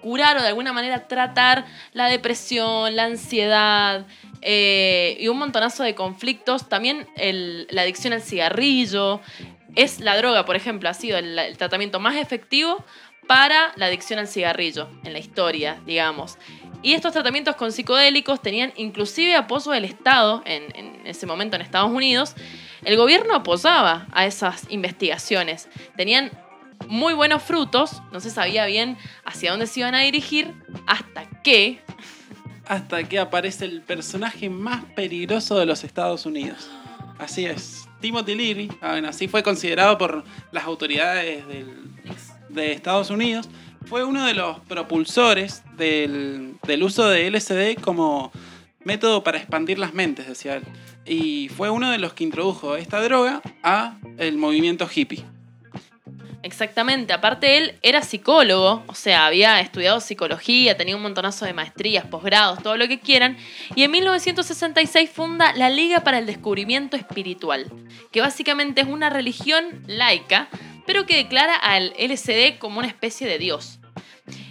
curar 0.00 0.36
o 0.36 0.42
de 0.42 0.48
alguna 0.48 0.72
manera 0.72 1.08
tratar 1.08 1.66
la 1.92 2.08
depresión, 2.08 2.96
la 2.96 3.04
ansiedad 3.04 4.06
eh, 4.42 5.16
y 5.20 5.28
un 5.28 5.38
montonazo 5.38 5.82
de 5.82 5.94
conflictos. 5.94 6.68
También 6.68 7.06
la 7.16 7.82
adicción 7.82 8.12
al 8.12 8.22
cigarrillo. 8.22 9.20
Es 9.74 10.00
la 10.00 10.16
droga, 10.16 10.44
por 10.44 10.56
ejemplo, 10.56 10.88
ha 10.88 10.94
sido 10.94 11.18
el 11.18 11.56
tratamiento 11.58 12.00
más 12.00 12.16
efectivo 12.16 12.84
para 13.26 13.72
la 13.76 13.86
adicción 13.86 14.18
al 14.18 14.26
cigarrillo 14.26 14.88
en 15.04 15.12
la 15.12 15.18
historia, 15.18 15.80
digamos. 15.84 16.38
Y 16.82 16.94
estos 16.94 17.12
tratamientos 17.12 17.56
con 17.56 17.72
psicodélicos 17.72 18.40
tenían 18.40 18.72
inclusive 18.76 19.34
apoyo 19.34 19.72
del 19.72 19.84
Estado, 19.84 20.42
en, 20.44 20.64
en 20.76 21.06
ese 21.06 21.26
momento 21.26 21.56
en 21.56 21.62
Estados 21.62 21.90
Unidos. 21.90 22.34
El 22.84 22.96
gobierno 22.96 23.34
apoyaba 23.34 24.06
a 24.12 24.26
esas 24.26 24.64
investigaciones. 24.70 25.68
Tenían 25.96 26.30
muy 26.86 27.14
buenos 27.14 27.42
frutos, 27.42 28.00
no 28.12 28.20
se 28.20 28.30
sabía 28.30 28.64
bien 28.66 28.96
hacia 29.24 29.50
dónde 29.50 29.66
se 29.66 29.80
iban 29.80 29.94
a 29.96 30.00
dirigir, 30.00 30.54
hasta 30.86 31.28
que 31.42 31.80
Hasta 32.68 33.02
que 33.04 33.18
aparece 33.18 33.64
el 33.64 33.80
personaje 33.80 34.50
más 34.50 34.84
peligroso 34.94 35.58
de 35.58 35.64
los 35.66 35.84
Estados 35.84 36.26
Unidos. 36.26 36.68
Así 37.18 37.46
es, 37.46 37.88
Timothy 38.00 38.34
Leary. 38.34 38.70
ah, 38.82 39.00
así 39.08 39.26
fue 39.26 39.42
considerado 39.42 39.96
por 39.98 40.22
las 40.52 40.64
autoridades 40.64 41.46
del- 41.48 41.88
de 42.50 42.72
Estados 42.72 43.10
Unidos. 43.10 43.48
Fue 43.86 44.04
uno 44.04 44.26
de 44.26 44.34
los 44.34 44.60
propulsores 44.60 45.62
del, 45.76 46.56
del 46.66 46.82
uso 46.82 47.08
de 47.08 47.30
LSD 47.30 47.80
como 47.80 48.32
método 48.84 49.22
para 49.24 49.38
expandir 49.38 49.78
las 49.78 49.94
mentes, 49.94 50.26
decía 50.26 50.56
él. 50.56 50.64
Y 51.06 51.48
fue 51.48 51.70
uno 51.70 51.90
de 51.90 51.98
los 51.98 52.12
que 52.12 52.24
introdujo 52.24 52.76
esta 52.76 53.00
droga 53.02 53.40
a 53.62 53.96
el 54.18 54.36
movimiento 54.36 54.88
hippie. 54.92 55.24
Exactamente, 56.42 57.12
aparte 57.12 57.58
él 57.58 57.78
era 57.82 58.00
psicólogo, 58.00 58.84
o 58.86 58.94
sea, 58.94 59.26
había 59.26 59.60
estudiado 59.60 60.00
psicología, 60.00 60.76
tenía 60.76 60.94
un 60.94 61.02
montonazo 61.02 61.44
de 61.44 61.52
maestrías, 61.52 62.06
posgrados, 62.06 62.62
todo 62.62 62.76
lo 62.76 62.86
que 62.86 63.00
quieran, 63.00 63.36
y 63.74 63.82
en 63.82 63.90
1966 63.90 65.10
funda 65.10 65.52
la 65.54 65.68
Liga 65.68 66.00
para 66.00 66.18
el 66.18 66.26
Descubrimiento 66.26 66.96
Espiritual, 66.96 67.66
que 68.12 68.20
básicamente 68.20 68.82
es 68.82 68.86
una 68.86 69.10
religión 69.10 69.82
laica, 69.88 70.48
pero 70.88 71.04
que 71.04 71.16
declara 71.16 71.54
al 71.54 71.92
LSD 71.98 72.58
como 72.58 72.78
una 72.78 72.88
especie 72.88 73.26
de 73.26 73.36
dios. 73.36 73.78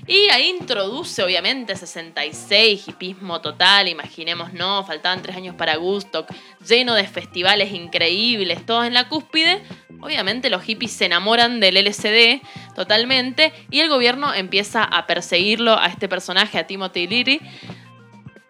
Y 0.06 0.30
ahí 0.30 0.50
introduce, 0.50 1.24
obviamente, 1.24 1.76
66, 1.76 2.90
hipismo 2.90 3.42
total, 3.42 3.88
imaginemos, 3.88 4.54
no, 4.54 4.84
faltaban 4.84 5.24
tres 5.24 5.36
años 5.36 5.56
para 5.56 5.78
Gustock, 5.78 6.32
lleno 6.64 6.94
de 6.94 7.08
festivales 7.08 7.74
increíbles, 7.74 8.64
todos 8.68 8.86
en 8.86 8.94
la 8.94 9.10
cúspide. 9.10 9.64
Obviamente 10.00 10.52
los 10.52 10.62
hippies 10.62 10.92
se 10.92 11.06
enamoran 11.06 11.60
del 11.60 11.84
LSD 11.84 12.40
totalmente 12.76 13.52
y 13.72 13.80
el 13.80 13.90
gobierno 13.90 14.32
empieza 14.32 14.84
a 14.84 15.08
perseguirlo 15.08 15.76
a 15.80 15.88
este 15.88 16.08
personaje, 16.08 16.60
a 16.60 16.68
Timothy 16.68 17.08
Leary, 17.08 17.42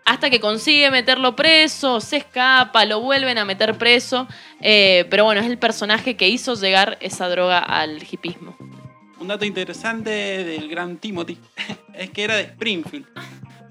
hasta 0.08 0.30
que 0.30 0.40
consigue 0.40 0.90
meterlo 0.90 1.36
preso, 1.36 2.00
se 2.00 2.16
escapa, 2.16 2.86
lo 2.86 3.02
vuelven 3.02 3.38
a 3.38 3.44
meter 3.44 3.78
preso, 3.78 4.26
eh, 4.62 5.06
pero 5.10 5.26
bueno, 5.26 5.42
es 5.42 5.48
el 5.48 5.58
personaje 5.58 6.16
que 6.16 6.30
hizo 6.30 6.56
llegar 6.56 6.98
esa 7.02 7.28
droga 7.28 7.60
al 7.60 8.02
hipismo. 8.10 8.56
Un 9.20 9.28
dato 9.28 9.44
interesante 9.44 10.10
del 10.46 10.70
gran 10.70 10.96
Timothy 10.96 11.38
es 11.94 12.10
que 12.12 12.24
era 12.24 12.38
de 12.38 12.44
Springfield. 12.44 13.06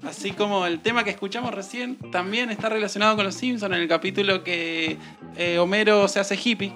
Así 0.03 0.29
como 0.31 0.67
el 0.67 0.79
tema 0.79 1.03
que 1.03 1.09
escuchamos 1.09 1.51
recién 1.55 1.95
también 2.11 2.51
está 2.51 2.69
relacionado 2.69 3.15
con 3.15 3.25
los 3.25 3.33
Simpsons 3.33 3.73
en 3.73 3.81
el 3.81 3.87
capítulo 3.87 4.43
que 4.43 4.99
eh, 5.37 5.57
Homero 5.57 6.07
se 6.07 6.19
hace 6.19 6.35
hippie. 6.41 6.71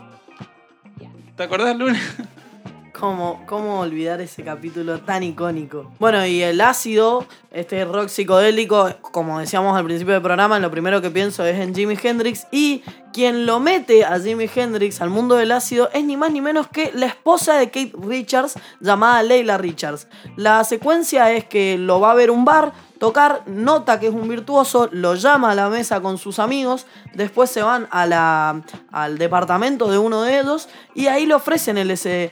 ¿Te 1.38 1.44
acordás, 1.44 1.78
Luna? 1.78 2.02
¿Cómo, 3.02 3.42
¿Cómo 3.48 3.80
olvidar 3.80 4.22
ese 4.22 4.44
capítulo 4.44 5.02
tan 5.02 5.24
icónico? 5.24 5.90
Bueno, 5.98 6.24
y 6.24 6.44
el 6.44 6.62
ácido, 6.62 7.26
este 7.50 7.84
rock 7.84 8.10
psicodélico, 8.10 8.92
como 9.02 9.40
decíamos 9.40 9.76
al 9.76 9.86
principio 9.86 10.14
del 10.14 10.22
programa, 10.22 10.60
lo 10.60 10.70
primero 10.70 11.02
que 11.02 11.10
pienso 11.10 11.44
es 11.44 11.60
en 11.60 11.74
Jimi 11.74 11.98
Hendrix. 12.00 12.46
Y 12.52 12.84
quien 13.12 13.48
lo 13.48 13.60
mete 13.60 14.06
a 14.06 14.20
Jimi 14.20 14.48
Hendrix 14.54 15.02
al 15.02 15.10
mundo 15.10 15.36
del 15.36 15.52
ácido 15.52 15.90
es 15.94 16.06
ni 16.06 16.16
más 16.16 16.32
ni 16.32 16.42
menos 16.42 16.68
que 16.68 16.92
la 16.94 17.08
esposa 17.08 17.56
de 17.56 17.72
Kate 17.72 17.94
Richards, 18.00 18.54
llamada 18.80 19.24
Leila 19.24 19.58
Richards. 19.58 20.08
La 20.36 20.64
secuencia 20.64 21.32
es 21.32 21.46
que 21.46 21.80
lo 21.80 22.00
va 22.02 22.12
a 22.12 22.14
ver 22.16 22.30
un 22.30 22.46
bar, 22.46 22.72
tocar, 23.00 23.42
nota 23.48 24.00
que 24.00 24.10
es 24.10 24.14
un 24.14 24.30
virtuoso, 24.30 24.90
lo 24.92 25.16
llama 25.16 25.50
a 25.50 25.56
la 25.56 25.70
mesa 25.70 26.02
con 26.02 26.20
sus 26.20 26.38
amigos, 26.38 26.86
después 27.16 27.50
se 27.50 27.64
van 27.64 27.88
a 27.90 28.62
al 28.92 29.18
departamento 29.18 29.90
de 29.90 29.98
uno 29.98 30.22
de 30.22 30.40
ellos 30.40 30.70
y 30.94 31.08
ahí 31.08 31.26
le 31.26 31.34
ofrecen 31.34 31.80
el 31.80 31.90
ese 31.90 32.32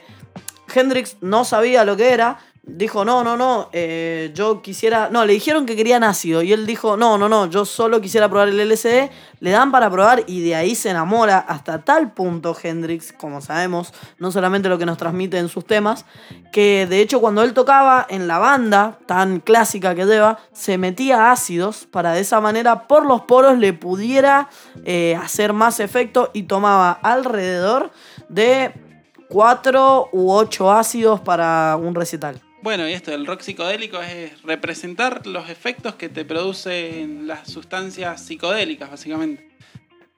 Hendrix 0.74 1.16
no 1.20 1.44
sabía 1.44 1.84
lo 1.84 1.96
que 1.96 2.12
era. 2.12 2.38
Dijo, 2.62 3.06
no, 3.06 3.24
no, 3.24 3.36
no, 3.38 3.70
eh, 3.72 4.30
yo 4.34 4.60
quisiera... 4.60 5.08
No, 5.10 5.24
le 5.24 5.32
dijeron 5.32 5.64
que 5.64 5.74
querían 5.74 6.04
ácido 6.04 6.42
y 6.42 6.52
él 6.52 6.66
dijo, 6.66 6.96
no, 6.96 7.16
no, 7.16 7.28
no, 7.28 7.46
yo 7.46 7.64
solo 7.64 8.00
quisiera 8.00 8.28
probar 8.28 8.48
el 8.48 8.60
LSD. 8.60 9.10
Le 9.40 9.50
dan 9.50 9.72
para 9.72 9.90
probar 9.90 10.24
y 10.26 10.42
de 10.42 10.54
ahí 10.54 10.74
se 10.74 10.90
enamora 10.90 11.38
hasta 11.38 11.82
tal 11.82 12.12
punto 12.12 12.54
Hendrix, 12.62 13.12
como 13.12 13.40
sabemos, 13.40 13.94
no 14.18 14.30
solamente 14.30 14.68
lo 14.68 14.78
que 14.78 14.84
nos 14.84 14.98
transmite 14.98 15.38
en 15.38 15.48
sus 15.48 15.66
temas, 15.66 16.04
que 16.52 16.86
de 16.86 17.00
hecho 17.00 17.20
cuando 17.20 17.42
él 17.42 17.54
tocaba 17.54 18.06
en 18.08 18.28
la 18.28 18.38
banda 18.38 18.98
tan 19.06 19.40
clásica 19.40 19.94
que 19.94 20.04
lleva, 20.04 20.38
se 20.52 20.76
metía 20.76 21.32
ácidos 21.32 21.88
para 21.90 22.12
de 22.12 22.20
esa 22.20 22.40
manera 22.40 22.86
por 22.86 23.06
los 23.06 23.22
poros 23.22 23.58
le 23.58 23.72
pudiera 23.72 24.50
eh, 24.84 25.16
hacer 25.20 25.54
más 25.54 25.80
efecto 25.80 26.30
y 26.34 26.42
tomaba 26.42 26.92
alrededor 26.92 27.90
de 28.28 28.89
4 29.30 30.08
u 30.12 30.32
8 30.32 30.72
ácidos 30.72 31.20
para 31.20 31.76
un 31.76 31.94
recital. 31.94 32.40
Bueno, 32.62 32.86
y 32.88 32.92
esto 32.92 33.12
del 33.12 33.26
rock 33.26 33.40
psicodélico 33.42 34.02
es 34.02 34.42
representar 34.42 35.26
los 35.26 35.48
efectos 35.48 35.94
que 35.94 36.08
te 36.08 36.24
producen 36.24 37.28
las 37.28 37.48
sustancias 37.48 38.22
psicodélicas, 38.22 38.90
básicamente. 38.90 39.48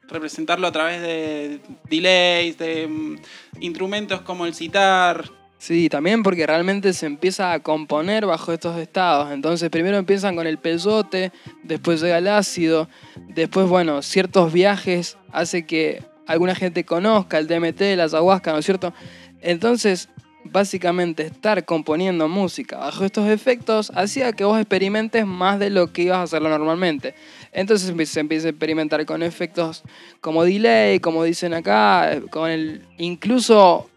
Representarlo 0.08 0.66
a 0.66 0.72
través 0.72 1.02
de 1.02 1.60
delays, 1.90 2.56
de 2.56 2.88
mm, 2.88 3.16
instrumentos 3.60 4.22
como 4.22 4.46
el 4.46 4.54
sitar. 4.54 5.24
Sí, 5.58 5.90
también 5.90 6.22
porque 6.22 6.46
realmente 6.46 6.94
se 6.94 7.04
empieza 7.04 7.52
a 7.52 7.60
componer 7.60 8.24
bajo 8.24 8.50
estos 8.50 8.78
estados. 8.78 9.30
Entonces 9.30 9.68
primero 9.68 9.98
empiezan 9.98 10.34
con 10.34 10.46
el 10.46 10.58
peyote, 10.58 11.32
después 11.62 12.00
llega 12.00 12.18
el 12.18 12.28
ácido, 12.28 12.88
después, 13.28 13.68
bueno, 13.68 14.00
ciertos 14.00 14.52
viajes 14.52 15.18
hace 15.30 15.66
que 15.66 16.02
alguna 16.26 16.54
gente 16.54 16.84
conozca 16.84 17.38
el 17.38 17.46
DMT, 17.46 17.80
la 17.96 18.04
ayahuasca, 18.04 18.52
¿no 18.52 18.58
es 18.58 18.64
cierto? 18.64 18.92
Entonces, 19.40 20.08
básicamente 20.44 21.24
estar 21.24 21.64
componiendo 21.64 22.28
música 22.28 22.78
bajo 22.78 23.04
estos 23.04 23.28
efectos 23.28 23.92
hacía 23.94 24.32
que 24.32 24.44
vos 24.44 24.58
experimentes 24.58 25.26
más 25.26 25.58
de 25.58 25.70
lo 25.70 25.92
que 25.92 26.02
ibas 26.02 26.18
a 26.18 26.22
hacerlo 26.22 26.48
normalmente. 26.48 27.14
Entonces 27.52 27.94
se 28.08 28.20
empieza 28.20 28.48
a 28.48 28.50
experimentar 28.50 29.04
con 29.06 29.22
efectos 29.22 29.82
como 30.20 30.44
delay, 30.44 31.00
como 31.00 31.24
dicen 31.24 31.54
acá, 31.54 32.20
con 32.30 32.50
el 32.50 32.82
incluso 32.98 33.88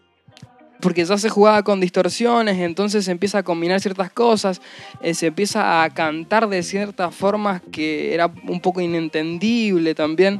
porque 0.80 1.04
ya 1.04 1.16
se 1.16 1.30
jugaba 1.30 1.62
con 1.62 1.80
distorsiones, 1.80 2.58
entonces 2.58 3.06
se 3.06 3.10
empieza 3.10 3.38
a 3.38 3.42
combinar 3.42 3.80
ciertas 3.80 4.10
cosas, 4.12 4.60
eh, 5.00 5.14
se 5.14 5.28
empieza 5.28 5.82
a 5.82 5.90
cantar 5.90 6.48
de 6.48 6.62
ciertas 6.62 7.14
formas 7.14 7.62
que 7.72 8.12
era 8.12 8.30
un 8.46 8.60
poco 8.60 8.80
inentendible 8.80 9.94
también. 9.94 10.38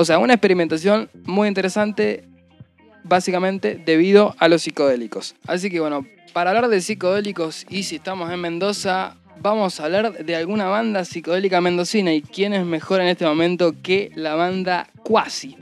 O 0.00 0.04
sea, 0.06 0.18
una 0.18 0.32
experimentación 0.32 1.10
muy 1.26 1.46
interesante, 1.46 2.24
básicamente 3.04 3.74
debido 3.84 4.34
a 4.38 4.48
los 4.48 4.62
psicodélicos. 4.62 5.34
Así 5.46 5.68
que 5.68 5.78
bueno, 5.78 6.06
para 6.32 6.52
hablar 6.52 6.68
de 6.68 6.80
psicodélicos 6.80 7.66
y 7.68 7.82
si 7.82 7.96
estamos 7.96 8.32
en 8.32 8.40
Mendoza, 8.40 9.18
vamos 9.42 9.78
a 9.78 9.84
hablar 9.84 10.24
de 10.24 10.36
alguna 10.36 10.68
banda 10.68 11.04
psicodélica 11.04 11.60
mendocina 11.60 12.14
y 12.14 12.22
quién 12.22 12.54
es 12.54 12.64
mejor 12.64 13.02
en 13.02 13.08
este 13.08 13.26
momento 13.26 13.74
que 13.82 14.10
la 14.14 14.36
banda 14.36 14.88
Quasi. 15.02 15.58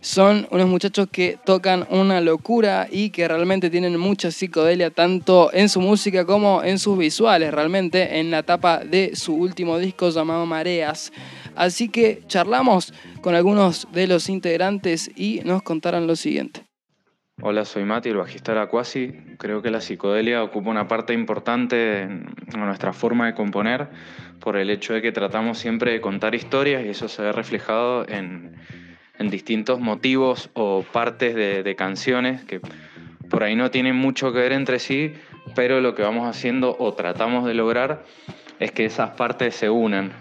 Son 0.00 0.46
unos 0.52 0.68
muchachos 0.68 1.08
que 1.10 1.36
tocan 1.44 1.84
una 1.90 2.20
locura 2.20 2.86
y 2.88 3.10
que 3.10 3.26
realmente 3.26 3.70
tienen 3.70 3.98
mucha 3.98 4.30
psicodelia 4.30 4.90
tanto 4.90 5.52
en 5.52 5.68
su 5.68 5.80
música 5.80 6.24
como 6.24 6.62
en 6.62 6.78
sus 6.78 6.96
visuales, 6.96 7.52
realmente 7.52 8.20
en 8.20 8.30
la 8.30 8.44
tapa 8.44 8.78
de 8.78 9.16
su 9.16 9.34
último 9.34 9.78
disco 9.78 10.10
llamado 10.10 10.46
Mareas. 10.46 11.10
Así 11.56 11.88
que 11.88 12.22
charlamos 12.26 12.92
con 13.20 13.34
algunos 13.34 13.88
de 13.92 14.06
los 14.06 14.28
integrantes 14.28 15.10
y 15.16 15.40
nos 15.44 15.62
contaron 15.62 16.06
lo 16.06 16.16
siguiente. 16.16 16.64
Hola, 17.42 17.64
soy 17.64 17.84
Mati, 17.84 18.10
el 18.10 18.16
bajista 18.16 18.52
de. 18.52 19.36
Creo 19.38 19.62
que 19.62 19.70
la 19.70 19.80
psicodelia 19.80 20.42
ocupa 20.42 20.70
una 20.70 20.88
parte 20.88 21.14
importante 21.14 22.02
en 22.02 22.34
nuestra 22.54 22.92
forma 22.92 23.26
de 23.26 23.34
componer 23.34 23.88
por 24.40 24.56
el 24.56 24.68
hecho 24.68 24.92
de 24.92 25.00
que 25.00 25.12
tratamos 25.12 25.58
siempre 25.58 25.92
de 25.92 26.00
contar 26.00 26.34
historias 26.34 26.84
y 26.84 26.90
eso 26.90 27.08
se 27.08 27.22
ve 27.22 27.32
reflejado 27.32 28.06
en, 28.08 28.56
en 29.18 29.30
distintos 29.30 29.80
motivos 29.80 30.50
o 30.52 30.84
partes 30.92 31.34
de 31.34 31.74
canciones 31.76 32.44
que 32.44 32.60
por 33.30 33.44
ahí 33.44 33.54
no 33.54 33.70
tienen 33.70 33.96
mucho 33.96 34.32
que 34.32 34.40
ver 34.40 34.52
entre 34.52 34.78
sí, 34.78 35.14
pero 35.54 35.80
lo 35.80 35.94
que 35.94 36.02
vamos 36.02 36.28
haciendo 36.28 36.76
o 36.78 36.92
tratamos 36.94 37.46
de 37.46 37.54
lograr 37.54 38.04
es 38.58 38.72
que 38.72 38.84
esas 38.84 39.10
partes 39.10 39.54
se 39.54 39.70
unan. 39.70 40.12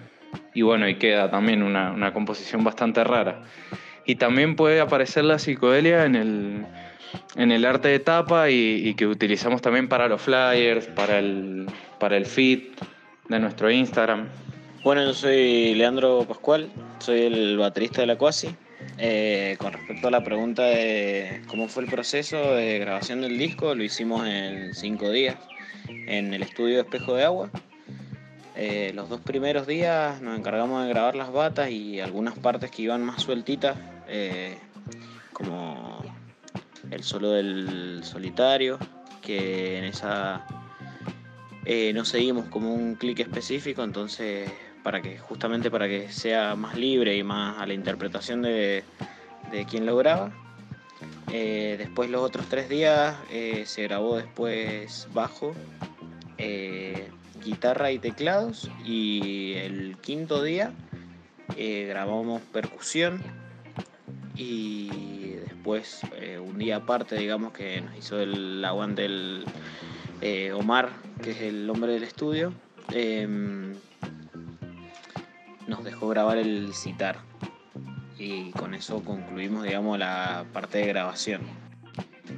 Y 0.53 0.61
bueno, 0.61 0.87
y 0.87 0.95
queda 0.95 1.29
también 1.29 1.63
una, 1.63 1.91
una 1.91 2.13
composición 2.13 2.63
bastante 2.63 3.03
rara. 3.03 3.43
Y 4.05 4.15
también 4.15 4.55
puede 4.55 4.79
aparecer 4.79 5.23
la 5.23 5.37
psicodelia 5.37 6.05
en 6.05 6.15
el, 6.15 6.65
en 7.35 7.51
el 7.51 7.65
arte 7.65 7.89
de 7.89 7.99
tapa 7.99 8.49
y, 8.49 8.93
que 8.95 9.07
utilizamos 9.07 9.61
también 9.61 9.87
para 9.87 10.07
los 10.07 10.21
flyers, 10.21 10.87
para 10.87 11.19
el, 11.19 11.67
para 11.99 12.17
el 12.17 12.25
feed 12.25 12.59
de 13.27 13.39
nuestro 13.39 13.69
Instagram. 13.69 14.27
Bueno, 14.83 15.03
yo 15.03 15.13
soy 15.13 15.75
Leandro 15.75 16.25
Pascual, 16.27 16.69
soy 16.99 17.21
el 17.21 17.57
baterista 17.57 18.01
de 18.01 18.07
la 18.07 18.17
Quasi. 18.17 18.49
Eh, 18.97 19.55
con 19.59 19.73
respecto 19.73 20.07
a 20.07 20.11
la 20.11 20.23
pregunta 20.23 20.63
de 20.63 21.41
cómo 21.47 21.67
fue 21.67 21.83
el 21.83 21.89
proceso 21.89 22.55
de 22.55 22.79
grabación 22.79 23.21
del 23.21 23.37
disco, 23.37 23.75
lo 23.75 23.83
hicimos 23.83 24.25
en 24.27 24.73
cinco 24.73 25.09
días 25.11 25.37
en 25.87 26.33
el 26.33 26.43
estudio 26.43 26.81
Espejo 26.81 27.15
de 27.15 27.23
Agua. 27.23 27.49
Eh, 28.61 28.91
los 28.93 29.07
dos 29.07 29.21
primeros 29.21 29.67
días 29.67 30.19
nos 30.19 30.37
encargamos 30.37 30.83
de 30.83 30.89
grabar 30.89 31.15
las 31.15 31.31
batas 31.31 31.71
y 31.71 32.01
algunas 32.01 32.37
partes 32.37 32.69
que 32.69 32.81
iban 32.81 33.01
más 33.01 33.21
sueltitas, 33.21 33.77
eh, 34.09 34.57
como 35.31 36.03
el 36.91 37.01
solo 37.05 37.31
del 37.31 38.01
solitario, 38.03 38.77
que 39.21 39.77
en 39.77 39.85
esa 39.85 40.45
eh, 41.63 41.93
no 41.93 42.03
seguimos 42.03 42.49
como 42.49 42.73
un 42.73 42.95
clic 42.95 43.21
específico, 43.21 43.81
entonces 43.81 44.51
para 44.83 45.01
que 45.01 45.17
justamente 45.17 45.71
para 45.71 45.87
que 45.87 46.11
sea 46.11 46.53
más 46.55 46.75
libre 46.75 47.15
y 47.15 47.23
más 47.23 47.59
a 47.59 47.65
la 47.65 47.73
interpretación 47.73 48.41
de, 48.41 48.83
de 49.53 49.65
quien 49.67 49.85
lo 49.85 49.95
graba. 49.95 50.33
Después 51.27 52.09
los 52.09 52.21
otros 52.21 52.47
tres 52.49 52.67
días 52.67 53.15
se 53.63 53.83
grabó 53.83 54.17
después 54.17 55.07
bajo, 55.13 55.53
guitarra 57.43 57.91
y 57.91 57.99
teclados 57.99 58.69
y 58.85 59.53
el 59.55 59.97
quinto 60.01 60.43
día 60.43 60.73
eh, 61.57 61.85
grabamos 61.87 62.41
percusión 62.41 63.21
y 64.35 65.35
después 65.47 66.01
eh, 66.15 66.39
un 66.39 66.57
día 66.57 66.77
aparte 66.77 67.15
digamos 67.15 67.53
que 67.53 67.81
nos 67.81 67.97
hizo 67.97 68.19
el 68.19 68.63
aguante 68.63 69.05
el 69.05 69.45
eh, 70.21 70.51
Omar 70.53 70.89
que 71.21 71.31
es 71.31 71.41
el 71.41 71.69
hombre 71.69 71.93
del 71.93 72.03
estudio 72.03 72.53
em, 72.91 73.75
nos 75.67 75.83
dejó 75.83 76.07
grabar 76.07 76.37
el 76.37 76.73
citar 76.73 77.17
y 78.19 78.51
con 78.51 78.73
eso 78.73 79.03
concluimos 79.03 79.63
digamos 79.63 79.97
la 79.97 80.45
parte 80.51 80.79
de 80.79 80.87
grabación. 80.87 81.41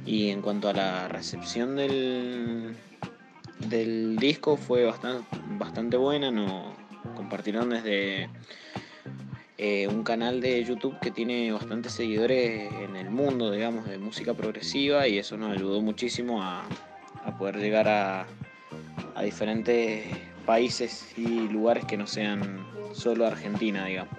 Y 0.06 0.30
en 0.30 0.40
cuanto 0.40 0.68
a 0.68 0.72
la 0.72 1.08
recepción 1.08 1.76
del, 1.76 2.76
del 3.68 4.16
disco 4.16 4.56
fue 4.56 4.84
bastante, 4.84 5.24
bastante 5.58 5.96
buena 5.96 6.30
nos 6.30 6.74
compartieron 7.16 7.70
desde 7.70 8.28
eh, 9.58 9.86
un 9.88 10.02
canal 10.02 10.40
de 10.40 10.64
YouTube 10.64 10.98
que 11.00 11.10
tiene 11.10 11.52
bastantes 11.52 11.92
seguidores 11.92 12.72
en 12.72 12.96
el 12.96 13.10
mundo, 13.10 13.50
digamos, 13.50 13.86
de 13.86 13.98
música 13.98 14.34
progresiva 14.34 15.06
y 15.06 15.18
eso 15.18 15.36
nos 15.36 15.52
ayudó 15.52 15.80
muchísimo 15.80 16.42
a, 16.42 16.64
a 17.24 17.38
poder 17.38 17.58
llegar 17.58 17.88
a, 17.88 18.26
diferentes 19.22 20.04
países 20.44 21.16
y 21.16 21.48
lugares 21.48 21.84
que 21.84 21.96
no 21.96 22.08
sean 22.08 22.66
solo 22.92 23.24
Argentina, 23.24 23.84
digamos. 23.86 24.12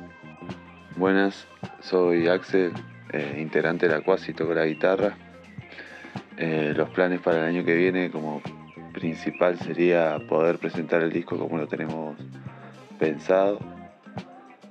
Buenas, 0.95 1.45
soy 1.81 2.27
Axel, 2.29 2.71
eh, 3.11 3.39
integrante 3.39 3.87
de 3.87 3.95
la 3.95 4.01
Quasi, 4.01 4.33
toco 4.33 4.53
la 4.53 4.65
guitarra. 4.65 5.17
Eh, 6.37 6.73
los 6.75 6.89
planes 6.91 7.19
para 7.19 7.39
el 7.39 7.55
año 7.55 7.65
que 7.65 7.75
viene 7.75 8.09
como 8.09 8.41
principal 8.93 9.59
sería 9.59 10.19
poder 10.29 10.59
presentar 10.59 11.01
el 11.01 11.11
disco 11.11 11.37
como 11.37 11.57
lo 11.57 11.67
tenemos 11.67 12.15
pensado. 12.99 13.59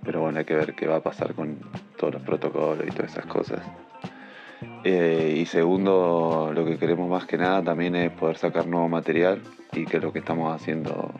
Pero 0.03 0.21
bueno, 0.21 0.39
hay 0.39 0.45
que 0.45 0.55
ver 0.55 0.75
qué 0.75 0.87
va 0.87 0.97
a 0.97 1.03
pasar 1.03 1.35
con 1.35 1.59
todos 1.99 2.15
los 2.15 2.23
protocolos 2.23 2.87
y 2.87 2.91
todas 2.91 3.13
esas 3.13 3.27
cosas. 3.27 3.61
Eh, 4.85 5.37
y 5.39 5.47
segundo, 5.47 6.51
lo 6.55 6.65
que 6.65 6.79
queremos 6.79 7.09
más 7.09 7.27
que 7.27 7.37
nada 7.37 7.63
también 7.63 7.95
es 7.95 8.11
poder 8.13 8.37
sacar 8.37 8.67
nuevo 8.67 8.89
material 8.89 9.43
y 9.73 9.85
que 9.85 10.01
lo 10.01 10.13
que 10.13 10.21
estamos 10.21 10.53
haciendo 10.55 11.13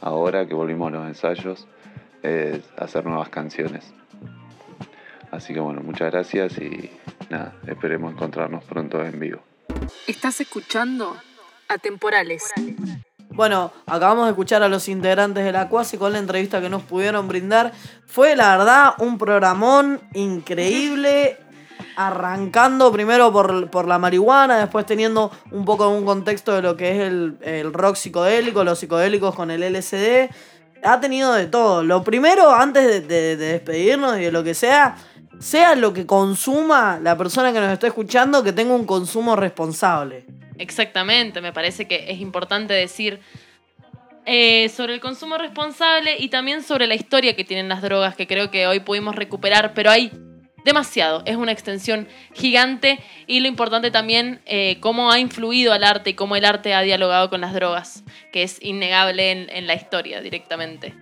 ahora, 0.00 0.46
que 0.46 0.54
volvimos 0.54 0.92
a 0.92 0.96
los 0.96 1.08
ensayos, 1.08 1.66
es 2.22 2.62
hacer 2.76 3.04
nuevas 3.06 3.28
canciones. 3.28 3.92
Así 5.30 5.54
que 5.54 5.60
bueno, 5.60 5.80
muchas 5.82 6.10
gracias 6.10 6.58
y 6.58 6.90
nada, 7.30 7.54
esperemos 7.66 8.12
encontrarnos 8.12 8.64
pronto 8.64 9.04
en 9.04 9.18
vivo. 9.18 9.40
Estás 10.06 10.40
escuchando 10.40 11.16
Atemporales. 11.70 12.42
Bueno, 13.30 13.72
acabamos 13.86 14.24
de 14.26 14.30
escuchar 14.32 14.62
a 14.62 14.68
los 14.68 14.88
integrantes 14.88 15.44
de 15.44 15.52
la 15.52 15.68
Cuasi 15.68 15.96
con 15.96 16.12
la 16.12 16.18
entrevista 16.18 16.60
que 16.60 16.68
nos 16.68 16.82
pudieron 16.82 17.28
brindar. 17.28 17.72
Fue 18.06 18.34
la 18.36 18.56
verdad 18.58 18.94
un 18.98 19.16
programón 19.18 20.00
increíble. 20.14 21.38
Arrancando 21.96 22.90
primero 22.92 23.32
por, 23.32 23.68
por 23.70 23.86
la 23.86 23.98
marihuana, 23.98 24.58
después 24.58 24.86
teniendo 24.86 25.30
un 25.50 25.64
poco 25.64 25.88
un 25.88 26.04
contexto 26.04 26.54
de 26.54 26.62
lo 26.62 26.76
que 26.76 26.92
es 26.92 26.98
el, 27.08 27.36
el 27.42 27.72
rock 27.72 27.96
psicodélico, 27.96 28.64
los 28.64 28.78
psicodélicos 28.78 29.34
con 29.34 29.50
el 29.50 29.62
LSD. 29.62 30.30
Ha 30.82 31.00
tenido 31.00 31.32
de 31.34 31.46
todo. 31.46 31.82
Lo 31.82 32.02
primero, 32.02 32.50
antes 32.54 32.86
de, 32.86 33.00
de- 33.00 33.36
de 33.36 33.52
despedirnos 33.52 34.18
y 34.18 34.22
de 34.22 34.32
lo 34.32 34.42
que 34.44 34.54
sea, 34.54 34.96
sea 35.38 35.74
lo 35.74 35.92
que 35.92 36.06
consuma 36.06 36.98
la 37.00 37.16
persona 37.16 37.52
que 37.52 37.60
nos 37.60 37.72
está 37.72 37.86
escuchando, 37.86 38.42
que 38.42 38.52
tenga 38.52 38.74
un 38.74 38.84
consumo 38.84 39.36
responsable. 39.36 40.26
Exactamente, 40.58 41.40
me 41.40 41.52
parece 41.52 41.86
que 41.86 42.10
es 42.10 42.20
importante 42.20 42.74
decir 42.74 43.20
eh, 44.26 44.68
sobre 44.68 44.94
el 44.94 45.00
consumo 45.00 45.38
responsable 45.38 46.16
y 46.18 46.28
también 46.28 46.62
sobre 46.62 46.86
la 46.86 46.94
historia 46.94 47.34
que 47.34 47.44
tienen 47.44 47.68
las 47.68 47.80
drogas, 47.80 48.14
que 48.14 48.26
creo 48.26 48.50
que 48.50 48.66
hoy 48.66 48.80
pudimos 48.80 49.16
recuperar, 49.16 49.72
pero 49.72 49.90
hay 49.90 50.12
demasiado, 50.64 51.22
es 51.24 51.36
una 51.36 51.52
extensión 51.52 52.06
gigante 52.34 53.00
y 53.26 53.40
lo 53.40 53.48
importante 53.48 53.90
también 53.90 54.42
eh, 54.44 54.76
cómo 54.80 55.10
ha 55.10 55.18
influido 55.18 55.72
al 55.72 55.84
arte 55.84 56.10
y 56.10 56.14
cómo 56.14 56.36
el 56.36 56.44
arte 56.44 56.74
ha 56.74 56.82
dialogado 56.82 57.30
con 57.30 57.40
las 57.40 57.54
drogas, 57.54 58.04
que 58.30 58.42
es 58.42 58.62
innegable 58.62 59.30
en, 59.30 59.48
en 59.50 59.66
la 59.66 59.74
historia 59.74 60.20
directamente. 60.20 60.94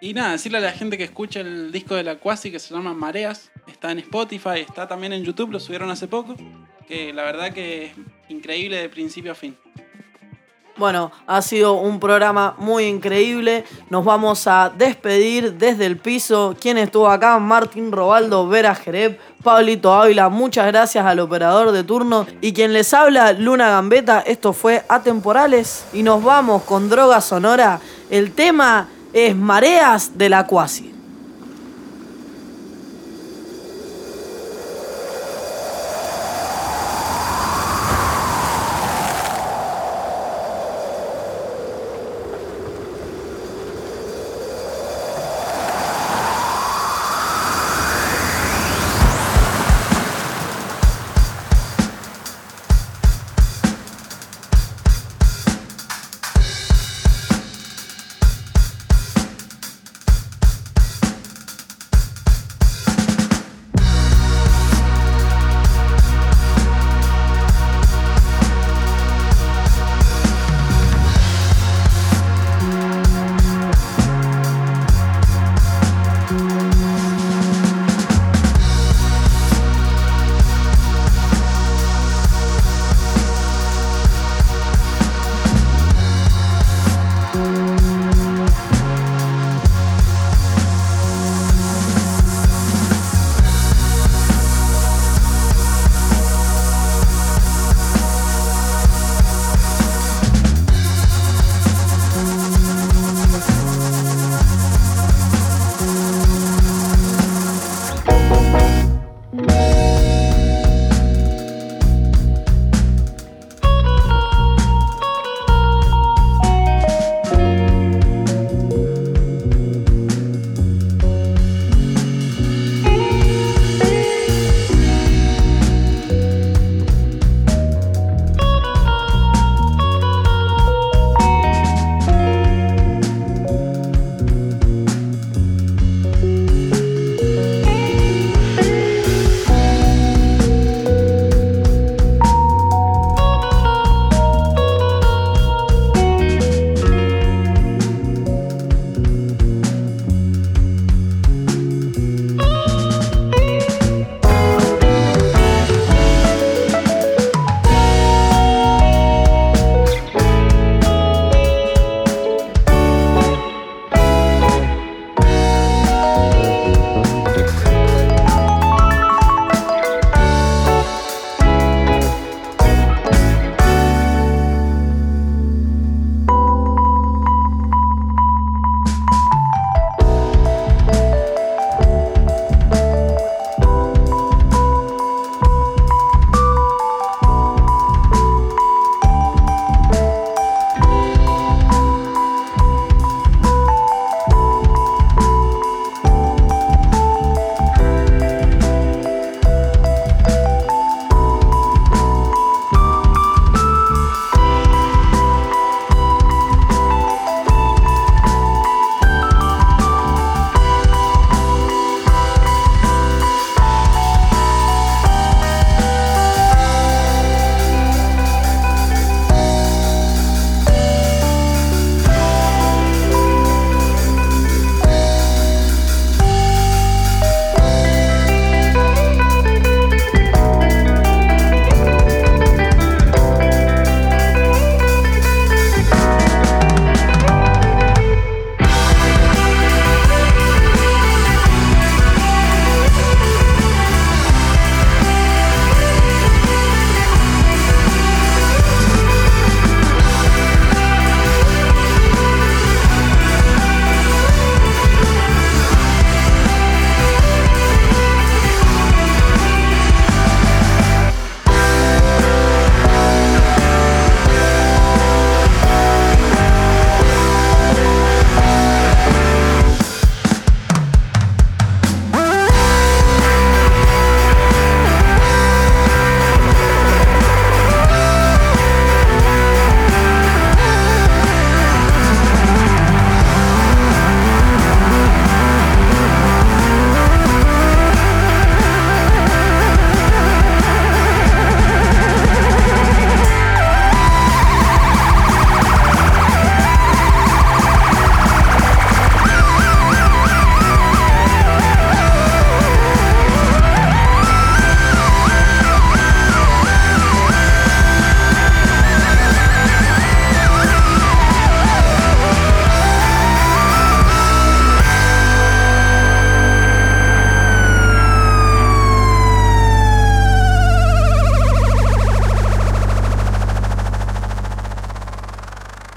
Y 0.00 0.14
nada, 0.14 0.32
decirle 0.32 0.58
a 0.58 0.60
la 0.60 0.72
gente 0.72 0.96
que 0.96 1.04
escuche 1.04 1.40
el 1.40 1.72
disco 1.72 1.96
de 1.96 2.04
la 2.04 2.16
Quasi 2.16 2.52
que 2.52 2.60
se 2.60 2.72
llama 2.72 2.94
Mareas. 2.94 3.50
Está 3.66 3.90
en 3.90 3.98
Spotify, 3.98 4.60
está 4.60 4.86
también 4.86 5.12
en 5.12 5.24
YouTube, 5.24 5.50
lo 5.50 5.58
subieron 5.58 5.90
hace 5.90 6.06
poco. 6.06 6.36
Que 6.86 7.12
la 7.12 7.24
verdad 7.24 7.52
que 7.52 7.86
es 7.86 7.92
increíble 8.28 8.76
de 8.76 8.88
principio 8.88 9.32
a 9.32 9.34
fin. 9.34 9.56
Bueno, 10.76 11.10
ha 11.26 11.42
sido 11.42 11.72
un 11.72 11.98
programa 11.98 12.54
muy 12.58 12.84
increíble. 12.84 13.64
Nos 13.90 14.04
vamos 14.04 14.46
a 14.46 14.70
despedir 14.70 15.54
desde 15.54 15.86
el 15.86 15.96
piso. 15.96 16.54
¿Quién 16.60 16.78
estuvo 16.78 17.08
acá? 17.08 17.36
Martín 17.40 17.90
Robaldo, 17.90 18.46
Vera 18.46 18.76
Jereb, 18.76 19.18
Pablito 19.42 19.92
Ávila. 19.92 20.28
Muchas 20.28 20.68
gracias 20.68 21.04
al 21.04 21.18
operador 21.18 21.72
de 21.72 21.82
turno. 21.82 22.28
Y 22.40 22.52
quien 22.52 22.72
les 22.72 22.94
habla, 22.94 23.32
Luna 23.32 23.70
Gambeta. 23.70 24.20
Esto 24.20 24.52
fue 24.52 24.84
Atemporales. 24.88 25.84
Y 25.92 26.04
nos 26.04 26.22
vamos 26.22 26.62
con 26.62 26.88
Droga 26.88 27.20
Sonora. 27.20 27.80
El 28.08 28.30
tema 28.30 28.88
es 29.12 29.34
Mareas 29.34 30.16
de 30.16 30.28
la 30.28 30.46
Cuasi. 30.46 30.97